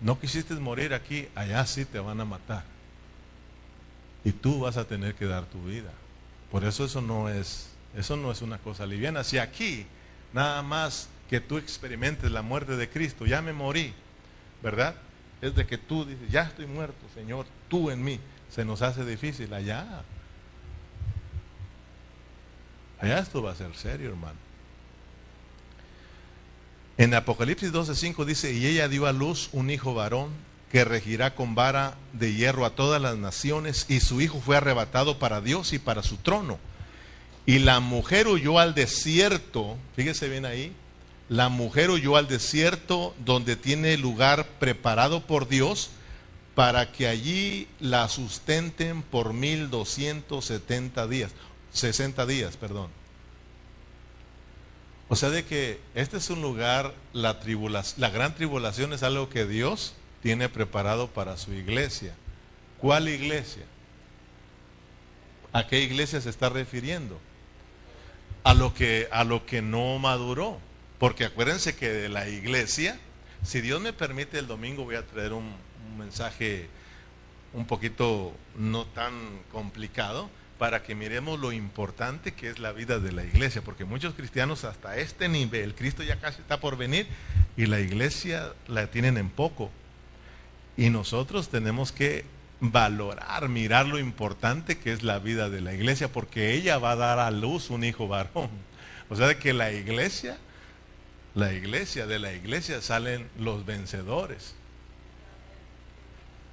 No 0.00 0.20
quisiste 0.20 0.54
morir 0.54 0.92
aquí, 0.92 1.28
allá 1.34 1.64
sí 1.64 1.86
te 1.86 1.98
van 1.98 2.20
a 2.20 2.26
matar. 2.26 2.64
Y 4.22 4.32
tú 4.32 4.60
vas 4.60 4.76
a 4.76 4.86
tener 4.86 5.14
que 5.14 5.24
dar 5.24 5.46
tu 5.46 5.64
vida. 5.64 5.92
Por 6.50 6.64
eso 6.64 6.84
eso 6.84 7.00
no 7.00 7.30
es, 7.30 7.70
eso 7.96 8.16
no 8.16 8.30
es 8.30 8.42
una 8.42 8.58
cosa 8.58 8.86
liviana. 8.86 9.24
Si 9.24 9.38
aquí 9.38 9.86
nada 10.34 10.62
más 10.62 11.08
que 11.30 11.40
tú 11.40 11.56
experimentes 11.56 12.30
la 12.30 12.42
muerte 12.42 12.76
de 12.76 12.90
Cristo, 12.90 13.24
ya 13.24 13.40
me 13.40 13.54
morí, 13.54 13.94
¿verdad? 14.62 14.94
Es 15.40 15.54
de 15.54 15.66
que 15.66 15.78
tú 15.78 16.04
dices, 16.04 16.30
ya 16.30 16.42
estoy 16.42 16.66
muerto, 16.66 17.00
Señor, 17.14 17.46
tú 17.68 17.90
en 17.90 18.04
mí. 18.04 18.20
Se 18.54 18.64
nos 18.64 18.82
hace 18.82 19.04
difícil 19.04 19.52
allá. 19.52 20.02
Allá 23.00 23.18
esto 23.18 23.42
va 23.42 23.50
a 23.50 23.56
ser 23.56 23.74
serio, 23.74 24.10
hermano. 24.10 24.38
En 26.96 27.14
Apocalipsis 27.14 27.72
12:5 27.72 28.24
dice, 28.24 28.52
y 28.52 28.66
ella 28.66 28.86
dio 28.86 29.06
a 29.06 29.12
luz 29.12 29.48
un 29.52 29.70
hijo 29.70 29.94
varón 29.94 30.30
que 30.70 30.84
regirá 30.84 31.34
con 31.34 31.56
vara 31.56 31.96
de 32.12 32.32
hierro 32.34 32.64
a 32.64 32.70
todas 32.70 33.02
las 33.02 33.16
naciones, 33.16 33.86
y 33.88 33.98
su 33.98 34.20
hijo 34.20 34.40
fue 34.40 34.56
arrebatado 34.56 35.18
para 35.18 35.40
Dios 35.40 35.72
y 35.72 35.80
para 35.80 36.04
su 36.04 36.18
trono. 36.18 36.58
Y 37.46 37.58
la 37.58 37.80
mujer 37.80 38.28
huyó 38.28 38.60
al 38.60 38.74
desierto, 38.74 39.76
fíjese 39.96 40.28
bien 40.28 40.46
ahí, 40.46 40.72
la 41.28 41.48
mujer 41.48 41.90
huyó 41.90 42.16
al 42.16 42.28
desierto 42.28 43.14
donde 43.24 43.56
tiene 43.56 43.96
lugar 43.96 44.46
preparado 44.60 45.26
por 45.26 45.48
Dios 45.48 45.90
para 46.54 46.92
que 46.92 47.08
allí 47.08 47.68
la 47.80 48.08
sustenten 48.08 49.02
por 49.02 49.32
1270 49.32 51.06
días. 51.08 51.32
60 51.72 52.26
días, 52.26 52.56
perdón. 52.56 52.90
O 55.08 55.16
sea, 55.16 55.30
de 55.30 55.44
que 55.44 55.80
este 55.94 56.16
es 56.16 56.30
un 56.30 56.40
lugar, 56.40 56.94
la, 57.12 57.40
tribulación, 57.40 58.00
la 58.00 58.10
gran 58.10 58.34
tribulación 58.34 58.92
es 58.92 59.02
algo 59.02 59.28
que 59.28 59.46
Dios 59.46 59.94
tiene 60.22 60.48
preparado 60.48 61.08
para 61.08 61.36
su 61.36 61.52
iglesia. 61.52 62.14
¿Cuál 62.78 63.08
iglesia? 63.08 63.64
¿A 65.52 65.66
qué 65.66 65.82
iglesia 65.82 66.20
se 66.20 66.30
está 66.30 66.48
refiriendo? 66.48 67.20
A 68.44 68.54
lo 68.54 68.74
que, 68.74 69.08
a 69.10 69.24
lo 69.24 69.44
que 69.44 69.60
no 69.60 69.98
maduró. 69.98 70.58
Porque 70.98 71.24
acuérdense 71.24 71.76
que 71.76 71.92
de 71.92 72.08
la 72.08 72.28
iglesia, 72.28 72.98
si 73.42 73.60
Dios 73.60 73.80
me 73.80 73.92
permite, 73.92 74.38
el 74.38 74.46
domingo 74.46 74.84
voy 74.84 74.94
a 74.94 75.06
traer 75.06 75.32
un, 75.32 75.54
un 75.94 76.00
mensaje 76.00 76.66
un 77.52 77.66
poquito 77.66 78.32
no 78.56 78.84
tan 78.84 79.12
complicado 79.52 80.28
para 80.58 80.82
que 80.82 80.94
miremos 80.94 81.38
lo 81.38 81.52
importante 81.52 82.34
que 82.34 82.50
es 82.50 82.58
la 82.58 82.72
vida 82.72 82.98
de 82.98 83.12
la 83.12 83.24
iglesia, 83.24 83.62
porque 83.62 83.84
muchos 83.84 84.14
cristianos 84.14 84.64
hasta 84.64 84.96
este 84.96 85.28
nivel, 85.28 85.74
Cristo 85.74 86.02
ya 86.02 86.20
casi 86.20 86.40
está 86.40 86.58
por 86.58 86.76
venir 86.76 87.06
y 87.56 87.66
la 87.66 87.80
iglesia 87.80 88.52
la 88.66 88.88
tienen 88.88 89.18
en 89.18 89.30
poco. 89.30 89.70
Y 90.76 90.90
nosotros 90.90 91.48
tenemos 91.48 91.92
que 91.92 92.24
valorar, 92.58 93.48
mirar 93.48 93.86
lo 93.86 93.98
importante 93.98 94.78
que 94.78 94.92
es 94.92 95.04
la 95.04 95.20
vida 95.20 95.48
de 95.48 95.60
la 95.60 95.74
iglesia, 95.74 96.10
porque 96.10 96.54
ella 96.54 96.78
va 96.78 96.92
a 96.92 96.96
dar 96.96 97.18
a 97.20 97.30
luz 97.30 97.70
un 97.70 97.84
hijo 97.84 98.08
varón. 98.08 98.50
O 99.10 99.16
sea, 99.16 99.38
que 99.38 99.52
la 99.52 99.70
iglesia, 99.70 100.38
la 101.34 101.52
iglesia, 101.52 102.06
de 102.06 102.18
la 102.18 102.32
iglesia 102.32 102.80
salen 102.80 103.28
los 103.38 103.66
vencedores 103.66 104.54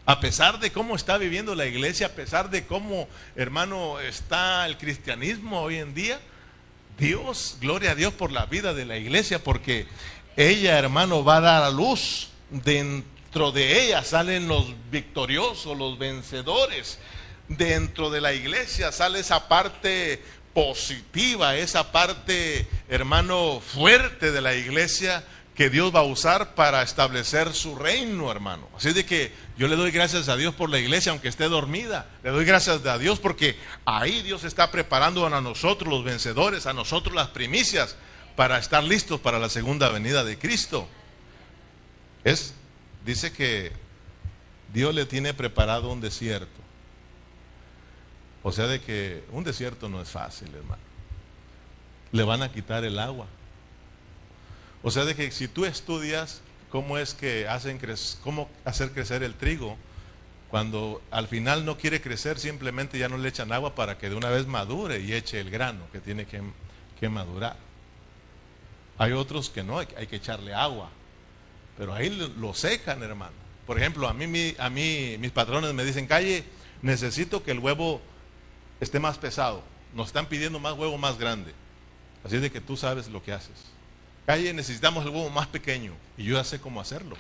a 0.06 0.20
pesar 0.20 0.60
de 0.60 0.72
cómo 0.72 0.96
está 0.96 1.18
viviendo 1.18 1.56
la 1.56 1.66
iglesia, 1.66 2.08
a 2.08 2.12
pesar 2.12 2.50
de 2.50 2.66
cómo, 2.66 3.08
hermano, 3.36 4.00
está 4.00 4.66
el 4.66 4.78
cristianismo 4.78 5.62
hoy 5.62 5.78
en 5.78 5.94
día, 5.94 6.20
Dios, 6.98 7.58
gloria 7.60 7.92
a 7.92 7.96
Dios 7.96 8.14
por 8.14 8.32
la 8.32 8.46
vida 8.46 8.74
de 8.74 8.86
la 8.86 8.98
iglesia, 8.98 9.44
porque 9.44 9.88
ella, 10.36 10.78
hermano, 10.78 11.24
va 11.24 11.38
a 11.38 11.42
dar 11.42 11.64
a 11.64 11.72
luz. 11.72 12.30
Dentro 12.50 13.52
de 13.52 13.86
ella 13.86 14.04
salen 14.04 14.48
los 14.48 14.74
victoriosos, 14.92 15.78
los 15.78 15.98
vencedores. 15.98 17.00
Dentro 17.48 18.10
de 18.10 18.22
la 18.22 18.34
iglesia 18.34 18.92
sale 18.92 19.20
esa 19.20 19.48
parte 19.48 20.22
positiva, 20.54 21.56
esa 21.56 21.92
parte, 21.92 22.68
hermano, 22.90 23.62
fuerte 23.62 24.32
de 24.32 24.42
la 24.42 24.54
iglesia 24.54 25.24
que 25.56 25.70
Dios 25.70 25.94
va 25.94 26.00
a 26.00 26.04
usar 26.04 26.56
para 26.56 26.82
establecer 26.82 27.54
su 27.54 27.76
reino, 27.76 28.32
hermano. 28.32 28.70
Así 28.76 28.94
de 28.94 29.06
que 29.06 29.34
yo 29.58 29.68
le 29.68 29.76
doy 29.76 29.92
gracias 29.92 30.30
a 30.30 30.38
Dios 30.38 30.56
por 30.56 30.70
la 30.70 30.80
iglesia, 30.80 31.12
aunque 31.12 31.28
esté 31.28 31.50
dormida. 31.50 32.08
Le 32.24 32.32
doy 32.32 32.46
gracias 32.46 32.86
a 32.86 32.98
Dios 32.98 33.20
porque 33.20 33.58
ahí 33.86 34.22
Dios 34.22 34.44
está 34.44 34.72
preparando 34.72 35.26
a 35.26 35.42
nosotros 35.42 35.92
los 35.92 36.04
vencedores, 36.04 36.66
a 36.66 36.74
nosotros 36.74 37.14
las 37.14 37.28
primicias, 37.28 37.98
para 38.36 38.58
estar 38.58 38.84
listos 38.84 39.20
para 39.20 39.40
la 39.40 39.50
segunda 39.50 39.90
venida 39.90 40.24
de 40.24 40.38
Cristo. 40.40 40.88
Es, 42.24 42.54
dice 43.06 43.34
que 43.34 43.74
Dios 44.74 44.96
le 44.96 45.06
tiene 45.06 45.34
preparado 45.34 45.92
un 45.92 46.00
desierto. 46.00 46.62
O 48.44 48.52
sea, 48.52 48.68
de 48.68 48.82
que 48.82 49.24
un 49.32 49.44
desierto 49.44 49.90
no 49.90 50.02
es 50.02 50.10
fácil, 50.10 50.48
hermano. 50.56 50.82
Le 52.12 52.24
van 52.24 52.42
a 52.42 52.52
quitar 52.52 52.84
el 52.86 52.98
agua. 53.00 53.28
O 54.84 54.92
sea, 54.92 55.06
de 55.06 55.16
que 55.16 55.32
si 55.32 55.48
tú 55.48 55.66
estudias 55.66 56.42
cómo 56.70 56.98
es 56.98 57.14
que 57.14 57.48
hacen 57.48 57.80
cómo 58.24 58.50
hacer 58.66 58.92
crecer 58.92 59.24
el 59.24 59.36
trigo, 59.36 59.78
cuando 60.50 61.02
al 61.12 61.28
final 61.28 61.66
no 61.66 61.78
quiere 61.78 62.02
crecer, 62.02 62.38
simplemente 62.38 62.98
ya 62.98 63.08
no 63.08 63.18
le 63.18 63.30
echan 63.30 63.54
agua 63.54 63.74
para 63.74 63.98
que 63.98 64.10
de 64.10 64.16
una 64.16 64.30
vez 64.30 64.48
madure 64.48 65.00
y 65.00 65.14
eche 65.14 65.40
el 65.40 65.50
grano 65.50 65.90
que 65.92 66.00
tiene 66.00 66.26
que, 66.26 66.42
que 67.00 67.10
madurar. 67.10 67.56
Hay 68.98 69.14
otros 69.14 69.50
que 69.50 69.64
no, 69.64 69.80
hay, 69.80 69.88
que 69.88 70.18
echarle 70.18 70.54
agua, 70.54 70.90
pero 71.78 71.94
ahí 71.94 72.10
lo, 72.38 72.54
secan, 72.54 73.02
hermano. 73.02 73.32
Por 73.66 73.80
ejemplo, 73.80 74.08
a 74.08 74.14
mí, 74.14 74.56
a 74.60 74.70
mí 74.70 75.16
mis 75.20 75.32
patrones 75.32 75.74
me 75.74 75.86
dicen, 75.86 76.06
calle, 76.06 76.44
necesito 76.82 77.44
que 77.44 77.52
el 77.52 77.60
huevo 77.60 78.02
esté 78.80 79.00
más 79.00 79.18
pesado. 79.18 79.64
Nos 79.96 80.08
están 80.08 80.26
pidiendo 80.26 80.60
más 80.60 80.74
huevo 80.74 80.98
más 80.98 81.18
grande. 81.18 81.54
Así 82.24 82.38
de 82.38 82.52
que 82.52 82.62
tú 82.62 82.78
sabes 82.78 83.08
lo 83.08 83.24
que 83.24 83.32
haces. 83.32 83.71
Calle, 84.32 84.54
necesitamos 84.54 85.04
el 85.04 85.10
huevo 85.10 85.30
más 85.30 85.48
pequeño. 85.48 85.92
Y 86.16 86.24
yo 86.24 86.38
ya 86.38 86.46
sé 86.46 86.62
cómo 86.62 86.80
hacerlo. 86.80 87.18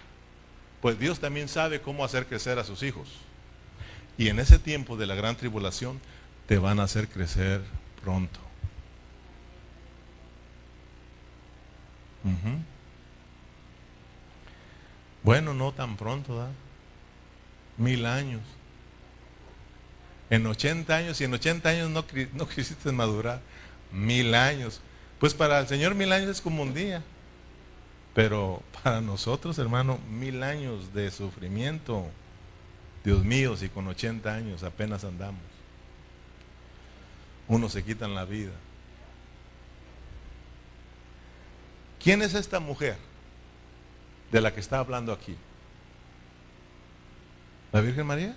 Pues 0.81 0.97
Dios 0.97 1.19
también 1.19 1.49
sabe 1.49 1.81
cómo 1.81 2.05
hacer 2.05 2.25
crecer 2.25 2.57
a 2.57 2.63
sus 2.63 2.83
hijos. 2.83 3.09
Y 4.17 4.29
en 4.29 4.39
ese 4.39 4.59
tiempo 4.59 4.95
de 4.95 5.07
la 5.07 5.15
gran 5.15 5.35
tribulación 5.35 5.99
te 6.47 6.57
van 6.57 6.79
a 6.79 6.83
hacer 6.83 7.09
crecer 7.09 7.63
pronto. 8.01 8.39
Bueno, 15.21 15.53
no 15.53 15.73
tan 15.73 15.97
pronto, 15.97 16.37
¿da? 16.37 16.47
Mil 17.75 18.05
años. 18.05 18.41
En 20.29 20.47
80 20.47 20.95
años, 20.95 21.19
y 21.19 21.25
en 21.25 21.33
80 21.33 21.67
años 21.67 21.89
no, 21.89 22.05
no 22.35 22.47
quisiste 22.47 22.89
madurar. 22.93 23.41
Mil 23.91 24.33
años. 24.33 24.79
Pues 25.21 25.35
para 25.35 25.59
el 25.59 25.67
Señor 25.67 25.93
mil 25.93 26.11
años 26.11 26.31
es 26.31 26.41
como 26.41 26.63
un 26.63 26.73
día. 26.73 27.03
Pero 28.15 28.63
para 28.83 29.01
nosotros, 29.01 29.59
hermano, 29.59 29.99
mil 30.09 30.41
años 30.41 30.95
de 30.95 31.11
sufrimiento. 31.11 32.07
Dios 33.05 33.23
mío, 33.23 33.55
si 33.55 33.69
con 33.69 33.87
80 33.87 34.33
años 34.33 34.63
apenas 34.63 35.03
andamos. 35.03 35.43
Unos 37.47 37.71
se 37.71 37.83
quitan 37.83 38.15
la 38.15 38.25
vida. 38.25 38.51
¿Quién 42.03 42.23
es 42.23 42.33
esta 42.33 42.59
mujer 42.59 42.97
de 44.31 44.41
la 44.41 44.55
que 44.55 44.59
está 44.59 44.79
hablando 44.79 45.13
aquí? 45.13 45.37
¿La 47.71 47.81
Virgen 47.81 48.07
María? 48.07 48.35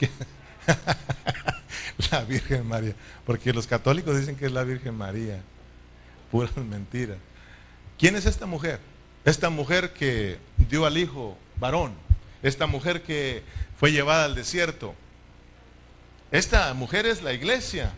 la 2.10 2.24
Virgen 2.24 2.66
María. 2.66 2.94
Porque 3.26 3.52
los 3.52 3.66
católicos 3.66 4.18
dicen 4.18 4.36
que 4.36 4.46
es 4.46 4.52
la 4.52 4.64
Virgen 4.64 4.96
María 4.96 5.42
puras 6.32 6.56
mentiras. 6.56 7.18
¿Quién 7.98 8.16
es 8.16 8.26
esta 8.26 8.46
mujer? 8.46 8.80
Esta 9.24 9.50
mujer 9.50 9.92
que 9.92 10.38
dio 10.56 10.84
al 10.86 10.98
hijo 10.98 11.38
varón, 11.60 11.94
esta 12.42 12.66
mujer 12.66 13.02
que 13.02 13.44
fue 13.78 13.92
llevada 13.92 14.24
al 14.24 14.34
desierto. 14.34 14.96
Esta 16.32 16.72
mujer 16.74 17.06
es 17.06 17.22
la 17.22 17.32
iglesia. 17.32 17.92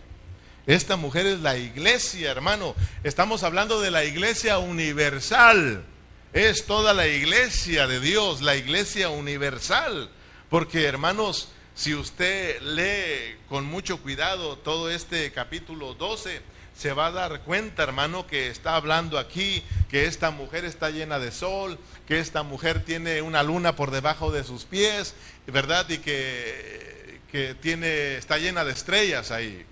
Esta 0.67 0.97
mujer 0.97 1.27
es 1.27 1.41
la 1.41 1.57
iglesia, 1.57 2.31
hermano. 2.31 2.75
Estamos 3.05 3.43
hablando 3.43 3.81
de 3.81 3.91
la 3.91 4.05
iglesia 4.05 4.59
universal. 4.59 5.85
Es 6.33 6.67
toda 6.67 6.93
la 6.93 7.07
iglesia 7.07 7.87
de 7.87 8.01
Dios, 8.01 8.43
la 8.43 8.57
iglesia 8.57 9.09
universal. 9.09 10.11
Porque, 10.51 10.85
hermanos, 10.85 11.49
si 11.75 11.95
usted 11.95 12.61
lee 12.61 13.37
con 13.49 13.65
mucho 13.65 13.99
cuidado 13.99 14.59
todo 14.59 14.91
este 14.91 15.31
capítulo 15.33 15.95
12, 15.95 16.41
se 16.77 16.93
va 16.93 17.07
a 17.07 17.13
dar 17.13 17.41
cuenta, 17.43 17.83
hermano, 17.83 18.27
que 18.27 18.49
está 18.49 18.77
hablando 18.77 19.19
aquí, 19.19 19.63
que 19.89 20.07
esta 20.07 20.31
mujer 20.31 20.65
está 20.65 20.91
llena 20.91 21.19
de 21.19 21.31
sol, 21.31 21.79
que 22.07 22.19
esta 22.19 22.43
mujer 22.43 22.85
tiene 22.85 23.23
una 23.23 23.43
luna 23.43 23.77
por 23.77 23.91
debajo 23.91 24.33
de 24.33 24.45
sus 24.45 24.65
pies, 24.65 25.15
¿verdad? 25.47 25.89
Y 25.89 25.99
que, 25.99 27.21
que 27.31 27.55
tiene, 27.55 28.17
está 28.17 28.39
llena 28.39 28.65
de 28.65 28.73
estrellas 28.73 29.31
ahí. 29.31 29.65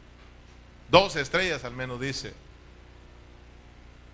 Dos 0.91 1.17
estrellas 1.17 1.65
al 1.65 1.73
menos 1.73 2.01
dice. 2.01 2.35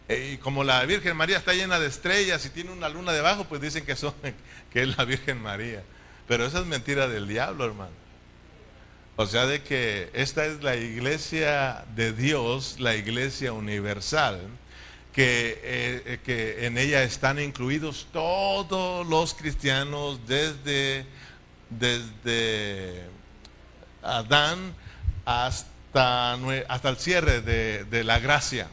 Y 0.09 0.39
como 0.39 0.65
la 0.65 0.83
Virgen 0.87 1.17
María 1.17 1.37
está 1.37 1.53
llena 1.53 1.79
de 1.79 1.87
estrellas 1.87 2.45
y 2.47 2.51
tiene 2.51 2.71
una 2.71 2.89
luna 2.89 3.13
debajo, 3.13 3.45
pues 3.45 3.61
dicen 3.61 3.85
que, 3.85 3.97
son, 3.97 4.15
que 4.73 4.83
es 4.83 4.97
la 4.97 5.05
Virgen 5.05 5.43
María. 5.43 5.83
Pero 6.27 6.47
esa 6.47 6.61
es 6.61 6.67
mentira 6.67 7.09
del 7.09 7.29
diablo, 7.29 7.67
hermano. 7.67 7.98
O 9.21 9.27
sea, 9.27 9.47
de 9.47 9.65
que 9.65 10.11
esta 10.13 10.47
es 10.47 10.63
la 10.63 10.77
iglesia 10.77 11.85
de 11.97 12.13
Dios, 12.13 12.77
la 12.79 12.95
iglesia 12.95 13.53
universal, 13.53 14.39
que, 15.13 15.59
eh, 15.61 16.21
que 16.25 16.67
en 16.67 16.79
ella 16.79 17.03
están 17.03 17.41
incluidos 17.41 18.07
todos 18.13 19.05
los 19.09 19.35
cristianos 19.35 20.21
desde, 20.29 21.05
desde 21.69 23.07
Adán 24.05 24.73
hasta, 25.25 26.35
hasta 26.69 26.89
el 26.89 26.97
cierre 26.99 27.41
de, 27.41 28.05
la 28.05 28.21
gracia. 28.21 28.69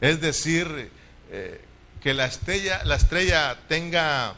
Es 0.00 0.22
decir, 0.22 0.90
eh, 1.30 1.60
que 2.00 2.14
la 2.14 2.24
estrella, 2.24 2.82
la 2.84 2.94
estrella 2.94 3.58
tenga, 3.68 4.36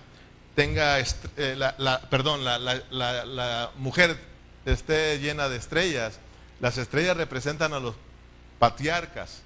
tenga 0.56 0.98
eh, 0.98 1.54
la, 1.56 2.00
perdón, 2.10 2.44
la, 2.44 2.58
la 2.58 3.70
mujer 3.76 4.26
esté 4.64 5.18
llena 5.18 5.48
de 5.48 5.56
estrellas. 5.56 6.18
Las 6.60 6.78
estrellas 6.78 7.16
representan 7.16 7.72
a 7.72 7.80
los 7.80 7.94
patriarcas. 8.58 9.42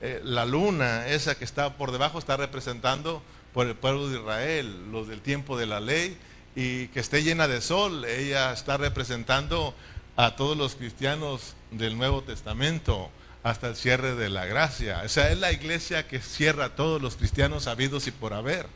Eh, 0.00 0.20
la 0.22 0.44
luna, 0.44 1.08
esa 1.08 1.36
que 1.36 1.44
está 1.44 1.76
por 1.76 1.92
debajo, 1.92 2.18
está 2.18 2.36
representando 2.36 3.22
por 3.52 3.66
el 3.66 3.74
pueblo 3.74 4.08
de 4.08 4.18
Israel, 4.18 4.92
los 4.92 5.08
del 5.08 5.20
tiempo 5.20 5.56
de 5.56 5.66
la 5.66 5.80
ley, 5.80 6.18
y 6.56 6.88
que 6.88 7.00
esté 7.00 7.22
llena 7.22 7.48
de 7.48 7.60
sol, 7.60 8.04
ella 8.04 8.52
está 8.52 8.76
representando 8.76 9.74
a 10.16 10.36
todos 10.36 10.56
los 10.56 10.74
cristianos 10.76 11.54
del 11.70 11.96
Nuevo 11.96 12.22
Testamento 12.22 13.10
hasta 13.42 13.68
el 13.68 13.76
cierre 13.76 14.14
de 14.14 14.30
la 14.30 14.46
gracia. 14.46 15.02
O 15.04 15.08
sea, 15.08 15.30
es 15.30 15.38
la 15.38 15.52
iglesia 15.52 16.08
que 16.08 16.20
cierra 16.20 16.66
a 16.66 16.74
todos 16.76 17.00
los 17.00 17.16
cristianos 17.16 17.66
habidos 17.66 18.06
y 18.06 18.10
por 18.10 18.32
haber. 18.32 18.66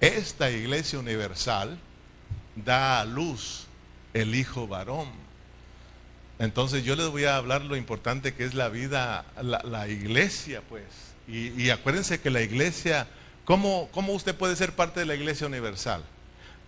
Esta 0.00 0.50
iglesia 0.50 0.98
universal 0.98 1.78
da 2.64 3.00
a 3.00 3.04
luz 3.04 3.66
el 4.14 4.34
hijo 4.34 4.66
varón. 4.66 5.08
Entonces 6.38 6.84
yo 6.84 6.96
les 6.96 7.08
voy 7.08 7.24
a 7.24 7.36
hablar 7.36 7.62
lo 7.62 7.76
importante 7.76 8.34
que 8.34 8.44
es 8.44 8.54
la 8.54 8.68
vida, 8.68 9.24
la, 9.42 9.88
iglesia, 9.88 10.62
pues. 10.68 10.84
Y, 11.28 11.70
acuérdense 11.70 12.20
que 12.20 12.30
la 12.30 12.40
iglesia, 12.40 13.06
¿cómo, 13.44 13.88
¿cómo 13.92 14.14
usted 14.14 14.34
puede 14.34 14.56
ser 14.56 14.74
parte 14.74 15.00
de 15.00 15.06
la 15.06 15.14
iglesia 15.14 15.46
universal? 15.46 16.02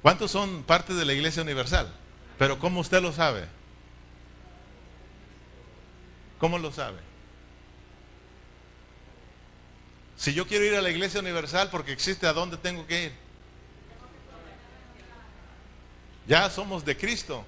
¿Cuántos 0.02 0.30
son 0.30 0.62
parte 0.64 0.94
de 0.94 1.04
la 1.04 1.14
iglesia 1.14 1.42
universal? 1.42 1.92
Pero 2.38 2.58
¿cómo 2.58 2.80
usted 2.80 3.00
lo 3.00 3.12
sabe? 3.12 3.46
¿Cómo 6.38 6.58
lo 6.58 6.72
sabe? 6.72 6.98
Si 10.16 10.34
yo 10.34 10.46
quiero 10.46 10.64
ir 10.64 10.74
a 10.74 10.82
la 10.82 10.90
iglesia 10.90 11.20
universal 11.20 11.68
porque 11.70 11.92
existe, 11.92 12.26
¿a 12.26 12.32
dónde 12.32 12.56
tengo 12.56 12.86
que 12.86 13.04
ir? 13.04 13.21
Ya 16.26 16.48
somos 16.50 16.84
de 16.84 16.96
Cristo, 16.96 17.44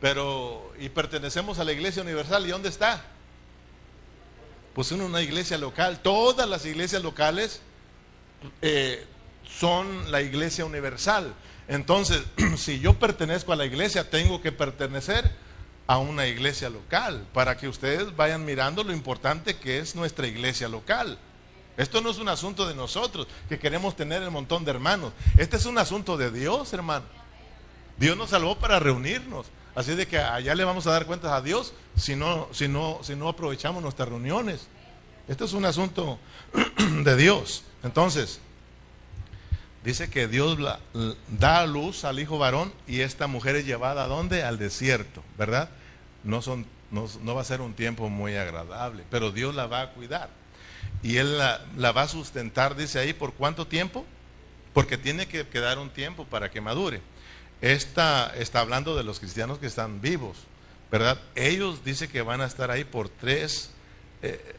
pero 0.00 0.72
y 0.78 0.88
pertenecemos 0.88 1.58
a 1.58 1.64
la 1.64 1.72
iglesia 1.72 2.02
universal. 2.02 2.46
¿Y 2.46 2.50
dónde 2.50 2.68
está? 2.68 3.04
Pues 4.74 4.90
en 4.92 5.02
una 5.02 5.22
iglesia 5.22 5.58
local. 5.58 6.00
Todas 6.02 6.48
las 6.48 6.64
iglesias 6.66 7.02
locales 7.02 7.60
eh, 8.62 9.06
son 9.48 10.10
la 10.10 10.20
iglesia 10.22 10.64
universal. 10.64 11.34
Entonces, 11.68 12.22
si 12.56 12.80
yo 12.80 12.94
pertenezco 12.94 13.52
a 13.52 13.56
la 13.56 13.66
iglesia, 13.66 14.10
tengo 14.10 14.40
que 14.40 14.52
pertenecer 14.52 15.30
a 15.86 15.98
una 15.98 16.26
iglesia 16.26 16.70
local 16.70 17.26
para 17.32 17.56
que 17.56 17.68
ustedes 17.68 18.16
vayan 18.16 18.44
mirando 18.44 18.82
lo 18.84 18.92
importante 18.92 19.56
que 19.56 19.78
es 19.78 19.94
nuestra 19.94 20.26
iglesia 20.26 20.68
local. 20.68 21.18
Esto 21.76 22.00
no 22.00 22.10
es 22.10 22.18
un 22.18 22.28
asunto 22.28 22.66
de 22.66 22.74
nosotros 22.74 23.26
que 23.48 23.58
queremos 23.58 23.96
tener 23.96 24.22
el 24.22 24.30
montón 24.30 24.64
de 24.64 24.70
hermanos. 24.70 25.12
Este 25.36 25.56
es 25.56 25.66
un 25.66 25.76
asunto 25.76 26.16
de 26.16 26.30
Dios, 26.30 26.72
hermano. 26.72 27.04
Dios 27.96 28.16
nos 28.16 28.30
salvó 28.30 28.56
para 28.58 28.78
reunirnos. 28.78 29.46
Así 29.74 29.94
de 29.94 30.06
que 30.06 30.18
allá 30.18 30.54
le 30.54 30.64
vamos 30.64 30.86
a 30.86 30.92
dar 30.92 31.06
cuentas 31.06 31.32
a 31.32 31.40
Dios 31.40 31.74
si 31.96 32.14
no, 32.14 32.48
si 32.52 32.68
no, 32.68 33.00
si 33.02 33.16
no 33.16 33.28
aprovechamos 33.28 33.82
nuestras 33.82 34.08
reuniones. 34.08 34.68
Esto 35.26 35.44
es 35.44 35.52
un 35.52 35.64
asunto 35.64 36.18
de 37.02 37.16
Dios. 37.16 37.64
Entonces, 37.82 38.40
dice 39.82 40.10
que 40.10 40.28
Dios 40.28 40.58
da 41.28 41.60
a 41.60 41.66
luz 41.66 42.04
al 42.04 42.20
hijo 42.20 42.38
varón 42.38 42.72
y 42.86 43.00
esta 43.00 43.26
mujer 43.26 43.56
es 43.56 43.66
llevada 43.66 44.04
a 44.04 44.06
dónde? 44.06 44.44
Al 44.44 44.58
desierto, 44.58 45.24
¿verdad? 45.36 45.70
No, 46.22 46.40
son, 46.40 46.66
no, 46.90 47.34
va 47.34 47.40
a 47.40 47.44
ser 47.44 47.60
un 47.60 47.74
tiempo 47.74 48.08
muy 48.08 48.36
agradable, 48.36 49.04
pero 49.10 49.32
Dios 49.32 49.54
la 49.54 49.66
va 49.66 49.82
a 49.82 49.90
cuidar. 49.90 50.30
Y 51.02 51.16
Él 51.16 51.38
la, 51.38 51.64
la 51.76 51.92
va 51.92 52.02
a 52.02 52.08
sustentar, 52.08 52.76
dice 52.76 52.98
ahí, 52.98 53.12
¿por 53.12 53.32
cuánto 53.34 53.66
tiempo? 53.66 54.04
Porque 54.72 54.98
tiene 54.98 55.26
que 55.26 55.46
quedar 55.48 55.78
un 55.78 55.90
tiempo 55.90 56.24
para 56.24 56.50
que 56.50 56.60
madure. 56.60 57.00
Esta 57.64 58.30
está 58.36 58.60
hablando 58.60 58.94
de 58.94 59.04
los 59.04 59.20
cristianos 59.20 59.58
que 59.58 59.66
están 59.66 60.02
vivos, 60.02 60.36
¿verdad? 60.92 61.18
Ellos 61.34 61.82
dice 61.82 62.08
que 62.08 62.20
van 62.20 62.42
a 62.42 62.44
estar 62.44 62.70
ahí 62.70 62.84
por 62.84 63.08
tres, 63.08 63.70
eh, 64.20 64.54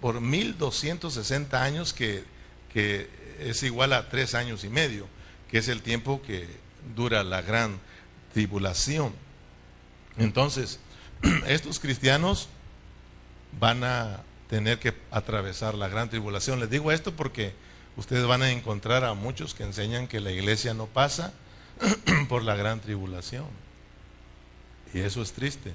por 0.00 0.20
1260 0.20 1.60
años, 1.60 1.92
que, 1.92 2.22
que 2.72 3.10
es 3.40 3.64
igual 3.64 3.92
a 3.92 4.08
tres 4.08 4.36
años 4.36 4.62
y 4.62 4.68
medio, 4.68 5.08
que 5.50 5.58
es 5.58 5.66
el 5.66 5.82
tiempo 5.82 6.22
que 6.22 6.46
dura 6.94 7.24
la 7.24 7.42
gran 7.42 7.80
tribulación. 8.32 9.12
Entonces, 10.16 10.78
estos 11.48 11.80
cristianos 11.80 12.48
van 13.58 13.82
a 13.82 14.20
tener 14.48 14.78
que 14.78 14.94
atravesar 15.10 15.74
la 15.74 15.88
gran 15.88 16.08
tribulación. 16.08 16.60
Les 16.60 16.70
digo 16.70 16.92
esto 16.92 17.16
porque 17.16 17.52
ustedes 17.96 18.26
van 18.26 18.42
a 18.42 18.52
encontrar 18.52 19.02
a 19.02 19.14
muchos 19.14 19.54
que 19.54 19.64
enseñan 19.64 20.06
que 20.06 20.20
la 20.20 20.30
iglesia 20.30 20.72
no 20.72 20.86
pasa 20.86 21.34
por 22.28 22.42
la 22.42 22.54
gran 22.54 22.80
tribulación. 22.80 23.46
Y 24.94 25.00
eso 25.00 25.22
es 25.22 25.32
triste. 25.32 25.72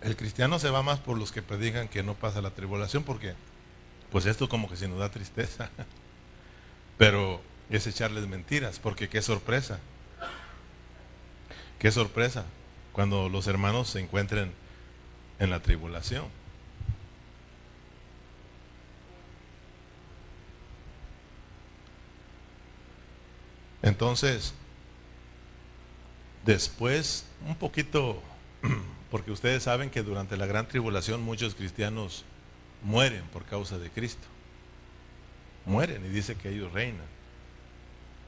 El 0.00 0.16
cristiano 0.16 0.58
se 0.58 0.70
va 0.70 0.82
más 0.82 1.00
por 1.00 1.18
los 1.18 1.32
que 1.32 1.42
predican 1.42 1.88
que 1.88 2.02
no 2.02 2.14
pasa 2.14 2.40
la 2.40 2.50
tribulación 2.50 3.02
porque 3.02 3.34
pues 4.10 4.26
esto 4.26 4.48
como 4.48 4.68
que 4.68 4.76
se 4.76 4.88
nos 4.88 4.98
da 4.98 5.10
tristeza. 5.10 5.70
Pero 6.98 7.40
es 7.70 7.86
echarles 7.86 8.26
mentiras 8.26 8.78
porque 8.78 9.08
qué 9.08 9.22
sorpresa. 9.22 9.80
Qué 11.78 11.90
sorpresa 11.90 12.44
cuando 12.92 13.28
los 13.28 13.46
hermanos 13.46 13.90
se 13.90 14.00
encuentren 14.00 14.52
en 15.38 15.50
la 15.50 15.60
tribulación. 15.60 16.24
Entonces, 23.86 24.52
después, 26.44 27.24
un 27.46 27.54
poquito, 27.54 28.20
porque 29.12 29.30
ustedes 29.30 29.62
saben 29.62 29.90
que 29.90 30.02
durante 30.02 30.36
la 30.36 30.46
gran 30.46 30.66
tribulación 30.66 31.22
muchos 31.22 31.54
cristianos 31.54 32.24
mueren 32.82 33.22
por 33.32 33.44
causa 33.44 33.78
de 33.78 33.88
Cristo. 33.88 34.26
Mueren 35.66 36.04
y 36.04 36.08
dice 36.08 36.34
que 36.34 36.48
ellos 36.48 36.72
reinan. 36.72 37.06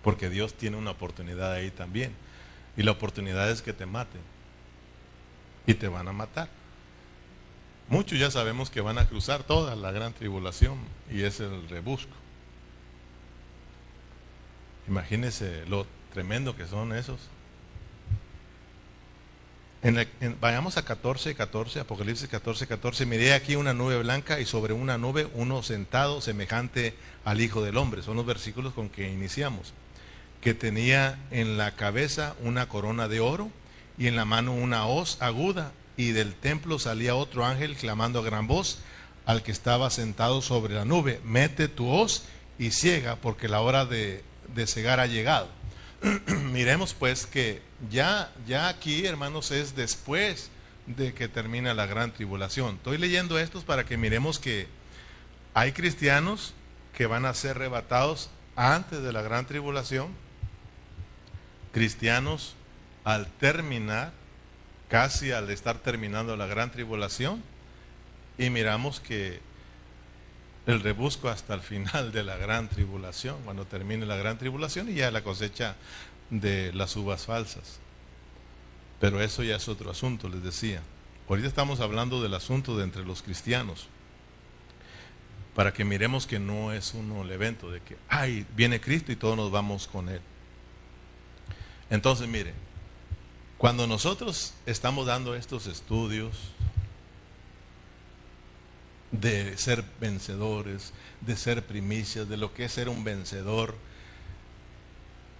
Porque 0.04 0.30
Dios 0.30 0.54
tiene 0.54 0.76
una 0.76 0.92
oportunidad 0.92 1.52
ahí 1.52 1.72
también. 1.72 2.14
Y 2.76 2.84
la 2.84 2.92
oportunidad 2.92 3.50
es 3.50 3.60
que 3.60 3.72
te 3.72 3.84
maten. 3.84 4.20
Y 5.66 5.74
te 5.74 5.88
van 5.88 6.06
a 6.06 6.12
matar. 6.12 6.48
Muchos 7.88 8.16
ya 8.16 8.30
sabemos 8.30 8.70
que 8.70 8.80
van 8.80 8.98
a 8.98 9.08
cruzar 9.08 9.42
toda 9.42 9.74
la 9.74 9.90
gran 9.90 10.12
tribulación 10.12 10.78
y 11.10 11.22
es 11.22 11.40
el 11.40 11.68
rebusco. 11.68 12.14
Imagínense 14.88 15.66
lo 15.66 15.86
tremendo 16.14 16.56
que 16.56 16.66
son 16.66 16.94
esos. 16.96 17.20
vayamos 20.40 20.78
a 20.78 20.84
14, 20.84 21.34
14, 21.34 21.80
Apocalipsis 21.80 22.28
14, 22.28 22.66
14. 22.66 23.06
Miré 23.06 23.34
aquí 23.34 23.54
una 23.54 23.74
nube 23.74 23.98
blanca 23.98 24.40
y 24.40 24.46
sobre 24.46 24.72
una 24.72 24.96
nube 24.96 25.28
uno 25.34 25.62
sentado 25.62 26.20
semejante 26.20 26.94
al 27.24 27.40
Hijo 27.40 27.62
del 27.62 27.76
Hombre. 27.76 28.02
Son 28.02 28.16
los 28.16 28.24
versículos 28.24 28.72
con 28.72 28.88
que 28.88 29.10
iniciamos. 29.10 29.74
Que 30.40 30.54
tenía 30.54 31.18
en 31.30 31.58
la 31.58 31.74
cabeza 31.76 32.34
una 32.42 32.68
corona 32.68 33.08
de 33.08 33.20
oro 33.20 33.50
y 33.98 34.06
en 34.06 34.16
la 34.16 34.24
mano 34.24 34.54
una 34.54 34.86
hoz 34.86 35.20
aguda. 35.20 35.72
Y 35.98 36.12
del 36.12 36.34
templo 36.34 36.78
salía 36.78 37.14
otro 37.14 37.44
ángel 37.44 37.76
clamando 37.76 38.20
a 38.20 38.24
gran 38.24 38.46
voz 38.46 38.78
al 39.26 39.42
que 39.42 39.52
estaba 39.52 39.90
sentado 39.90 40.40
sobre 40.40 40.74
la 40.74 40.86
nube. 40.86 41.20
Mete 41.24 41.68
tu 41.68 41.90
hoz 41.90 42.22
y 42.58 42.70
ciega 42.70 43.16
porque 43.16 43.48
la 43.48 43.60
hora 43.60 43.84
de 43.84 44.24
de 44.54 44.66
cegar 44.66 45.00
ha 45.00 45.06
llegado. 45.06 45.48
Miremos 46.52 46.94
pues 46.94 47.26
que 47.26 47.62
ya, 47.90 48.32
ya 48.46 48.68
aquí, 48.68 49.06
hermanos, 49.06 49.50
es 49.50 49.74
después 49.74 50.50
de 50.86 51.12
que 51.12 51.28
termina 51.28 51.74
la 51.74 51.86
gran 51.86 52.12
tribulación. 52.12 52.76
Estoy 52.76 52.98
leyendo 52.98 53.38
estos 53.38 53.64
para 53.64 53.84
que 53.84 53.96
miremos 53.96 54.38
que 54.38 54.66
hay 55.54 55.72
cristianos 55.72 56.54
que 56.94 57.06
van 57.06 57.24
a 57.24 57.34
ser 57.34 57.52
arrebatados 57.52 58.30
antes 58.56 59.02
de 59.02 59.12
la 59.12 59.22
gran 59.22 59.46
tribulación, 59.46 60.08
cristianos 61.72 62.56
al 63.04 63.26
terminar, 63.26 64.12
casi 64.88 65.30
al 65.30 65.50
estar 65.50 65.78
terminando 65.78 66.36
la 66.36 66.46
gran 66.46 66.70
tribulación, 66.72 67.42
y 68.38 68.50
miramos 68.50 69.00
que 69.00 69.40
el 70.68 70.80
rebusco 70.80 71.30
hasta 71.30 71.54
el 71.54 71.62
final 71.62 72.12
de 72.12 72.22
la 72.22 72.36
gran 72.36 72.68
tribulación, 72.68 73.40
cuando 73.42 73.64
termine 73.64 74.04
la 74.04 74.16
gran 74.16 74.36
tribulación 74.36 74.90
y 74.90 74.96
ya 74.96 75.10
la 75.10 75.24
cosecha 75.24 75.76
de 76.28 76.74
las 76.74 76.94
uvas 76.94 77.24
falsas. 77.24 77.80
Pero 79.00 79.22
eso 79.22 79.42
ya 79.42 79.56
es 79.56 79.66
otro 79.66 79.90
asunto, 79.90 80.28
les 80.28 80.42
decía. 80.42 80.82
Ahorita 81.26 81.48
estamos 81.48 81.80
hablando 81.80 82.22
del 82.22 82.34
asunto 82.34 82.76
de 82.76 82.84
entre 82.84 83.02
los 83.06 83.22
cristianos, 83.22 83.88
para 85.54 85.72
que 85.72 85.86
miremos 85.86 86.26
que 86.26 86.38
no 86.38 86.74
es 86.74 86.92
uno 86.92 87.22
el 87.22 87.30
evento 87.30 87.70
de 87.70 87.80
que, 87.80 87.96
ay, 88.10 88.44
viene 88.54 88.78
Cristo 88.78 89.10
y 89.10 89.16
todos 89.16 89.38
nos 89.38 89.50
vamos 89.50 89.88
con 89.88 90.10
Él. 90.10 90.20
Entonces, 91.88 92.28
mire, 92.28 92.52
cuando 93.56 93.86
nosotros 93.86 94.52
estamos 94.66 95.06
dando 95.06 95.34
estos 95.34 95.66
estudios, 95.66 96.36
de 99.10 99.56
ser 99.56 99.84
vencedores, 100.00 100.92
de 101.20 101.36
ser 101.36 101.64
primicias, 101.64 102.28
de 102.28 102.36
lo 102.36 102.52
que 102.52 102.64
es 102.64 102.72
ser 102.72 102.88
un 102.88 103.04
vencedor. 103.04 103.74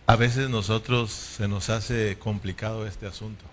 A 0.07 0.17
veces 0.17 0.49
nosotros 0.49 1.11
se 1.11 1.49
nos 1.49 1.69
hace 1.69 2.19
complicado 2.19 2.87
este 2.87 3.07
asunto. 3.07 3.45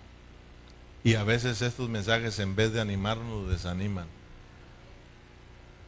Y 1.04 1.16
a 1.16 1.24
veces 1.24 1.62
estos 1.62 1.90
mensajes 1.90 2.40
en 2.40 2.56
vez 2.56 2.74
de 2.74 2.82
animarnos 2.82 3.50
desaniman. 3.50 4.08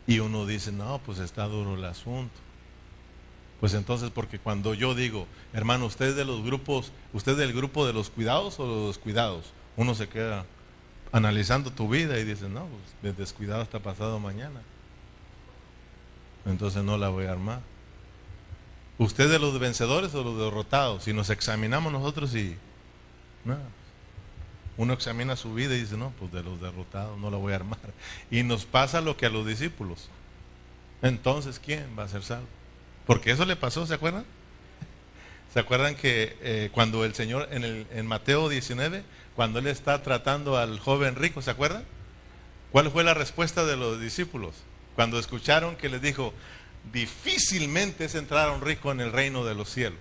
Y 0.06 0.20
uno 0.20 0.46
dice, 0.46 0.72
no, 0.72 1.02
pues 1.06 1.20
está 1.20 1.46
duro 1.48 1.76
el 1.76 1.86
asunto. 1.86 2.36
Pues 3.60 3.74
entonces, 3.74 4.12
porque 4.12 4.40
cuando 4.40 4.74
yo 4.74 4.94
digo, 4.94 5.26
hermano, 5.54 5.86
usted 5.86 6.10
es 6.10 6.16
de 6.16 6.26
los 6.26 6.44
grupos, 6.44 6.92
usted 7.14 7.36
del 7.36 7.54
grupo 7.54 7.88
de 7.88 7.94
los 7.94 8.10
cuidados 8.10 8.60
o 8.60 8.68
de 8.68 8.88
los 8.88 8.98
cuidados, 9.00 9.46
uno 9.76 9.96
se 9.96 10.08
queda, 10.08 10.46
analizando 11.12 11.72
tu 11.72 11.90
vida 11.90 12.20
y 12.20 12.24
dices, 12.24 12.50
no, 12.50 12.68
pues 12.68 12.82
de 13.02 13.14
descuidado 13.14 13.62
hasta 13.62 13.80
pasado 13.80 14.20
mañana. 14.20 14.62
Entonces 16.46 16.84
no 16.84 16.98
la 16.98 17.10
voy 17.10 17.26
a 17.26 17.32
armar. 17.32 17.62
¿Usted 18.98 19.30
de 19.30 19.40
los 19.40 19.60
vencedores 19.60 20.16
o 20.16 20.24
los 20.24 20.38
derrotados? 20.38 21.04
Si 21.04 21.14
nos 21.14 21.30
examinamos 21.30 21.92
nosotros 21.92 22.34
y 22.36 22.58
uno 24.78 24.94
examina 24.94 25.36
su 25.36 25.54
vida 25.54 25.76
y 25.76 25.82
dice, 25.82 25.98
no, 25.98 26.12
pues 26.20 26.32
de 26.32 26.44
los 26.44 26.62
derrotados 26.62 27.18
no 27.18 27.30
la 27.30 27.38
voy 27.38 27.54
a 27.54 27.58
armar. 27.58 27.80
Y 28.32 28.44
nos 28.44 28.66
pasa 28.66 29.02
lo 29.02 29.18
que 29.18 29.26
a 29.26 29.30
los 29.30 29.46
discípulos. 29.46 30.10
Entonces, 31.02 31.60
¿quién 31.60 31.88
va 31.98 32.04
a 32.04 32.08
ser 32.08 32.24
salvo? 32.24 32.48
Porque 33.06 33.32
eso 33.32 33.46
le 33.46 33.56
pasó, 33.56 33.86
¿se 33.86 33.94
acuerdan? 33.94 34.26
¿Se 35.54 35.60
acuerdan 35.60 35.96
que 35.96 36.38
eh, 36.42 36.70
cuando 36.72 37.06
el 37.06 37.14
Señor 37.14 37.48
en, 37.52 37.64
el, 37.64 37.88
en 37.92 38.06
Mateo 38.06 38.50
19 38.50 39.04
cuando 39.38 39.60
él 39.60 39.68
está 39.68 40.02
tratando 40.02 40.58
al 40.58 40.80
joven 40.80 41.16
rico, 41.16 41.44
¿se 41.44 41.52
acuerdan? 41.52 41.86
¿Cuál 42.72 42.90
fue 42.90 43.04
la 43.04 43.14
respuesta 43.14 43.66
de 43.66 43.78
los 43.78 44.02
discípulos? 44.02 44.56
Cuando 44.96 45.20
escucharon 45.20 45.76
que 45.76 45.90
les 45.90 46.02
dijo, 46.02 46.34
difícilmente 46.92 48.06
es 48.06 48.16
entrar 48.16 48.50
a 48.50 48.52
un 48.52 48.62
rico 48.62 48.92
en 48.92 49.00
el 49.00 49.12
reino 49.12 49.46
de 49.46 49.54
los 49.54 49.70
cielos. 49.70 50.00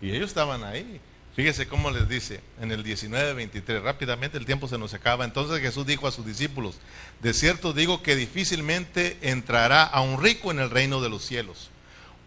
Y 0.00 0.12
ellos 0.12 0.30
estaban 0.30 0.64
ahí. 0.64 0.98
Fíjese 1.34 1.68
cómo 1.68 1.90
les 1.90 2.08
dice 2.08 2.40
en 2.58 2.72
el 2.72 2.82
19-23, 2.82 3.82
rápidamente 3.82 4.38
el 4.38 4.46
tiempo 4.46 4.66
se 4.66 4.78
nos 4.78 4.94
acaba. 4.94 5.26
Entonces 5.26 5.60
Jesús 5.60 5.86
dijo 5.86 6.08
a 6.08 6.10
sus 6.10 6.24
discípulos, 6.24 6.78
de 7.20 7.34
cierto 7.34 7.74
digo 7.74 8.02
que 8.02 8.16
difícilmente 8.16 9.18
entrará 9.20 9.82
a 9.82 10.00
un 10.00 10.22
rico 10.22 10.50
en 10.50 10.60
el 10.60 10.70
reino 10.70 11.02
de 11.02 11.10
los 11.10 11.22
cielos. 11.22 11.68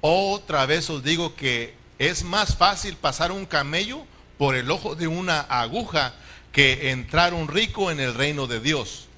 Otra 0.01 0.67
vez 0.67 0.87
os 0.91 1.03
digo 1.03 1.35
que 1.35 1.73
es 1.97 2.23
más 2.23 2.55
fácil 2.55 2.95
pasar 2.95 3.31
un 3.31 3.47
camello 3.47 4.05
por 4.39 4.55
el 4.55 4.71
ojo 4.71 4.95
de 4.95 5.05
una 5.05 5.41
aguja 5.41 6.13
que 6.53 6.91
entrar 6.91 7.33
un 7.33 7.49
rico 7.49 7.91
en 7.91 7.99
el 7.99 8.13
reino 8.13 8.47
de 8.47 8.61
Dios. 8.61 9.09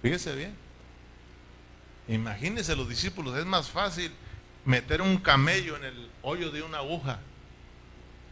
Fíjese 0.00 0.34
bien. 0.34 0.54
Imagínense 2.08 2.74
los 2.74 2.88
discípulos, 2.88 3.36
es 3.36 3.44
más 3.44 3.68
fácil 3.68 4.10
meter 4.64 5.02
un 5.02 5.18
camello 5.18 5.76
en 5.76 5.84
el 5.84 6.10
hoyo 6.22 6.50
de 6.50 6.62
una 6.62 6.78
aguja 6.78 7.20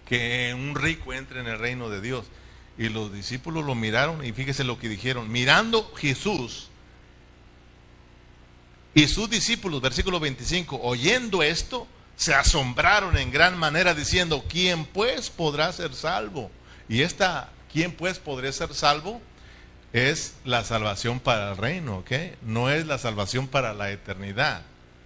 que 0.08 0.54
un 0.54 0.74
rico 0.74 1.12
entre 1.12 1.40
en 1.40 1.48
el 1.48 1.58
reino 1.58 1.90
de 1.90 2.00
Dios. 2.00 2.24
Y 2.78 2.88
los 2.88 3.12
discípulos 3.12 3.66
lo 3.66 3.74
miraron 3.74 4.24
y 4.24 4.32
fíjese 4.32 4.64
lo 4.64 4.78
que 4.78 4.88
dijeron. 4.88 5.30
Mirando 5.30 5.92
Jesús 5.96 6.70
y 8.94 9.06
sus 9.06 9.28
discípulos, 9.28 9.82
versículo 9.82 10.18
25, 10.18 10.80
oyendo 10.82 11.42
esto, 11.42 11.86
se 12.16 12.34
asombraron 12.34 13.16
en 13.16 13.30
gran 13.30 13.56
manera 13.58 13.94
diciendo, 13.94 14.44
¿quién 14.48 14.84
pues 14.86 15.30
podrá 15.30 15.72
ser 15.72 15.94
salvo? 15.94 16.50
Y 16.88 17.02
esta, 17.02 17.50
¿quién 17.72 17.92
pues 17.92 18.18
podrá 18.18 18.50
ser 18.52 18.74
salvo? 18.74 19.20
Es 19.92 20.34
la 20.44 20.64
salvación 20.64 21.20
para 21.20 21.52
el 21.52 21.56
reino, 21.56 21.98
¿ok? 21.98 22.12
No 22.42 22.70
es 22.70 22.86
la 22.86 22.98
salvación 22.98 23.48
para 23.48 23.74
la 23.74 23.90
eternidad, 23.90 24.62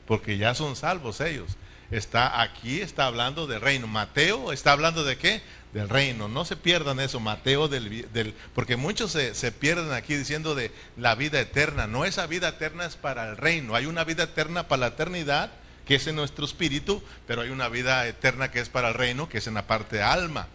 porque 0.06 0.38
ya 0.38 0.54
son 0.54 0.76
salvos 0.76 1.20
ellos. 1.20 1.56
Está 1.90 2.40
aquí, 2.40 2.80
está 2.80 3.06
hablando 3.06 3.48
del 3.48 3.60
reino. 3.60 3.88
Mateo 3.88 4.52
está 4.52 4.72
hablando 4.72 5.02
de 5.02 5.18
qué? 5.18 5.42
Del 5.72 5.88
reino. 5.88 6.28
No 6.28 6.44
se 6.44 6.56
pierdan 6.56 7.00
eso, 7.00 7.18
Mateo, 7.18 7.66
del, 7.66 8.10
del 8.12 8.34
porque 8.54 8.76
muchos 8.76 9.10
se, 9.10 9.34
se, 9.34 9.50
pierden 9.50 9.92
aquí 9.92 10.14
diciendo 10.14 10.54
de 10.54 10.70
la 10.96 11.16
vida 11.16 11.40
eterna. 11.40 11.88
No, 11.88 12.04
esa 12.04 12.26
vida 12.26 12.48
eterna 12.50 12.86
es 12.86 12.94
para 12.94 13.28
el 13.28 13.36
reino. 13.36 13.74
Hay 13.74 13.86
una 13.86 14.04
vida 14.04 14.24
eterna 14.24 14.68
para 14.68 14.80
la 14.80 14.86
eternidad, 14.88 15.50
que 15.90 15.96
es 15.96 16.06
en 16.06 16.14
nuestro 16.14 16.44
espíritu, 16.44 17.02
pero 17.26 17.42
hay 17.42 17.50
una 17.50 17.68
vida 17.68 18.06
eterna 18.06 18.52
que 18.52 18.60
es 18.60 18.68
para 18.68 18.90
el 18.90 18.94
reino, 18.94 19.28
que 19.28 19.38
es 19.38 19.48
en 19.48 19.54
la 19.54 19.66
parte 19.66 20.00
alma. 20.00 20.46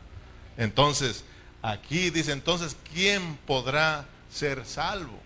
Entonces, 0.55 1.25
aquí 1.61 2.09
dice 2.09 2.31
entonces, 2.31 2.77
¿quién 2.93 3.35
podrá 3.45 4.05
ser 4.31 4.65
salvo? 4.65 5.19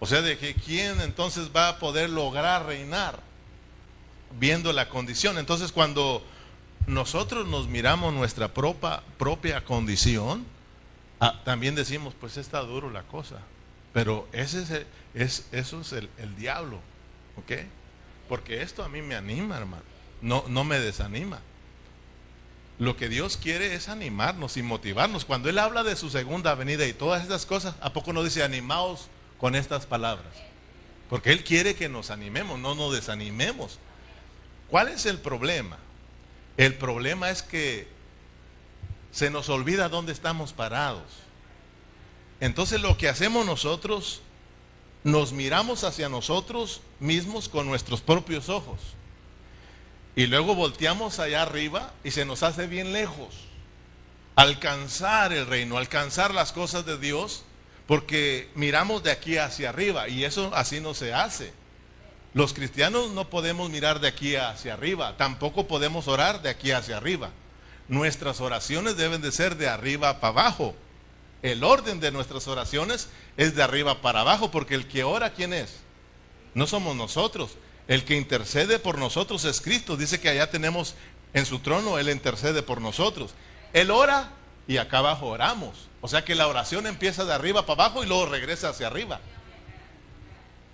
O 0.00 0.06
sea, 0.06 0.22
de 0.22 0.38
que 0.38 0.54
quién 0.54 1.02
entonces 1.02 1.50
va 1.54 1.68
a 1.68 1.78
poder 1.78 2.08
lograr 2.08 2.64
reinar 2.64 3.20
viendo 4.40 4.72
la 4.72 4.88
condición. 4.88 5.36
Entonces, 5.36 5.70
cuando 5.70 6.24
nosotros 6.86 7.46
nos 7.46 7.68
miramos 7.68 8.14
nuestra 8.14 8.54
propia, 8.54 9.02
propia 9.18 9.62
condición, 9.66 10.46
ah, 11.20 11.42
también 11.44 11.74
decimos, 11.74 12.14
pues 12.18 12.38
está 12.38 12.60
duro 12.60 12.88
la 12.88 13.02
cosa. 13.02 13.40
Pero 13.92 14.26
ese 14.32 14.62
es, 14.62 14.86
es 15.12 15.46
eso 15.52 15.82
es 15.82 15.92
el, 15.92 16.08
el 16.16 16.34
diablo, 16.36 16.80
¿ok? 17.36 17.52
Porque 18.28 18.62
esto 18.62 18.82
a 18.84 18.88
mí 18.88 19.02
me 19.02 19.14
anima, 19.14 19.56
hermano. 19.56 19.82
No, 20.20 20.44
no 20.48 20.64
me 20.64 20.78
desanima. 20.78 21.40
Lo 22.78 22.96
que 22.96 23.08
Dios 23.08 23.36
quiere 23.36 23.74
es 23.74 23.88
animarnos 23.88 24.56
y 24.56 24.62
motivarnos. 24.62 25.24
Cuando 25.24 25.48
Él 25.48 25.58
habla 25.58 25.84
de 25.84 25.96
su 25.96 26.10
segunda 26.10 26.54
venida 26.54 26.86
y 26.86 26.92
todas 26.92 27.22
estas 27.22 27.46
cosas, 27.46 27.76
¿a 27.80 27.92
poco 27.92 28.12
no 28.12 28.24
dice 28.24 28.42
animaos 28.42 29.08
con 29.38 29.54
estas 29.54 29.86
palabras? 29.86 30.34
Porque 31.08 31.30
Él 31.30 31.44
quiere 31.44 31.76
que 31.76 31.88
nos 31.88 32.10
animemos, 32.10 32.58
no 32.58 32.74
nos 32.74 32.92
desanimemos. 32.92 33.78
¿Cuál 34.68 34.88
es 34.88 35.06
el 35.06 35.18
problema? 35.18 35.78
El 36.56 36.74
problema 36.74 37.30
es 37.30 37.42
que 37.42 37.86
se 39.12 39.30
nos 39.30 39.48
olvida 39.48 39.88
dónde 39.88 40.12
estamos 40.12 40.52
parados. 40.52 41.04
Entonces 42.40 42.80
lo 42.80 42.96
que 42.96 43.08
hacemos 43.08 43.46
nosotros 43.46 44.22
nos 45.04 45.32
miramos 45.32 45.84
hacia 45.84 46.08
nosotros 46.08 46.80
mismos 46.98 47.48
con 47.48 47.66
nuestros 47.66 48.00
propios 48.00 48.48
ojos. 48.48 48.80
Y 50.16 50.26
luego 50.26 50.54
volteamos 50.54 51.18
allá 51.18 51.42
arriba 51.42 51.92
y 52.02 52.10
se 52.10 52.24
nos 52.24 52.42
hace 52.42 52.66
bien 52.66 52.92
lejos. 52.92 53.34
Alcanzar 54.34 55.32
el 55.32 55.46
reino, 55.46 55.76
alcanzar 55.76 56.32
las 56.32 56.52
cosas 56.52 56.86
de 56.86 56.98
Dios, 56.98 57.44
porque 57.86 58.50
miramos 58.54 59.02
de 59.02 59.10
aquí 59.10 59.36
hacia 59.36 59.68
arriba 59.68 60.08
y 60.08 60.24
eso 60.24 60.50
así 60.54 60.80
no 60.80 60.94
se 60.94 61.12
hace. 61.12 61.52
Los 62.32 62.54
cristianos 62.54 63.10
no 63.10 63.28
podemos 63.28 63.70
mirar 63.70 64.00
de 64.00 64.08
aquí 64.08 64.36
hacia 64.36 64.74
arriba, 64.74 65.16
tampoco 65.16 65.68
podemos 65.68 66.08
orar 66.08 66.42
de 66.42 66.48
aquí 66.48 66.72
hacia 66.72 66.96
arriba. 66.96 67.30
Nuestras 67.86 68.40
oraciones 68.40 68.96
deben 68.96 69.20
de 69.20 69.30
ser 69.30 69.56
de 69.56 69.68
arriba 69.68 70.18
para 70.18 70.32
abajo. 70.32 70.74
El 71.44 71.62
orden 71.62 72.00
de 72.00 72.10
nuestras 72.10 72.48
oraciones 72.48 73.10
es 73.36 73.54
de 73.54 73.62
arriba 73.62 74.00
para 74.00 74.22
abajo, 74.22 74.50
porque 74.50 74.74
el 74.74 74.88
que 74.88 75.04
ora, 75.04 75.34
¿quién 75.34 75.52
es? 75.52 75.80
No 76.54 76.66
somos 76.66 76.96
nosotros. 76.96 77.58
El 77.86 78.04
que 78.06 78.16
intercede 78.16 78.78
por 78.78 78.96
nosotros 78.96 79.44
es 79.44 79.60
Cristo. 79.60 79.98
Dice 79.98 80.18
que 80.18 80.30
allá 80.30 80.50
tenemos 80.50 80.94
en 81.34 81.44
su 81.44 81.58
trono, 81.58 81.98
Él 81.98 82.08
intercede 82.08 82.62
por 82.62 82.80
nosotros. 82.80 83.34
Él 83.74 83.90
ora 83.90 84.30
y 84.66 84.78
acá 84.78 84.98
abajo 84.98 85.26
oramos. 85.26 85.90
O 86.00 86.08
sea 86.08 86.24
que 86.24 86.34
la 86.34 86.48
oración 86.48 86.86
empieza 86.86 87.26
de 87.26 87.34
arriba 87.34 87.66
para 87.66 87.84
abajo 87.84 88.02
y 88.02 88.06
luego 88.06 88.24
regresa 88.24 88.70
hacia 88.70 88.86
arriba. 88.86 89.20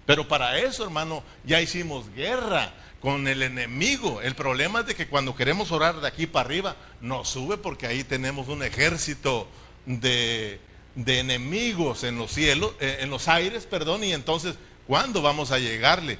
Pero 0.07 0.29
para 0.29 0.57
eso, 0.61 0.85
hermano, 0.85 1.25
ya 1.43 1.61
hicimos 1.61 2.09
guerra 2.15 2.73
con 3.01 3.27
el 3.27 3.43
enemigo. 3.43 4.23
El 4.23 4.37
problema 4.37 4.81
es 4.81 4.87
de 4.87 4.95
que 4.95 5.09
cuando 5.09 5.35
queremos 5.35 5.73
orar 5.73 6.01
de 6.01 6.07
aquí 6.07 6.29
para 6.29 6.47
arriba, 6.47 6.77
nos 7.01 7.29
sube 7.29 7.57
porque 7.57 7.89
ahí 7.89 8.05
tenemos 8.05 8.47
un 8.47 8.63
ejército 8.63 9.49
de, 9.87 10.61
enemigos 11.07 12.05
en 12.05 12.19
los 12.19 12.33
cielos, 12.33 12.73
eh, 12.81 12.99
en 13.01 13.11
los 13.11 13.29
aires, 13.29 13.67
perdón, 13.67 14.05
y 14.05 14.13
entonces, 14.13 14.57
¿cuándo 14.87 15.23
vamos 15.23 15.51
a 15.51 15.59
llegarle? 15.59 16.19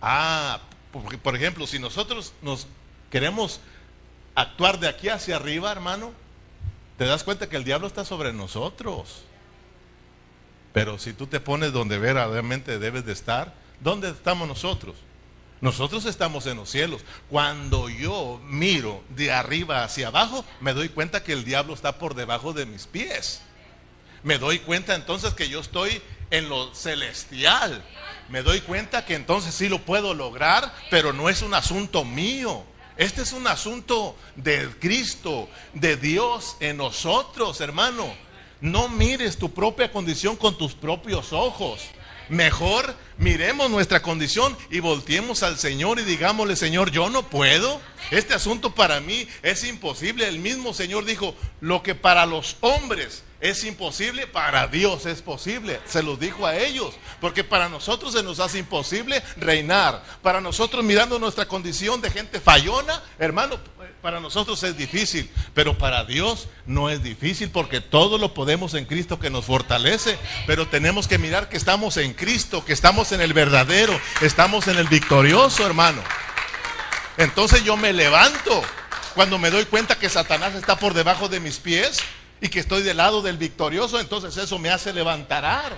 Ah, 0.00 0.60
por 1.22 1.36
ejemplo, 1.36 1.66
si 1.66 1.78
nosotros 1.78 2.32
nos 2.42 2.66
queremos 3.10 3.60
actuar 4.34 4.78
de 4.78 4.88
aquí 4.88 5.08
hacia 5.08 5.36
arriba, 5.36 5.70
hermano, 5.72 6.12
te 6.96 7.04
das 7.04 7.24
cuenta 7.24 7.48
que 7.48 7.56
el 7.56 7.64
diablo 7.64 7.86
está 7.86 8.04
sobre 8.04 8.32
nosotros. 8.32 9.22
Pero 10.72 10.98
si 10.98 11.12
tú 11.12 11.26
te 11.26 11.40
pones 11.40 11.72
donde 11.72 11.98
verdaderamente 11.98 12.78
debes 12.78 13.04
de 13.04 13.12
estar, 13.12 13.54
¿dónde 13.80 14.10
estamos 14.10 14.46
nosotros? 14.46 14.96
Nosotros 15.60 16.04
estamos 16.04 16.46
en 16.46 16.56
los 16.56 16.70
cielos. 16.70 17.02
Cuando 17.28 17.88
yo 17.88 18.40
miro 18.44 19.02
de 19.10 19.32
arriba 19.32 19.82
hacia 19.82 20.08
abajo, 20.08 20.44
me 20.60 20.72
doy 20.72 20.88
cuenta 20.88 21.24
que 21.24 21.32
el 21.32 21.44
diablo 21.44 21.74
está 21.74 21.98
por 21.98 22.14
debajo 22.14 22.52
de 22.52 22.66
mis 22.66 22.86
pies. 22.86 23.42
Me 24.22 24.38
doy 24.38 24.60
cuenta 24.60 24.94
entonces 24.94 25.34
que 25.34 25.48
yo 25.48 25.60
estoy 25.60 26.00
en 26.30 26.48
lo 26.48 26.74
celestial. 26.74 27.84
Me 28.28 28.42
doy 28.42 28.60
cuenta 28.60 29.04
que 29.04 29.14
entonces 29.14 29.54
sí 29.54 29.68
lo 29.68 29.80
puedo 29.80 30.14
lograr, 30.14 30.72
pero 30.90 31.12
no 31.12 31.28
es 31.28 31.42
un 31.42 31.54
asunto 31.54 32.04
mío. 32.04 32.64
Este 32.96 33.22
es 33.22 33.32
un 33.32 33.46
asunto 33.46 34.16
de 34.36 34.68
Cristo, 34.80 35.48
de 35.72 35.96
Dios 35.96 36.56
en 36.60 36.76
nosotros, 36.76 37.60
hermano. 37.60 38.12
No 38.60 38.88
mires 38.88 39.38
tu 39.38 39.52
propia 39.52 39.92
condición 39.92 40.36
con 40.36 40.58
tus 40.58 40.74
propios 40.74 41.32
ojos. 41.32 41.80
Mejor 42.28 42.94
miremos 43.16 43.70
nuestra 43.70 44.02
condición 44.02 44.56
y 44.70 44.80
volteemos 44.80 45.42
al 45.42 45.58
Señor 45.58 45.98
y 45.98 46.04
digámosle, 46.04 46.56
Señor, 46.56 46.90
yo 46.90 47.08
no 47.10 47.28
puedo. 47.28 47.80
Este 48.10 48.34
asunto 48.34 48.74
para 48.74 49.00
mí 49.00 49.26
es 49.42 49.64
imposible. 49.64 50.28
El 50.28 50.38
mismo 50.38 50.74
Señor 50.74 51.04
dijo, 51.04 51.34
lo 51.60 51.82
que 51.82 51.94
para 51.94 52.26
los 52.26 52.56
hombres 52.60 53.24
es 53.40 53.62
imposible, 53.62 54.26
para 54.26 54.66
Dios 54.66 55.06
es 55.06 55.22
posible. 55.22 55.80
Se 55.86 56.02
lo 56.02 56.16
dijo 56.16 56.44
a 56.44 56.56
ellos. 56.56 56.94
Porque 57.20 57.44
para 57.44 57.68
nosotros 57.68 58.12
se 58.12 58.22
nos 58.24 58.40
hace 58.40 58.58
imposible 58.58 59.22
reinar. 59.36 60.02
Para 60.22 60.40
nosotros 60.40 60.84
mirando 60.84 61.18
nuestra 61.20 61.46
condición 61.46 62.00
de 62.00 62.10
gente 62.10 62.40
fallona, 62.40 63.00
hermano, 63.18 63.58
para 64.02 64.18
nosotros 64.18 64.60
es 64.64 64.76
difícil. 64.76 65.30
Pero 65.54 65.78
para 65.78 66.04
Dios 66.04 66.48
no 66.66 66.90
es 66.90 67.00
difícil 67.02 67.50
porque 67.50 67.80
todo 67.80 68.18
lo 68.18 68.34
podemos 68.34 68.74
en 68.74 68.86
Cristo 68.86 69.20
que 69.20 69.30
nos 69.30 69.44
fortalece. 69.44 70.18
Pero 70.48 70.66
tenemos 70.66 71.06
que 71.06 71.18
mirar 71.18 71.48
que 71.48 71.56
estamos 71.56 71.96
en 71.96 72.14
Cristo, 72.14 72.64
que 72.64 72.72
estamos 72.72 73.12
en 73.12 73.20
el 73.20 73.34
verdadero, 73.34 73.98
estamos 74.20 74.66
en 74.66 74.78
el 74.78 74.88
victorioso, 74.88 75.64
hermano. 75.64 76.02
Entonces 77.18 77.62
yo 77.62 77.76
me 77.76 77.92
levanto 77.92 78.62
cuando 79.14 79.38
me 79.38 79.50
doy 79.50 79.64
cuenta 79.64 79.96
que 79.96 80.08
Satanás 80.08 80.54
está 80.54 80.76
por 80.76 80.94
debajo 80.94 81.28
de 81.28 81.40
mis 81.40 81.58
pies 81.58 82.00
y 82.40 82.48
que 82.48 82.60
estoy 82.60 82.82
del 82.82 82.98
lado 82.98 83.22
del 83.22 83.36
victorioso, 83.36 84.00
entonces 84.00 84.36
eso 84.36 84.58
me 84.58 84.70
hace 84.70 84.92
levantar. 84.92 85.76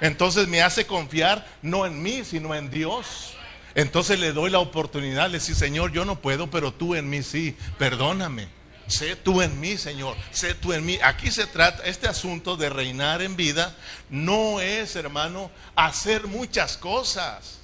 Entonces 0.00 0.48
me 0.48 0.62
hace 0.62 0.86
confiar 0.86 1.46
no 1.62 1.86
en 1.86 2.02
mí, 2.02 2.24
sino 2.24 2.54
en 2.54 2.70
Dios. 2.70 3.34
Entonces 3.74 4.18
le 4.18 4.32
doy 4.32 4.50
la 4.50 4.58
oportunidad, 4.58 5.30
le 5.30 5.38
digo, 5.38 5.58
Señor, 5.58 5.92
yo 5.92 6.04
no 6.04 6.20
puedo, 6.20 6.50
pero 6.50 6.72
tú 6.72 6.94
en 6.94 7.08
mí 7.08 7.22
sí, 7.22 7.56
perdóname. 7.78 8.48
Sé 8.88 9.16
tú 9.16 9.40
en 9.40 9.58
mí, 9.60 9.78
Señor, 9.78 10.16
sé 10.32 10.54
tú 10.54 10.72
en 10.72 10.84
mí. 10.84 10.98
Aquí 11.02 11.30
se 11.30 11.46
trata, 11.46 11.84
este 11.84 12.08
asunto 12.08 12.56
de 12.56 12.68
reinar 12.68 13.22
en 13.22 13.36
vida 13.36 13.74
no 14.10 14.60
es, 14.60 14.96
hermano, 14.96 15.50
hacer 15.76 16.26
muchas 16.26 16.76
cosas. 16.76 17.60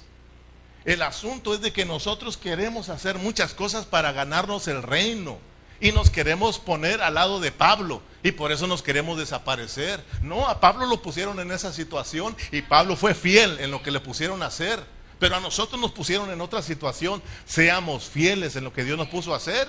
El 0.85 1.01
asunto 1.01 1.53
es 1.53 1.61
de 1.61 1.73
que 1.73 1.85
nosotros 1.85 2.37
queremos 2.37 2.89
hacer 2.89 3.17
muchas 3.17 3.53
cosas 3.53 3.85
para 3.85 4.13
ganarnos 4.13 4.67
el 4.67 4.81
reino 4.81 5.48
y 5.81 5.91
nos 5.91 6.09
queremos 6.09 6.59
poner 6.59 7.01
al 7.01 7.13
lado 7.13 7.39
de 7.39 7.51
Pablo 7.51 8.01
y 8.23 8.31
por 8.31 8.51
eso 8.51 8.67
nos 8.67 8.83
queremos 8.83 9.17
desaparecer. 9.17 10.03
No, 10.21 10.47
a 10.47 10.59
Pablo 10.59 10.85
lo 10.85 11.01
pusieron 11.01 11.39
en 11.39 11.51
esa 11.51 11.71
situación 11.71 12.35
y 12.51 12.61
Pablo 12.61 12.95
fue 12.95 13.13
fiel 13.13 13.59
en 13.59 13.71
lo 13.71 13.81
que 13.81 13.91
le 13.91 13.99
pusieron 13.99 14.43
a 14.43 14.47
hacer. 14.47 14.83
Pero 15.19 15.35
a 15.35 15.39
nosotros 15.39 15.79
nos 15.79 15.91
pusieron 15.91 16.31
en 16.31 16.41
otra 16.41 16.61
situación. 16.61 17.21
Seamos 17.45 18.05
fieles 18.05 18.55
en 18.55 18.63
lo 18.63 18.73
que 18.73 18.83
Dios 18.83 18.97
nos 18.97 19.07
puso 19.07 19.33
a 19.33 19.37
hacer. 19.37 19.67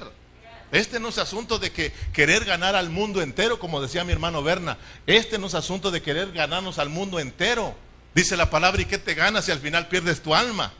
Este 0.72 1.00
no 1.00 1.08
es 1.08 1.18
asunto 1.18 1.58
de 1.58 1.72
que 1.72 1.92
querer 2.12 2.44
ganar 2.44 2.76
al 2.76 2.90
mundo 2.90 3.22
entero, 3.22 3.58
como 3.58 3.80
decía 3.80 4.04
mi 4.04 4.12
hermano 4.12 4.42
Berna. 4.42 4.78
Este 5.06 5.38
no 5.38 5.48
es 5.48 5.54
asunto 5.54 5.90
de 5.90 6.02
querer 6.02 6.30
ganarnos 6.32 6.78
al 6.78 6.88
mundo 6.88 7.18
entero. 7.18 7.74
Dice 8.14 8.36
la 8.36 8.50
palabra, 8.50 8.82
¿y 8.82 8.84
qué 8.84 8.98
te 8.98 9.14
ganas 9.14 9.44
si 9.44 9.52
al 9.52 9.58
final 9.58 9.88
pierdes 9.88 10.22
tu 10.22 10.34
alma? 10.34 10.72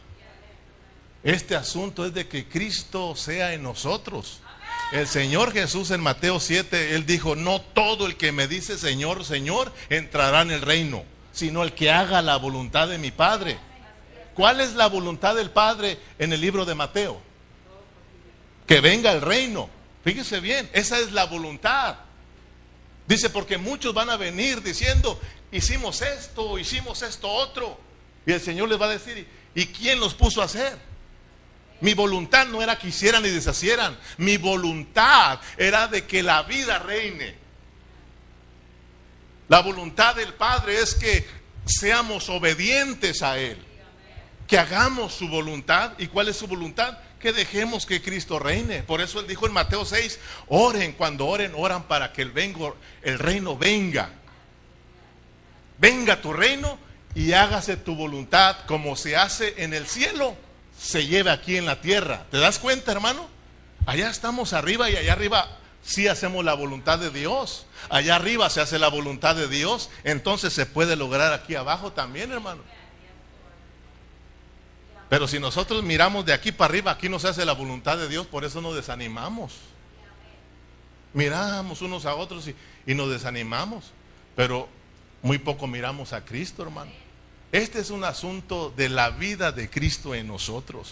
Este 1.23 1.57
asunto 1.57 2.07
es 2.07 2.15
de 2.15 2.29
que 2.29 2.49
Cristo 2.49 3.15
sea 3.17 3.53
en 3.53 3.63
nosotros 3.65 4.41
El 4.93 5.07
Señor 5.07 5.53
Jesús 5.53 5.93
en 5.93 6.01
Mateo 6.01 6.41
7, 6.41 6.97
Él 6.97 7.07
dijo, 7.07 7.37
no 7.37 7.61
todo 7.61 8.07
el 8.07 8.17
que 8.17 8.33
me 8.33 8.49
dice 8.49 8.77
Señor, 8.77 9.25
Señor, 9.25 9.73
entrará 9.89 10.43
en 10.43 10.51
el 10.51 10.63
reino, 10.63 11.05
sino 11.33 11.63
el 11.63 11.75
que 11.75 11.93
haga 11.93 12.23
la 12.23 12.37
voluntad 12.37 12.89
de 12.89 12.99
mi 12.99 13.13
Padre. 13.13 13.57
¿Cuál 14.35 14.61
es 14.61 14.75
la 14.75 14.89
voluntad 14.89 15.37
del 15.37 15.51
Padre 15.51 15.99
en 16.19 16.33
el 16.33 16.41
libro 16.41 16.65
de 16.65 16.75
Mateo? 16.75 17.21
Que 18.67 18.81
venga 18.81 19.13
el 19.13 19.21
reino. 19.21 19.71
Fíjese 20.03 20.41
bien, 20.41 20.69
esa 20.73 20.99
es 20.99 21.13
la 21.13 21.27
voluntad. 21.27 21.97
Dice, 23.07 23.31
porque 23.31 23.59
muchos 23.59 23.95
van 23.95 24.11
a 24.11 24.17
venir 24.17 24.63
diciendo, 24.63 25.21
hicimos 25.53 26.03
esto, 26.03 26.59
hicimos 26.59 27.03
esto 27.03 27.29
otro. 27.29 27.79
Y 28.27 28.33
el 28.33 28.41
Señor 28.41 28.69
les 28.69 28.81
va 28.81 28.87
a 28.87 28.91
decir, 28.91 29.27
¿y 29.55 29.67
quién 29.67 30.01
los 30.01 30.15
puso 30.15 30.43
a 30.43 30.47
hacer? 30.47 30.90
Mi 31.81 31.95
voluntad 31.95 32.47
no 32.47 32.63
era 32.63 32.79
que 32.79 32.89
hicieran 32.89 33.25
y 33.25 33.31
deshacieran. 33.31 33.97
Mi 34.19 34.37
voluntad 34.37 35.41
era 35.57 35.89
de 35.89 36.07
que 36.07 36.23
la 36.23 36.43
vida 36.43 36.79
reine. 36.79 37.35
La 39.49 39.61
voluntad 39.61 40.15
del 40.15 40.35
Padre 40.35 40.81
es 40.81 40.95
que 40.95 41.27
seamos 41.65 42.29
obedientes 42.29 43.23
a 43.23 43.39
Él. 43.39 43.59
Que 44.47 44.59
hagamos 44.59 45.15
su 45.15 45.29
voluntad. 45.29 45.93
¿Y 45.99 46.09
cuál 46.09 46.29
es 46.29 46.37
su 46.37 46.47
voluntad? 46.47 46.99
Que 47.19 47.33
dejemos 47.33 47.87
que 47.87 48.03
Cristo 48.03 48.39
reine. 48.39 48.83
Por 48.83 49.01
eso 49.01 49.21
Él 49.21 49.27
dijo 49.27 49.47
en 49.47 49.53
Mateo 49.53 49.85
6, 49.85 50.19
oren, 50.49 50.93
cuando 50.93 51.27
oren, 51.27 51.53
oran 51.57 51.85
para 51.85 52.13
que 52.13 52.23
el, 52.23 52.31
vengo, 52.31 52.77
el 53.03 53.19
reino 53.19 53.57
venga. 53.57 54.11
Venga 55.79 56.21
tu 56.21 56.33
reino 56.33 56.79
y 57.15 57.33
hágase 57.33 57.77
tu 57.77 57.97
voluntad 57.97 58.59
como 58.67 58.97
se 58.97 59.17
hace 59.17 59.55
en 59.59 59.75
el 59.75 59.87
cielo, 59.87 60.37
se 60.81 61.07
lleve 61.07 61.31
aquí 61.31 61.57
en 61.57 61.67
la 61.67 61.81
tierra. 61.83 62.25
¿Te 62.31 62.39
das 62.39 62.59
cuenta, 62.59 62.91
hermano? 62.91 63.29
Allá 63.85 64.09
estamos 64.09 64.55
arriba 64.55 64.89
y 64.89 64.97
allá 64.97 65.13
arriba 65.13 65.59
sí 65.83 66.09
hacemos 66.09 66.43
la 66.43 66.55
voluntad 66.55 66.99
de 66.99 67.11
Dios. 67.11 67.67
Allá 67.91 68.17
arriba 68.17 68.49
se 68.49 68.63
hace 68.63 68.79
la 68.79 68.89
voluntad 68.89 69.37
de 69.37 69.47
Dios. 69.47 69.91
Entonces 70.05 70.55
se 70.55 70.65
puede 70.65 70.97
lograr 70.97 71.35
aquí 71.35 71.55
abajo 71.55 71.93
también, 71.93 72.33
hermano. 72.33 72.63
Pero 75.11 75.29
si 75.29 75.39
nosotros 75.39 75.83
miramos 75.83 76.25
de 76.25 76.33
aquí 76.33 76.51
para 76.51 76.71
arriba, 76.71 76.93
aquí 76.93 77.09
no 77.11 77.19
se 77.19 77.29
hace 77.29 77.45
la 77.45 77.53
voluntad 77.53 77.99
de 77.99 78.09
Dios, 78.09 78.27
por 78.27 78.45
eso 78.45 78.61
nos 78.63 78.75
desanimamos. 78.75 79.57
Miramos 81.13 81.83
unos 81.83 82.07
a 82.07 82.15
otros 82.15 82.47
y, 82.49 82.55
y 82.87 82.95
nos 82.95 83.11
desanimamos. 83.11 83.91
Pero 84.35 84.69
muy 85.21 85.37
poco 85.39 85.67
miramos 85.67 86.15
a 86.15 86.25
Cristo, 86.25 86.63
hermano. 86.63 87.10
Este 87.53 87.81
es 87.81 87.91
un 87.91 88.05
asunto 88.05 88.73
de 88.77 88.89
la 88.89 89.11
vida 89.11 89.51
de 89.51 89.69
Cristo 89.69 90.15
en 90.15 90.29
nosotros. 90.29 90.89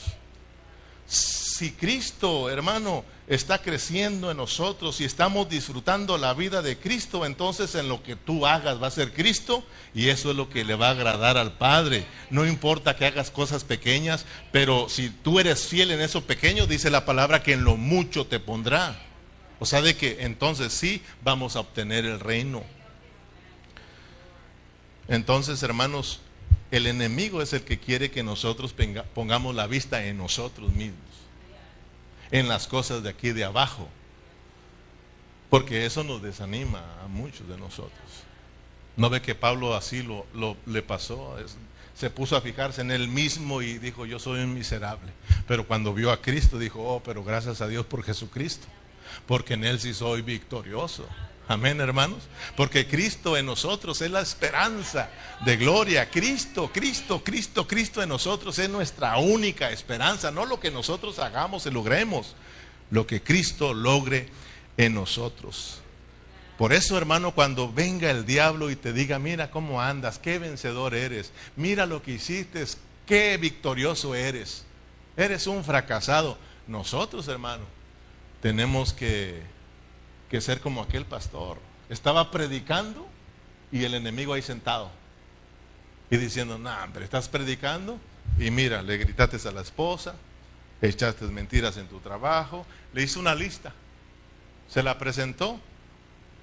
Si 1.06 1.72
Cristo, 1.72 2.50
hermano, 2.50 3.04
está 3.28 3.62
creciendo 3.62 4.30
en 4.30 4.36
nosotros 4.36 5.00
y 5.00 5.04
estamos 5.04 5.48
disfrutando 5.48 6.18
la 6.18 6.34
vida 6.34 6.60
de 6.60 6.78
Cristo, 6.78 7.24
entonces 7.24 7.74
en 7.74 7.88
lo 7.88 8.02
que 8.02 8.16
tú 8.16 8.46
hagas 8.46 8.82
va 8.82 8.88
a 8.88 8.92
ser 8.92 9.12
Cristo 9.12 9.64
y 9.94 10.08
eso 10.08 10.30
es 10.30 10.36
lo 10.36 10.50
que 10.50 10.64
le 10.64 10.74
va 10.74 10.88
a 10.88 10.92
agradar 10.92 11.36
al 11.36 11.56
Padre. 11.56 12.04
No 12.30 12.46
importa 12.46 12.96
que 12.96 13.06
hagas 13.06 13.30
cosas 13.30 13.64
pequeñas, 13.64 14.26
pero 14.52 14.88
si 14.88 15.10
tú 15.10 15.40
eres 15.40 15.66
fiel 15.66 15.92
en 15.92 16.00
eso 16.00 16.24
pequeño, 16.24 16.66
dice 16.66 16.90
la 16.90 17.04
palabra 17.04 17.42
que 17.42 17.54
en 17.54 17.64
lo 17.64 17.76
mucho 17.76 18.26
te 18.26 18.40
pondrá. 18.40 19.00
O 19.60 19.66
sea, 19.66 19.80
de 19.80 19.96
que 19.96 20.18
entonces 20.20 20.72
sí 20.72 21.02
vamos 21.22 21.56
a 21.56 21.60
obtener 21.60 22.04
el 22.04 22.20
reino. 22.20 22.62
Entonces, 25.08 25.62
hermanos, 25.62 26.20
el 26.70 26.86
enemigo 26.86 27.40
es 27.40 27.52
el 27.52 27.62
que 27.62 27.78
quiere 27.78 28.10
que 28.10 28.22
nosotros 28.22 28.74
pongamos 29.14 29.54
la 29.54 29.66
vista 29.66 30.04
en 30.04 30.18
nosotros 30.18 30.72
mismos, 30.72 30.98
en 32.30 32.48
las 32.48 32.66
cosas 32.66 33.02
de 33.02 33.08
aquí 33.08 33.30
de 33.32 33.44
abajo, 33.44 33.88
porque 35.48 35.86
eso 35.86 36.04
nos 36.04 36.22
desanima 36.22 36.82
a 37.02 37.08
muchos 37.08 37.48
de 37.48 37.56
nosotros. 37.56 37.92
¿No 38.96 39.08
ve 39.08 39.22
que 39.22 39.34
Pablo 39.34 39.74
así 39.74 40.02
lo, 40.02 40.26
le 40.66 40.82
pasó? 40.82 41.36
se 41.94 42.10
puso 42.10 42.36
a 42.36 42.40
fijarse 42.40 42.80
en 42.80 42.92
él 42.92 43.08
mismo 43.08 43.60
y 43.60 43.78
dijo, 43.78 44.06
yo 44.06 44.20
soy 44.20 44.40
un 44.40 44.54
miserable. 44.54 45.10
Pero 45.48 45.66
cuando 45.66 45.92
vio 45.92 46.12
a 46.12 46.22
Cristo 46.22 46.56
dijo, 46.56 46.80
oh, 46.80 47.02
pero 47.02 47.24
gracias 47.24 47.60
a 47.60 47.66
Dios 47.66 47.86
por 47.86 48.04
Jesucristo, 48.04 48.68
porque 49.26 49.54
en 49.54 49.64
él 49.64 49.80
sí 49.80 49.92
soy 49.94 50.22
victorioso. 50.22 51.08
Amén, 51.48 51.80
hermanos. 51.80 52.18
Porque 52.56 52.86
Cristo 52.86 53.34
en 53.36 53.46
nosotros 53.46 54.02
es 54.02 54.10
la 54.10 54.20
esperanza 54.20 55.08
de 55.46 55.56
gloria. 55.56 56.10
Cristo, 56.10 56.70
Cristo, 56.70 57.24
Cristo, 57.24 57.66
Cristo 57.66 58.02
en 58.02 58.10
nosotros 58.10 58.58
es 58.58 58.68
nuestra 58.68 59.16
única 59.16 59.70
esperanza. 59.70 60.30
No 60.30 60.44
lo 60.44 60.60
que 60.60 60.70
nosotros 60.70 61.18
hagamos 61.18 61.64
y 61.64 61.70
logremos, 61.70 62.36
lo 62.90 63.06
que 63.06 63.22
Cristo 63.22 63.72
logre 63.72 64.28
en 64.76 64.92
nosotros. 64.92 65.80
Por 66.58 66.74
eso, 66.74 66.98
hermano, 66.98 67.34
cuando 67.34 67.72
venga 67.72 68.10
el 68.10 68.26
diablo 68.26 68.70
y 68.70 68.76
te 68.76 68.92
diga, 68.92 69.18
mira 69.18 69.50
cómo 69.50 69.80
andas, 69.80 70.18
qué 70.18 70.38
vencedor 70.38 70.94
eres, 70.94 71.32
mira 71.56 71.86
lo 71.86 72.02
que 72.02 72.12
hiciste, 72.12 72.64
qué 73.06 73.38
victorioso 73.38 74.14
eres, 74.14 74.64
eres 75.16 75.46
un 75.46 75.64
fracasado. 75.64 76.36
Nosotros, 76.66 77.28
hermano, 77.28 77.64
tenemos 78.42 78.92
que 78.92 79.40
que 80.28 80.40
ser 80.40 80.60
como 80.60 80.82
aquel 80.82 81.04
pastor. 81.04 81.58
Estaba 81.88 82.30
predicando 82.30 83.06
y 83.72 83.84
el 83.84 83.94
enemigo 83.94 84.34
ahí 84.34 84.42
sentado. 84.42 84.90
Y 86.10 86.16
diciendo, 86.16 86.58
no, 86.58 86.70
hombre, 86.82 87.04
estás 87.04 87.28
predicando 87.28 87.98
y 88.38 88.50
mira, 88.50 88.82
le 88.82 88.98
gritaste 88.98 89.48
a 89.48 89.52
la 89.52 89.60
esposa, 89.60 90.14
echaste 90.80 91.24
mentiras 91.26 91.76
en 91.76 91.86
tu 91.86 92.00
trabajo, 92.00 92.66
le 92.92 93.02
hizo 93.02 93.20
una 93.20 93.34
lista, 93.34 93.72
se 94.68 94.82
la 94.82 94.98
presentó 94.98 95.60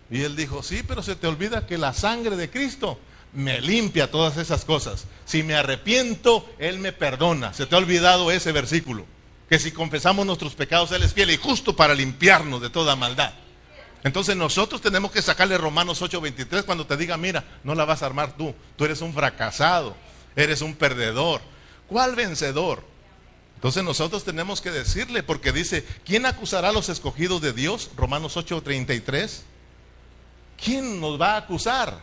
y 0.10 0.22
él 0.22 0.36
dijo, 0.36 0.62
sí, 0.62 0.84
pero 0.88 1.02
se 1.02 1.16
te 1.16 1.28
olvida 1.28 1.66
que 1.66 1.78
la 1.78 1.94
sangre 1.94 2.36
de 2.36 2.50
Cristo 2.50 3.00
me 3.34 3.60
limpia 3.60 4.10
todas 4.10 4.38
esas 4.38 4.66
cosas. 4.66 5.06
Si 5.26 5.44
me 5.44 5.56
arrepiento, 5.56 6.48
Él 6.58 6.80
me 6.80 6.94
perdona. 6.94 7.54
Se 7.54 7.66
te 7.66 7.76
ha 7.76 7.78
olvidado 7.78 8.32
ese 8.32 8.52
versículo, 8.52 9.06
que 9.50 9.60
si 9.60 9.72
confesamos 9.72 10.26
nuestros 10.26 10.56
pecados, 10.56 10.92
Él 10.92 11.04
es 11.04 11.14
fiel 11.14 11.32
y 11.32 11.38
justo 11.38 11.76
para 11.76 11.94
limpiarnos 11.94 12.62
de 12.62 12.70
toda 12.70 12.96
maldad. 12.96 13.34
Entonces 14.06 14.38
nosotros 14.38 14.82
tenemos 14.82 15.12
que 15.12 15.24
sacarle 15.24 15.58
Romanos 15.58 16.00
8:23 16.00 16.64
cuando 16.64 16.86
te 16.86 16.96
diga, 16.96 17.18
mira, 17.18 17.44
no 17.64 17.74
la 17.74 17.86
vas 17.86 18.04
a 18.04 18.06
armar 18.06 18.38
tú, 18.38 18.54
tú 18.76 18.86
eres 18.86 19.02
un 19.02 19.16
fracasado, 19.16 19.96
eres 20.36 20.62
un 20.62 20.76
perdedor. 20.76 21.42
¿Cuál 21.88 22.16
vencedor? 22.16 22.84
Entonces 23.56 23.84
nosotros 23.84 24.24
tenemos 24.24 24.62
que 24.62 24.70
decirle, 24.70 25.24
porque 25.24 25.52
dice, 25.52 25.84
¿quién 26.06 26.28
acusará 26.28 26.70
a 26.70 26.72
los 26.72 26.88
escogidos 26.90 27.42
de 27.42 27.52
Dios? 27.52 27.90
Romanos 27.98 28.38
8:33. 28.38 29.42
¿Quién 30.64 31.02
nos 31.02 31.20
va 31.20 31.34
a 31.34 31.38
acusar? 31.38 32.00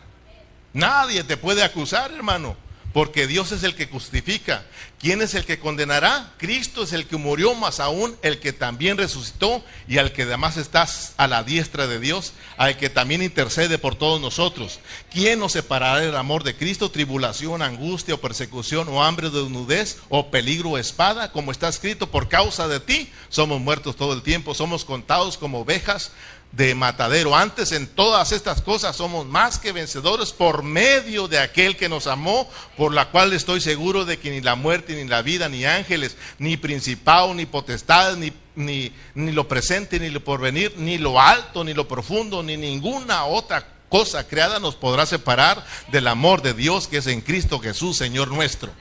Nadie 0.73 1.23
te 1.23 1.37
puede 1.37 1.63
acusar, 1.63 2.11
hermano 2.11 2.57
porque 2.93 3.27
Dios 3.27 3.51
es 3.51 3.63
el 3.63 3.75
que 3.75 3.87
justifica. 3.87 4.63
¿Quién 4.99 5.21
es 5.21 5.33
el 5.33 5.43
que 5.43 5.59
condenará? 5.59 6.31
Cristo 6.37 6.83
es 6.83 6.93
el 6.93 7.07
que 7.07 7.17
murió, 7.17 7.55
más 7.55 7.79
aún 7.79 8.15
el 8.21 8.39
que 8.39 8.53
también 8.53 8.97
resucitó 8.97 9.63
y 9.87 9.97
al 9.97 10.13
que 10.13 10.21
además 10.21 10.55
está 10.55 10.87
a 11.17 11.27
la 11.27 11.43
diestra 11.43 11.87
de 11.87 11.99
Dios, 11.99 12.33
al 12.55 12.77
que 12.77 12.89
también 12.89 13.21
intercede 13.21 13.77
por 13.77 13.95
todos 13.95 14.21
nosotros. 14.21 14.79
¿Quién 15.11 15.39
nos 15.39 15.53
separará 15.53 15.99
del 15.99 16.15
amor 16.15 16.43
de 16.43 16.55
Cristo? 16.55 16.91
Tribulación, 16.91 17.61
angustia 17.61 18.13
o 18.13 18.21
persecución 18.21 18.87
o 18.87 19.03
hambre 19.03 19.29
de 19.29 19.41
desnudez 19.41 19.97
o 20.07 20.29
peligro 20.29 20.71
o 20.71 20.77
espada, 20.77 21.31
como 21.31 21.51
está 21.51 21.67
escrito, 21.67 22.09
por 22.09 22.29
causa 22.29 22.67
de 22.67 22.79
ti 22.79 23.11
somos 23.29 23.59
muertos 23.59 23.95
todo 23.95 24.13
el 24.13 24.21
tiempo, 24.21 24.53
somos 24.53 24.85
contados 24.85 25.37
como 25.37 25.61
ovejas 25.61 26.11
de 26.53 26.75
matadero. 26.75 27.35
Antes 27.35 27.71
en 27.71 27.87
todas 27.87 28.31
estas 28.31 28.61
cosas 28.61 28.95
somos 28.95 29.25
más 29.25 29.57
que 29.57 29.71
vencedores 29.71 30.31
por 30.31 30.61
medio 30.61 31.27
de 31.27 31.39
aquel 31.39 31.75
que 31.75 31.89
nos 31.89 32.05
amó, 32.05 32.47
por 32.77 32.93
la 32.93 33.09
cual 33.09 33.33
estoy 33.33 33.59
seguro 33.59 34.05
de 34.05 34.19
que 34.19 34.29
ni 34.29 34.39
la 34.39 34.55
muerte, 34.55 34.95
ni 34.95 35.09
la 35.09 35.23
vida, 35.23 35.49
ni 35.49 35.65
ángeles, 35.65 36.15
ni 36.37 36.55
principado, 36.55 37.33
ni 37.33 37.47
potestad, 37.47 38.17
ni, 38.17 38.31
ni, 38.55 38.93
ni 39.15 39.31
lo 39.31 39.47
presente, 39.47 39.99
ni 39.99 40.09
lo 40.09 40.23
porvenir, 40.23 40.75
ni 40.77 40.99
lo 40.99 41.19
alto, 41.19 41.63
ni 41.63 41.73
lo 41.73 41.87
profundo, 41.87 42.43
ni 42.43 42.55
ninguna 42.55 43.25
otra 43.25 43.67
cosa 43.89 44.27
creada 44.27 44.59
nos 44.59 44.75
podrá 44.75 45.07
separar 45.07 45.65
del 45.91 46.07
amor 46.07 46.43
de 46.43 46.53
Dios 46.53 46.87
que 46.87 46.97
es 46.97 47.07
en 47.07 47.21
Cristo 47.21 47.59
Jesús, 47.59 47.97
Señor 47.97 48.29
nuestro. 48.29 48.71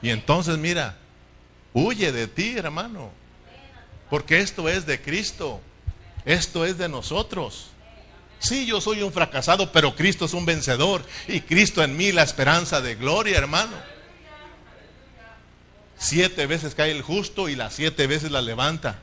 Y 0.00 0.10
entonces 0.10 0.58
mira, 0.58 0.96
huye 1.72 2.12
de 2.12 2.28
ti, 2.28 2.56
hermano, 2.56 3.10
porque 4.08 4.38
esto 4.38 4.68
es 4.68 4.86
de 4.86 5.00
Cristo. 5.00 5.60
Esto 6.24 6.64
es 6.64 6.78
de 6.78 6.88
nosotros. 6.88 7.66
Sí, 8.38 8.66
yo 8.66 8.80
soy 8.80 9.02
un 9.02 9.12
fracasado, 9.12 9.70
pero 9.70 9.94
Cristo 9.94 10.24
es 10.24 10.32
un 10.32 10.46
vencedor. 10.46 11.04
Y 11.28 11.42
Cristo 11.42 11.82
en 11.82 11.96
mí 11.96 12.10
la 12.10 12.22
esperanza 12.22 12.80
de 12.80 12.94
gloria, 12.94 13.38
hermano. 13.38 13.76
Siete 15.98 16.46
veces 16.46 16.74
cae 16.74 16.90
el 16.90 17.02
justo 17.02 17.48
y 17.50 17.56
las 17.56 17.74
siete 17.74 18.06
veces 18.06 18.30
la 18.30 18.40
levanta. 18.40 18.98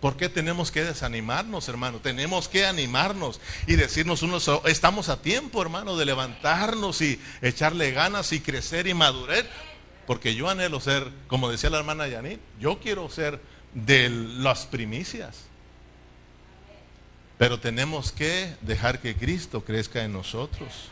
¿Por 0.00 0.16
qué 0.16 0.28
tenemos 0.28 0.70
que 0.70 0.84
desanimarnos, 0.84 1.68
hermano? 1.68 1.98
Tenemos 1.98 2.48
que 2.48 2.66
animarnos 2.66 3.40
y 3.66 3.74
decirnos 3.74 4.22
unos, 4.22 4.48
estamos 4.66 5.08
a 5.08 5.22
tiempo, 5.22 5.60
hermano, 5.60 5.96
de 5.96 6.04
levantarnos 6.04 7.00
y 7.02 7.20
echarle 7.42 7.90
ganas 7.90 8.32
y 8.32 8.40
crecer 8.40 8.86
y 8.86 8.94
madurar. 8.94 9.44
Porque 10.06 10.34
yo 10.34 10.48
anhelo 10.48 10.80
ser, 10.80 11.08
como 11.26 11.50
decía 11.50 11.70
la 11.70 11.78
hermana 11.78 12.06
Yanit, 12.06 12.40
yo 12.60 12.78
quiero 12.78 13.10
ser 13.10 13.40
de 13.74 14.08
las 14.08 14.66
primicias. 14.66 15.47
Pero 17.38 17.60
tenemos 17.60 18.10
que 18.10 18.52
dejar 18.62 19.00
que 19.00 19.16
Cristo 19.16 19.64
crezca 19.64 20.02
en 20.02 20.12
nosotros. 20.12 20.90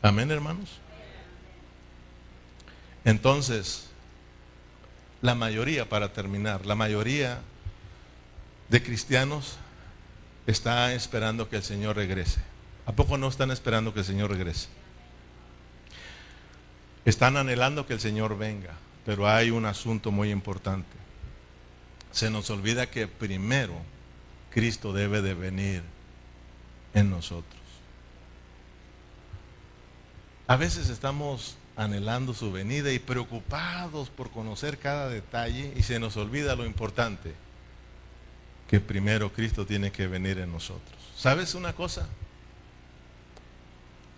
Amén, 0.00 0.30
hermanos. 0.30 0.78
Entonces, 3.04 3.88
la 5.20 5.34
mayoría, 5.34 5.88
para 5.88 6.12
terminar, 6.14 6.64
la 6.64 6.74
mayoría 6.74 7.40
de 8.70 8.82
cristianos 8.82 9.58
está 10.46 10.94
esperando 10.94 11.50
que 11.50 11.56
el 11.56 11.62
Señor 11.62 11.96
regrese. 11.96 12.40
¿A 12.86 12.92
poco 12.92 13.18
no 13.18 13.28
están 13.28 13.50
esperando 13.50 13.92
que 13.92 14.00
el 14.00 14.06
Señor 14.06 14.30
regrese? 14.30 14.68
Están 17.04 17.36
anhelando 17.36 17.86
que 17.86 17.92
el 17.92 18.00
Señor 18.00 18.38
venga, 18.38 18.72
pero 19.04 19.28
hay 19.28 19.50
un 19.50 19.66
asunto 19.66 20.10
muy 20.10 20.30
importante. 20.30 20.96
Se 22.10 22.30
nos 22.30 22.48
olvida 22.48 22.90
que 22.90 23.06
primero 23.06 23.74
Cristo 24.58 24.92
debe 24.92 25.22
de 25.22 25.34
venir 25.34 25.84
en 26.92 27.10
nosotros. 27.10 27.62
A 30.48 30.56
veces 30.56 30.88
estamos 30.88 31.56
anhelando 31.76 32.34
su 32.34 32.50
venida 32.50 32.92
y 32.92 32.98
preocupados 32.98 34.10
por 34.10 34.32
conocer 34.32 34.78
cada 34.78 35.08
detalle 35.08 35.72
y 35.76 35.84
se 35.84 36.00
nos 36.00 36.16
olvida 36.16 36.56
lo 36.56 36.66
importante, 36.66 37.34
que 38.66 38.80
primero 38.80 39.32
Cristo 39.32 39.64
tiene 39.64 39.92
que 39.92 40.08
venir 40.08 40.38
en 40.38 40.50
nosotros. 40.50 40.98
¿Sabes 41.16 41.54
una 41.54 41.72
cosa? 41.72 42.08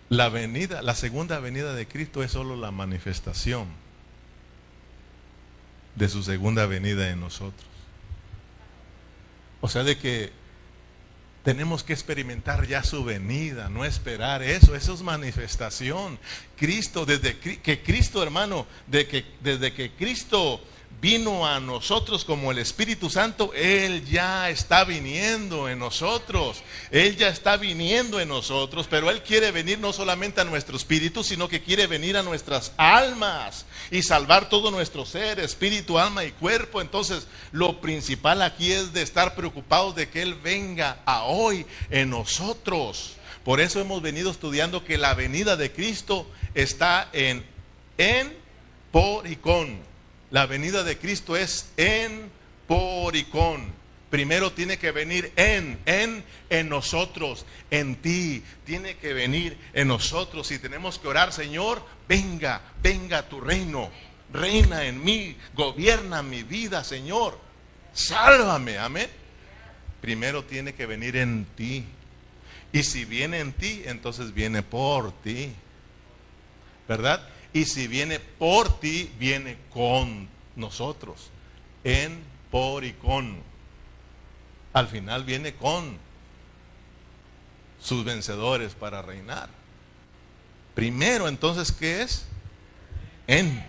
La 0.09 0.29
venida, 0.29 0.81
la 0.81 0.95
segunda 0.95 1.39
venida 1.39 1.75
de 1.75 1.87
Cristo 1.87 2.23
es 2.23 2.31
solo 2.31 2.55
la 2.55 2.71
manifestación 2.71 3.67
de 5.93 6.09
su 6.09 6.23
segunda 6.23 6.65
venida 6.65 7.11
en 7.11 7.19
nosotros. 7.19 7.70
O 9.61 9.69
sea, 9.69 9.83
de 9.83 9.97
que 9.97 10.31
tenemos 11.43 11.83
que 11.83 11.93
experimentar 11.93 12.67
ya 12.67 12.83
su 12.83 13.03
venida, 13.03 13.69
no 13.69 13.85
esperar 13.85 14.43
eso, 14.43 14.75
eso 14.75 14.93
es 14.93 15.01
manifestación. 15.01 16.19
Cristo, 16.55 17.05
desde 17.05 17.37
que 17.37 17.81
Cristo, 17.81 18.21
hermano, 18.21 18.67
de 18.87 19.25
desde 19.41 19.73
que 19.73 19.91
Cristo 19.91 20.61
vino 20.99 21.47
a 21.47 21.59
nosotros 21.59 22.25
como 22.25 22.51
el 22.51 22.59
Espíritu 22.59 23.09
Santo, 23.09 23.51
Él 23.55 24.05
ya 24.05 24.49
está 24.49 24.83
viniendo 24.83 25.69
en 25.69 25.79
nosotros. 25.79 26.61
Él 26.91 27.15
ya 27.17 27.29
está 27.29 27.57
viniendo 27.57 28.19
en 28.19 28.27
nosotros, 28.29 28.87
pero 28.89 29.09
Él 29.09 29.23
quiere 29.23 29.51
venir 29.51 29.79
no 29.79 29.93
solamente 29.93 30.41
a 30.41 30.45
nuestro 30.45 30.77
espíritu, 30.77 31.23
sino 31.23 31.47
que 31.47 31.63
quiere 31.63 31.87
venir 31.87 32.17
a 32.17 32.23
nuestras 32.23 32.73
almas 32.77 33.65
y 33.89 34.03
salvar 34.03 34.49
todo 34.49 34.69
nuestro 34.69 35.05
ser, 35.05 35.39
espíritu, 35.39 35.97
alma 35.97 36.23
y 36.23 36.31
cuerpo. 36.31 36.81
Entonces, 36.81 37.27
lo 37.51 37.81
principal 37.81 38.41
aquí 38.41 38.71
es 38.71 38.93
de 38.93 39.01
estar 39.01 39.35
preocupados 39.35 39.95
de 39.95 40.09
que 40.09 40.21
Él 40.21 40.35
venga 40.35 40.99
a 41.05 41.23
hoy 41.23 41.65
en 41.89 42.09
nosotros. 42.09 43.15
Por 43.43 43.59
eso 43.59 43.79
hemos 43.79 44.01
venido 44.01 44.29
estudiando 44.29 44.83
que 44.83 44.99
la 44.99 45.15
venida 45.15 45.57
de 45.57 45.71
Cristo 45.71 46.27
está 46.53 47.09
en, 47.11 47.43
en, 47.97 48.37
por 48.91 49.25
y 49.25 49.35
con. 49.35 49.90
La 50.31 50.45
venida 50.45 50.83
de 50.83 50.97
Cristo 50.97 51.35
es 51.35 51.71
en, 51.77 52.31
por 52.67 53.15
y 53.15 53.25
con. 53.25 53.81
Primero 54.09 54.51
tiene 54.51 54.77
que 54.77 54.91
venir 54.91 55.31
en, 55.35 55.79
en, 55.85 56.23
en 56.49 56.69
nosotros, 56.69 57.45
en 57.69 57.95
ti. 57.97 58.43
Tiene 58.65 58.97
que 58.97 59.13
venir 59.13 59.57
en 59.73 59.89
nosotros. 59.89 60.51
Y 60.51 60.59
tenemos 60.59 60.99
que 60.99 61.07
orar, 61.07 61.31
Señor, 61.31 61.81
venga, 62.07 62.61
venga 62.81 63.27
tu 63.27 63.39
reino. 63.39 63.89
Reina 64.33 64.85
en 64.85 65.03
mí, 65.03 65.37
gobierna 65.53 66.23
mi 66.23 66.43
vida, 66.43 66.83
Señor. 66.83 67.37
Sálvame, 67.93 68.77
amén. 68.77 69.09
Primero 69.99 70.43
tiene 70.45 70.73
que 70.73 70.85
venir 70.85 71.17
en 71.17 71.45
ti. 71.55 71.85
Y 72.73 72.83
si 72.83 73.03
viene 73.03 73.39
en 73.39 73.51
ti, 73.51 73.83
entonces 73.85 74.33
viene 74.33 74.63
por 74.63 75.11
ti. 75.21 75.53
¿Verdad? 76.87 77.27
Y 77.53 77.65
si 77.65 77.87
viene 77.87 78.19
por 78.19 78.79
ti, 78.79 79.11
viene 79.19 79.57
con 79.71 80.29
nosotros. 80.55 81.29
En, 81.83 82.23
por 82.49 82.83
y 82.83 82.93
con. 82.93 83.37
Al 84.73 84.87
final 84.87 85.23
viene 85.23 85.53
con 85.55 85.97
sus 87.81 88.05
vencedores 88.05 88.73
para 88.73 89.01
reinar. 89.01 89.49
Primero, 90.75 91.27
entonces, 91.27 91.71
¿qué 91.71 92.03
es? 92.03 92.25
En, 93.27 93.63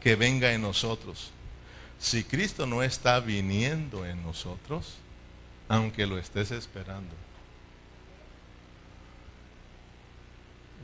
que 0.00 0.16
venga 0.16 0.52
en 0.52 0.62
nosotros. 0.62 1.30
Si 1.98 2.24
Cristo 2.24 2.66
no 2.66 2.82
está 2.82 3.20
viniendo 3.20 4.04
en 4.04 4.22
nosotros, 4.22 4.96
aunque 5.68 6.06
lo 6.06 6.18
estés 6.18 6.50
esperando, 6.50 7.14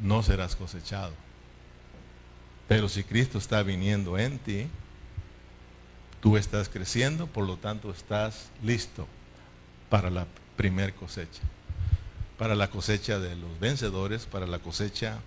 no 0.00 0.22
serás 0.22 0.56
cosechado. 0.56 1.12
Pero 2.68 2.88
si 2.88 3.04
Cristo 3.04 3.38
está 3.38 3.62
viniendo 3.62 4.18
en 4.18 4.38
ti, 4.38 4.66
tú 6.20 6.36
estás 6.36 6.68
creciendo, 6.68 7.26
por 7.26 7.46
lo 7.46 7.56
tanto 7.56 7.90
estás 7.90 8.50
listo 8.62 9.06
para 9.90 10.08
la 10.08 10.26
primer 10.56 10.94
cosecha, 10.94 11.42
para 12.38 12.54
la 12.54 12.70
cosecha 12.70 13.18
de 13.18 13.36
los 13.36 13.58
vencedores, 13.58 14.26
para 14.26 14.46
la 14.46 14.58
cosecha 14.58 15.18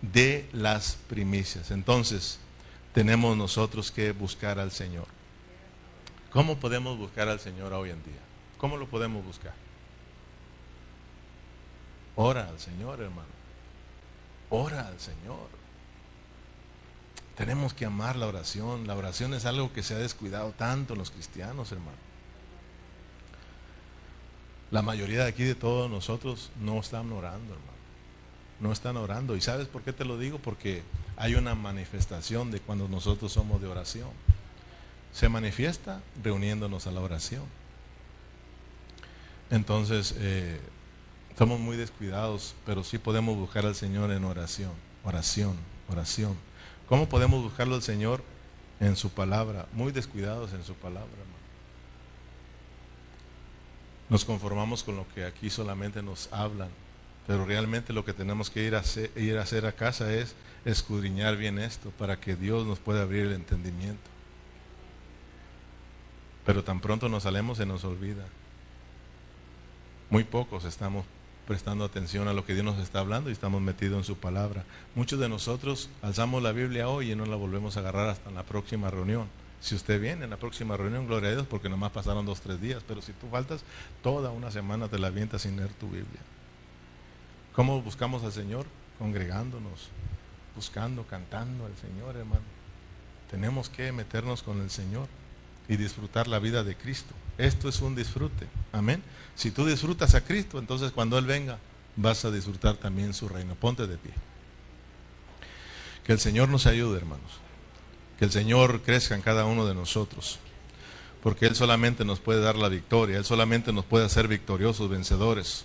de 0.00 0.48
las 0.52 0.98
primicias. 1.08 1.70
Entonces, 1.70 2.38
tenemos 2.94 3.36
nosotros 3.36 3.90
que 3.90 4.12
buscar 4.12 4.58
al 4.58 4.70
Señor. 4.70 5.06
¿Cómo 6.30 6.58
podemos 6.58 6.96
buscar 6.96 7.28
al 7.28 7.40
Señor 7.40 7.72
hoy 7.72 7.90
en 7.90 8.02
día? 8.04 8.20
¿Cómo 8.58 8.76
lo 8.76 8.86
podemos 8.86 9.24
buscar? 9.24 9.54
Ora 12.14 12.48
al 12.48 12.58
Señor, 12.58 13.00
hermano. 13.00 13.28
Ora 14.48 14.86
al 14.86 14.98
Señor. 14.98 15.65
Tenemos 17.36 17.74
que 17.74 17.84
amar 17.84 18.16
la 18.16 18.26
oración. 18.26 18.86
La 18.86 18.96
oración 18.96 19.34
es 19.34 19.44
algo 19.44 19.72
que 19.72 19.82
se 19.82 19.94
ha 19.94 19.98
descuidado 19.98 20.52
tanto 20.52 20.94
en 20.94 20.98
los 20.98 21.10
cristianos, 21.10 21.70
hermano. 21.70 21.98
La 24.70 24.82
mayoría 24.82 25.22
de 25.22 25.28
aquí 25.28 25.44
de 25.44 25.54
todos 25.54 25.90
nosotros 25.90 26.50
no 26.60 26.80
están 26.80 27.12
orando, 27.12 27.52
hermano. 27.52 27.76
No 28.58 28.72
están 28.72 28.96
orando. 28.96 29.36
¿Y 29.36 29.42
sabes 29.42 29.68
por 29.68 29.82
qué 29.82 29.92
te 29.92 30.04
lo 30.04 30.18
digo? 30.18 30.38
Porque 30.38 30.82
hay 31.16 31.34
una 31.34 31.54
manifestación 31.54 32.50
de 32.50 32.60
cuando 32.60 32.88
nosotros 32.88 33.32
somos 33.32 33.60
de 33.60 33.68
oración. 33.68 34.08
Se 35.12 35.28
manifiesta 35.28 36.00
reuniéndonos 36.22 36.86
a 36.86 36.90
la 36.90 37.00
oración. 37.00 37.44
Entonces, 39.50 40.14
eh, 40.18 40.58
estamos 41.30 41.60
muy 41.60 41.76
descuidados, 41.76 42.54
pero 42.64 42.82
sí 42.82 42.98
podemos 42.98 43.36
buscar 43.36 43.66
al 43.66 43.74
Señor 43.74 44.10
en 44.10 44.24
oración, 44.24 44.72
oración, 45.04 45.56
oración. 45.88 46.36
¿Cómo 46.88 47.08
podemos 47.08 47.42
buscarlo 47.42 47.74
al 47.74 47.82
Señor 47.82 48.22
en 48.78 48.94
su 48.94 49.10
palabra? 49.10 49.66
Muy 49.72 49.92
descuidados 49.92 50.52
en 50.52 50.64
su 50.64 50.74
palabra, 50.74 51.08
Nos 54.08 54.24
conformamos 54.24 54.84
con 54.84 54.94
lo 54.94 55.06
que 55.08 55.24
aquí 55.24 55.50
solamente 55.50 56.00
nos 56.00 56.32
hablan, 56.32 56.68
pero 57.26 57.44
realmente 57.44 57.92
lo 57.92 58.04
que 58.04 58.12
tenemos 58.12 58.50
que 58.50 58.62
ir 58.62 58.76
a 58.76 58.78
hacer, 58.78 59.10
ir 59.16 59.36
a, 59.36 59.42
hacer 59.42 59.66
a 59.66 59.72
casa 59.72 60.12
es 60.14 60.36
escudriñar 60.64 61.36
bien 61.36 61.58
esto 61.58 61.90
para 61.90 62.20
que 62.20 62.36
Dios 62.36 62.64
nos 62.66 62.78
pueda 62.78 63.02
abrir 63.02 63.26
el 63.26 63.32
entendimiento. 63.32 64.08
Pero 66.44 66.62
tan 66.62 66.80
pronto 66.80 67.08
nos 67.08 67.24
salemos 67.24 67.58
se 67.58 67.66
nos 67.66 67.82
olvida. 67.82 68.24
Muy 70.08 70.22
pocos 70.22 70.64
estamos 70.64 71.04
prestando 71.46 71.84
atención 71.84 72.28
a 72.28 72.32
lo 72.32 72.44
que 72.44 72.54
Dios 72.54 72.64
nos 72.64 72.78
está 72.78 72.98
hablando 73.00 73.30
y 73.30 73.32
estamos 73.32 73.62
metidos 73.62 73.98
en 73.98 74.04
su 74.04 74.16
palabra. 74.16 74.64
Muchos 74.94 75.18
de 75.20 75.28
nosotros 75.28 75.88
alzamos 76.02 76.42
la 76.42 76.52
Biblia 76.52 76.88
hoy 76.88 77.12
y 77.12 77.16
no 77.16 77.24
la 77.24 77.36
volvemos 77.36 77.76
a 77.76 77.80
agarrar 77.80 78.08
hasta 78.08 78.30
la 78.30 78.42
próxima 78.42 78.90
reunión. 78.90 79.28
Si 79.60 79.74
usted 79.74 80.00
viene 80.00 80.24
en 80.24 80.30
la 80.30 80.36
próxima 80.36 80.76
reunión, 80.76 81.06
gloria 81.06 81.30
a 81.30 81.32
Dios, 81.32 81.46
porque 81.46 81.68
nomás 81.68 81.92
pasaron 81.92 82.26
dos, 82.26 82.40
tres 82.40 82.60
días, 82.60 82.82
pero 82.86 83.00
si 83.00 83.12
tú 83.12 83.28
faltas, 83.28 83.64
toda 84.02 84.30
una 84.30 84.50
semana 84.50 84.88
te 84.88 84.98
la 84.98 85.06
avientas 85.06 85.42
sin 85.42 85.56
leer 85.56 85.72
tu 85.74 85.86
Biblia. 85.86 86.20
¿Cómo 87.54 87.80
buscamos 87.80 88.22
al 88.22 88.32
Señor? 88.32 88.66
Congregándonos, 88.98 89.88
buscando, 90.54 91.04
cantando 91.06 91.64
al 91.64 91.76
Señor, 91.76 92.16
hermano. 92.16 92.44
Tenemos 93.30 93.68
que 93.68 93.92
meternos 93.92 94.42
con 94.42 94.60
el 94.60 94.70
Señor 94.70 95.08
y 95.68 95.76
disfrutar 95.76 96.28
la 96.28 96.38
vida 96.38 96.64
de 96.64 96.76
Cristo. 96.76 97.14
Esto 97.38 97.68
es 97.68 97.80
un 97.80 97.94
disfrute. 97.94 98.46
Amén. 98.72 99.02
Si 99.34 99.50
tú 99.50 99.66
disfrutas 99.66 100.14
a 100.14 100.24
Cristo, 100.24 100.58
entonces 100.58 100.92
cuando 100.92 101.18
Él 101.18 101.26
venga, 101.26 101.58
vas 101.96 102.24
a 102.24 102.30
disfrutar 102.30 102.76
también 102.76 103.14
su 103.14 103.28
reino. 103.28 103.54
Ponte 103.54 103.86
de 103.86 103.98
pie. 103.98 104.12
Que 106.04 106.12
el 106.12 106.20
Señor 106.20 106.48
nos 106.48 106.66
ayude, 106.66 106.96
hermanos. 106.96 107.32
Que 108.18 108.24
el 108.24 108.30
Señor 108.30 108.82
crezca 108.82 109.14
en 109.14 109.22
cada 109.22 109.44
uno 109.44 109.66
de 109.66 109.74
nosotros. 109.74 110.38
Porque 111.22 111.46
Él 111.46 111.56
solamente 111.56 112.04
nos 112.04 112.20
puede 112.20 112.40
dar 112.40 112.56
la 112.56 112.68
victoria. 112.68 113.18
Él 113.18 113.24
solamente 113.24 113.72
nos 113.72 113.84
puede 113.84 114.06
hacer 114.06 114.28
victoriosos, 114.28 114.88
vencedores. 114.88 115.64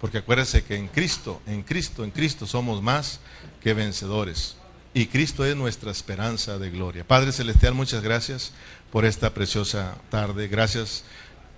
Porque 0.00 0.18
acuérdese 0.18 0.62
que 0.62 0.76
en 0.76 0.88
Cristo, 0.88 1.40
en 1.46 1.62
Cristo, 1.62 2.04
en 2.04 2.12
Cristo 2.12 2.46
somos 2.46 2.82
más 2.82 3.20
que 3.60 3.74
vencedores. 3.74 4.56
Y 4.98 5.06
Cristo 5.06 5.44
es 5.44 5.54
nuestra 5.54 5.92
esperanza 5.92 6.58
de 6.58 6.70
gloria. 6.70 7.06
Padre 7.06 7.30
Celestial, 7.30 7.72
muchas 7.72 8.02
gracias 8.02 8.52
por 8.90 9.04
esta 9.04 9.32
preciosa 9.32 9.94
tarde. 10.10 10.48
Gracias 10.48 11.04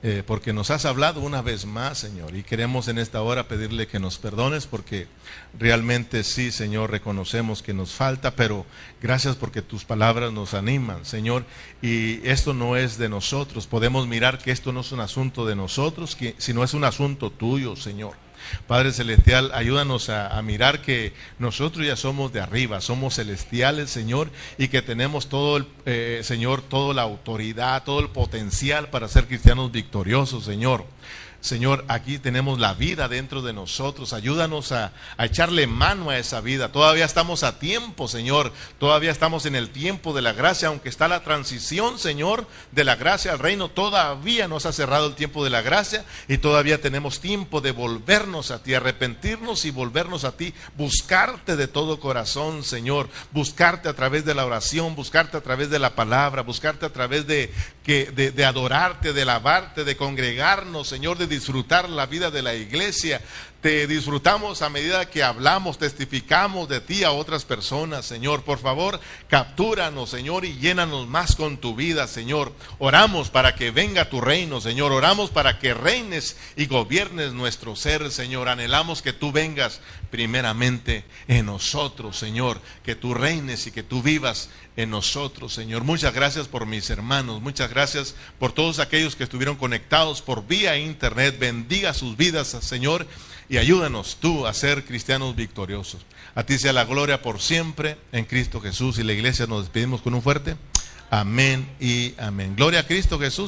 eh, 0.02 0.22
porque 0.26 0.52
nos 0.52 0.70
has 0.70 0.84
hablado 0.84 1.22
una 1.22 1.40
vez 1.40 1.64
más, 1.64 1.96
Señor, 1.96 2.36
y 2.36 2.42
queremos 2.42 2.88
en 2.88 2.98
esta 2.98 3.22
hora 3.22 3.48
pedirle 3.48 3.86
que 3.86 3.98
nos 3.98 4.18
perdones 4.18 4.66
porque 4.66 5.08
realmente 5.58 6.22
sí, 6.22 6.52
Señor, 6.52 6.90
reconocemos 6.90 7.62
que 7.62 7.72
nos 7.72 7.92
falta, 7.92 8.36
pero 8.36 8.66
gracias 9.00 9.36
porque 9.36 9.62
tus 9.62 9.86
palabras 9.86 10.34
nos 10.34 10.52
animan, 10.52 11.06
Señor, 11.06 11.46
y 11.80 12.20
esto 12.28 12.52
no 12.52 12.76
es 12.76 12.98
de 12.98 13.08
nosotros. 13.08 13.66
Podemos 13.66 14.06
mirar 14.06 14.36
que 14.36 14.50
esto 14.50 14.70
no 14.70 14.80
es 14.80 14.92
un 14.92 15.00
asunto 15.00 15.46
de 15.46 15.56
nosotros, 15.56 16.14
sino 16.36 16.62
es 16.62 16.74
un 16.74 16.84
asunto 16.84 17.30
tuyo, 17.30 17.74
Señor. 17.74 18.12
Padre 18.66 18.92
Celestial, 18.92 19.50
ayúdanos 19.54 20.08
a, 20.08 20.40
mirar 20.42 20.80
que 20.82 21.12
nosotros 21.38 21.86
ya 21.86 21.96
somos 21.96 22.32
de 22.32 22.40
arriba, 22.40 22.80
somos 22.80 23.16
celestiales, 23.16 23.90
Señor, 23.90 24.30
y 24.58 24.68
que 24.68 24.82
tenemos 24.82 25.28
todo 25.28 25.58
el, 25.58 25.66
eh, 25.86 26.20
Señor, 26.24 26.62
toda 26.62 26.94
la 26.94 27.02
autoridad, 27.02 27.84
todo 27.84 28.00
el 28.00 28.08
potencial 28.08 28.88
para 28.88 29.08
ser 29.08 29.26
cristianos 29.26 29.70
victoriosos, 29.70 30.44
Señor. 30.44 30.84
Señor, 31.40 31.86
aquí 31.88 32.18
tenemos 32.18 32.58
la 32.58 32.74
vida 32.74 33.08
dentro 33.08 33.40
de 33.40 33.54
nosotros. 33.54 34.12
Ayúdanos 34.12 34.72
a, 34.72 34.92
echarle 35.18 35.66
mano 35.66 36.10
a 36.10 36.18
esa 36.18 36.42
vida. 36.42 36.70
Todavía 36.70 37.06
estamos 37.06 37.44
a 37.44 37.58
tiempo, 37.58 38.08
Señor. 38.08 38.52
Todavía 38.78 39.10
estamos 39.10 39.46
en 39.46 39.54
el 39.54 39.70
tiempo 39.70 40.12
de 40.12 40.20
la 40.20 40.34
gracia, 40.34 40.68
aunque 40.68 40.90
está 40.90 41.08
la 41.08 41.24
transición, 41.24 41.98
Señor, 41.98 42.46
de 42.72 42.84
la 42.84 42.96
gracia 42.96 43.32
al 43.32 43.38
reino. 43.38 43.70
Todavía 43.70 44.48
nos 44.48 44.66
ha 44.66 44.72
cerrado 44.72 45.06
el 45.06 45.14
tiempo 45.14 45.42
de 45.42 45.48
la 45.48 45.62
gracia 45.62 46.04
y 46.28 46.36
todavía 46.36 46.82
tenemos 46.82 47.20
tiempo 47.20 47.62
de 47.62 47.72
volvernos 47.72 48.50
a 48.50 48.62
ti, 48.62 48.74
arrepentirnos 48.74 49.64
y 49.64 49.70
volvernos 49.70 50.24
a 50.24 50.32
ti, 50.32 50.52
buscarte 50.76 51.56
de 51.56 51.68
todo 51.68 52.00
corazón, 52.00 52.64
Señor. 52.64 53.08
Buscarte 53.32 53.88
a 53.88 53.94
través 53.94 54.26
de 54.26 54.34
la 54.34 54.44
oración, 54.44 54.94
buscarte 54.94 55.38
a 55.38 55.40
través 55.40 55.70
de 55.70 55.78
la 55.78 55.94
palabra, 55.94 56.42
buscarte 56.42 56.84
a 56.84 56.92
través 56.92 57.26
de, 57.26 57.50
que, 57.82 58.10
de, 58.10 58.44
adorarte, 58.44 59.14
de 59.14 59.24
lavarte, 59.24 59.84
de 59.84 59.96
congregarnos, 59.96 60.86
Señor, 60.86 61.16
de 61.16 61.29
disfrutar 61.30 61.88
la 61.88 62.04
vida 62.04 62.30
de 62.30 62.42
la 62.42 62.54
iglesia, 62.54 63.22
te 63.60 63.86
disfrutamos 63.86 64.62
a 64.62 64.70
medida 64.70 65.10
que 65.10 65.22
hablamos, 65.22 65.76
testificamos 65.76 66.66
de 66.68 66.80
ti 66.80 67.04
a 67.04 67.12
otras 67.12 67.44
personas, 67.44 68.06
Señor. 68.06 68.42
Por 68.42 68.58
favor, 68.58 68.98
captúranos, 69.28 70.08
Señor, 70.08 70.46
y 70.46 70.54
llénanos 70.54 71.06
más 71.06 71.36
con 71.36 71.58
tu 71.58 71.74
vida, 71.74 72.06
Señor. 72.06 72.54
Oramos 72.78 73.28
para 73.28 73.54
que 73.54 73.70
venga 73.70 74.08
tu 74.08 74.22
reino, 74.22 74.62
Señor. 74.62 74.92
Oramos 74.92 75.28
para 75.28 75.58
que 75.58 75.74
reines 75.74 76.38
y 76.56 76.66
gobiernes 76.66 77.34
nuestro 77.34 77.76
ser, 77.76 78.10
Señor. 78.10 78.48
Anhelamos 78.48 79.02
que 79.02 79.12
tú 79.12 79.30
vengas 79.30 79.82
primeramente 80.10 81.04
en 81.28 81.44
nosotros, 81.44 82.16
Señor. 82.16 82.62
Que 82.82 82.94
tú 82.94 83.12
reines 83.12 83.66
y 83.66 83.72
que 83.72 83.82
tú 83.82 84.02
vivas 84.02 84.48
en 84.76 84.88
nosotros, 84.88 85.52
Señor. 85.52 85.84
Muchas 85.84 86.14
gracias 86.14 86.48
por 86.48 86.64
mis 86.64 86.88
hermanos. 86.88 87.42
Muchas 87.42 87.68
gracias 87.68 88.14
por 88.38 88.52
todos 88.52 88.78
aquellos 88.78 89.16
que 89.16 89.24
estuvieron 89.24 89.56
conectados 89.56 90.22
por 90.22 90.46
vía 90.46 90.78
internet. 90.78 91.38
Bendiga 91.38 91.92
sus 91.92 92.16
vidas, 92.16 92.48
Señor 92.48 93.06
y 93.50 93.58
ayúdanos 93.58 94.16
tú 94.20 94.46
a 94.46 94.54
ser 94.54 94.84
cristianos 94.84 95.34
victoriosos. 95.36 96.06
A 96.36 96.44
ti 96.44 96.56
sea 96.56 96.72
la 96.72 96.84
gloria 96.84 97.20
por 97.20 97.40
siempre 97.40 97.98
en 98.12 98.24
Cristo 98.24 98.60
Jesús 98.60 98.98
y 98.98 99.02
la 99.02 99.12
iglesia 99.12 99.46
nos 99.46 99.64
despedimos 99.64 100.00
con 100.00 100.14
un 100.14 100.22
fuerte 100.22 100.56
amén 101.10 101.68
y 101.80 102.14
amén. 102.18 102.54
Gloria 102.56 102.80
a 102.80 102.86
Cristo 102.86 103.18
Jesús. 103.18 103.38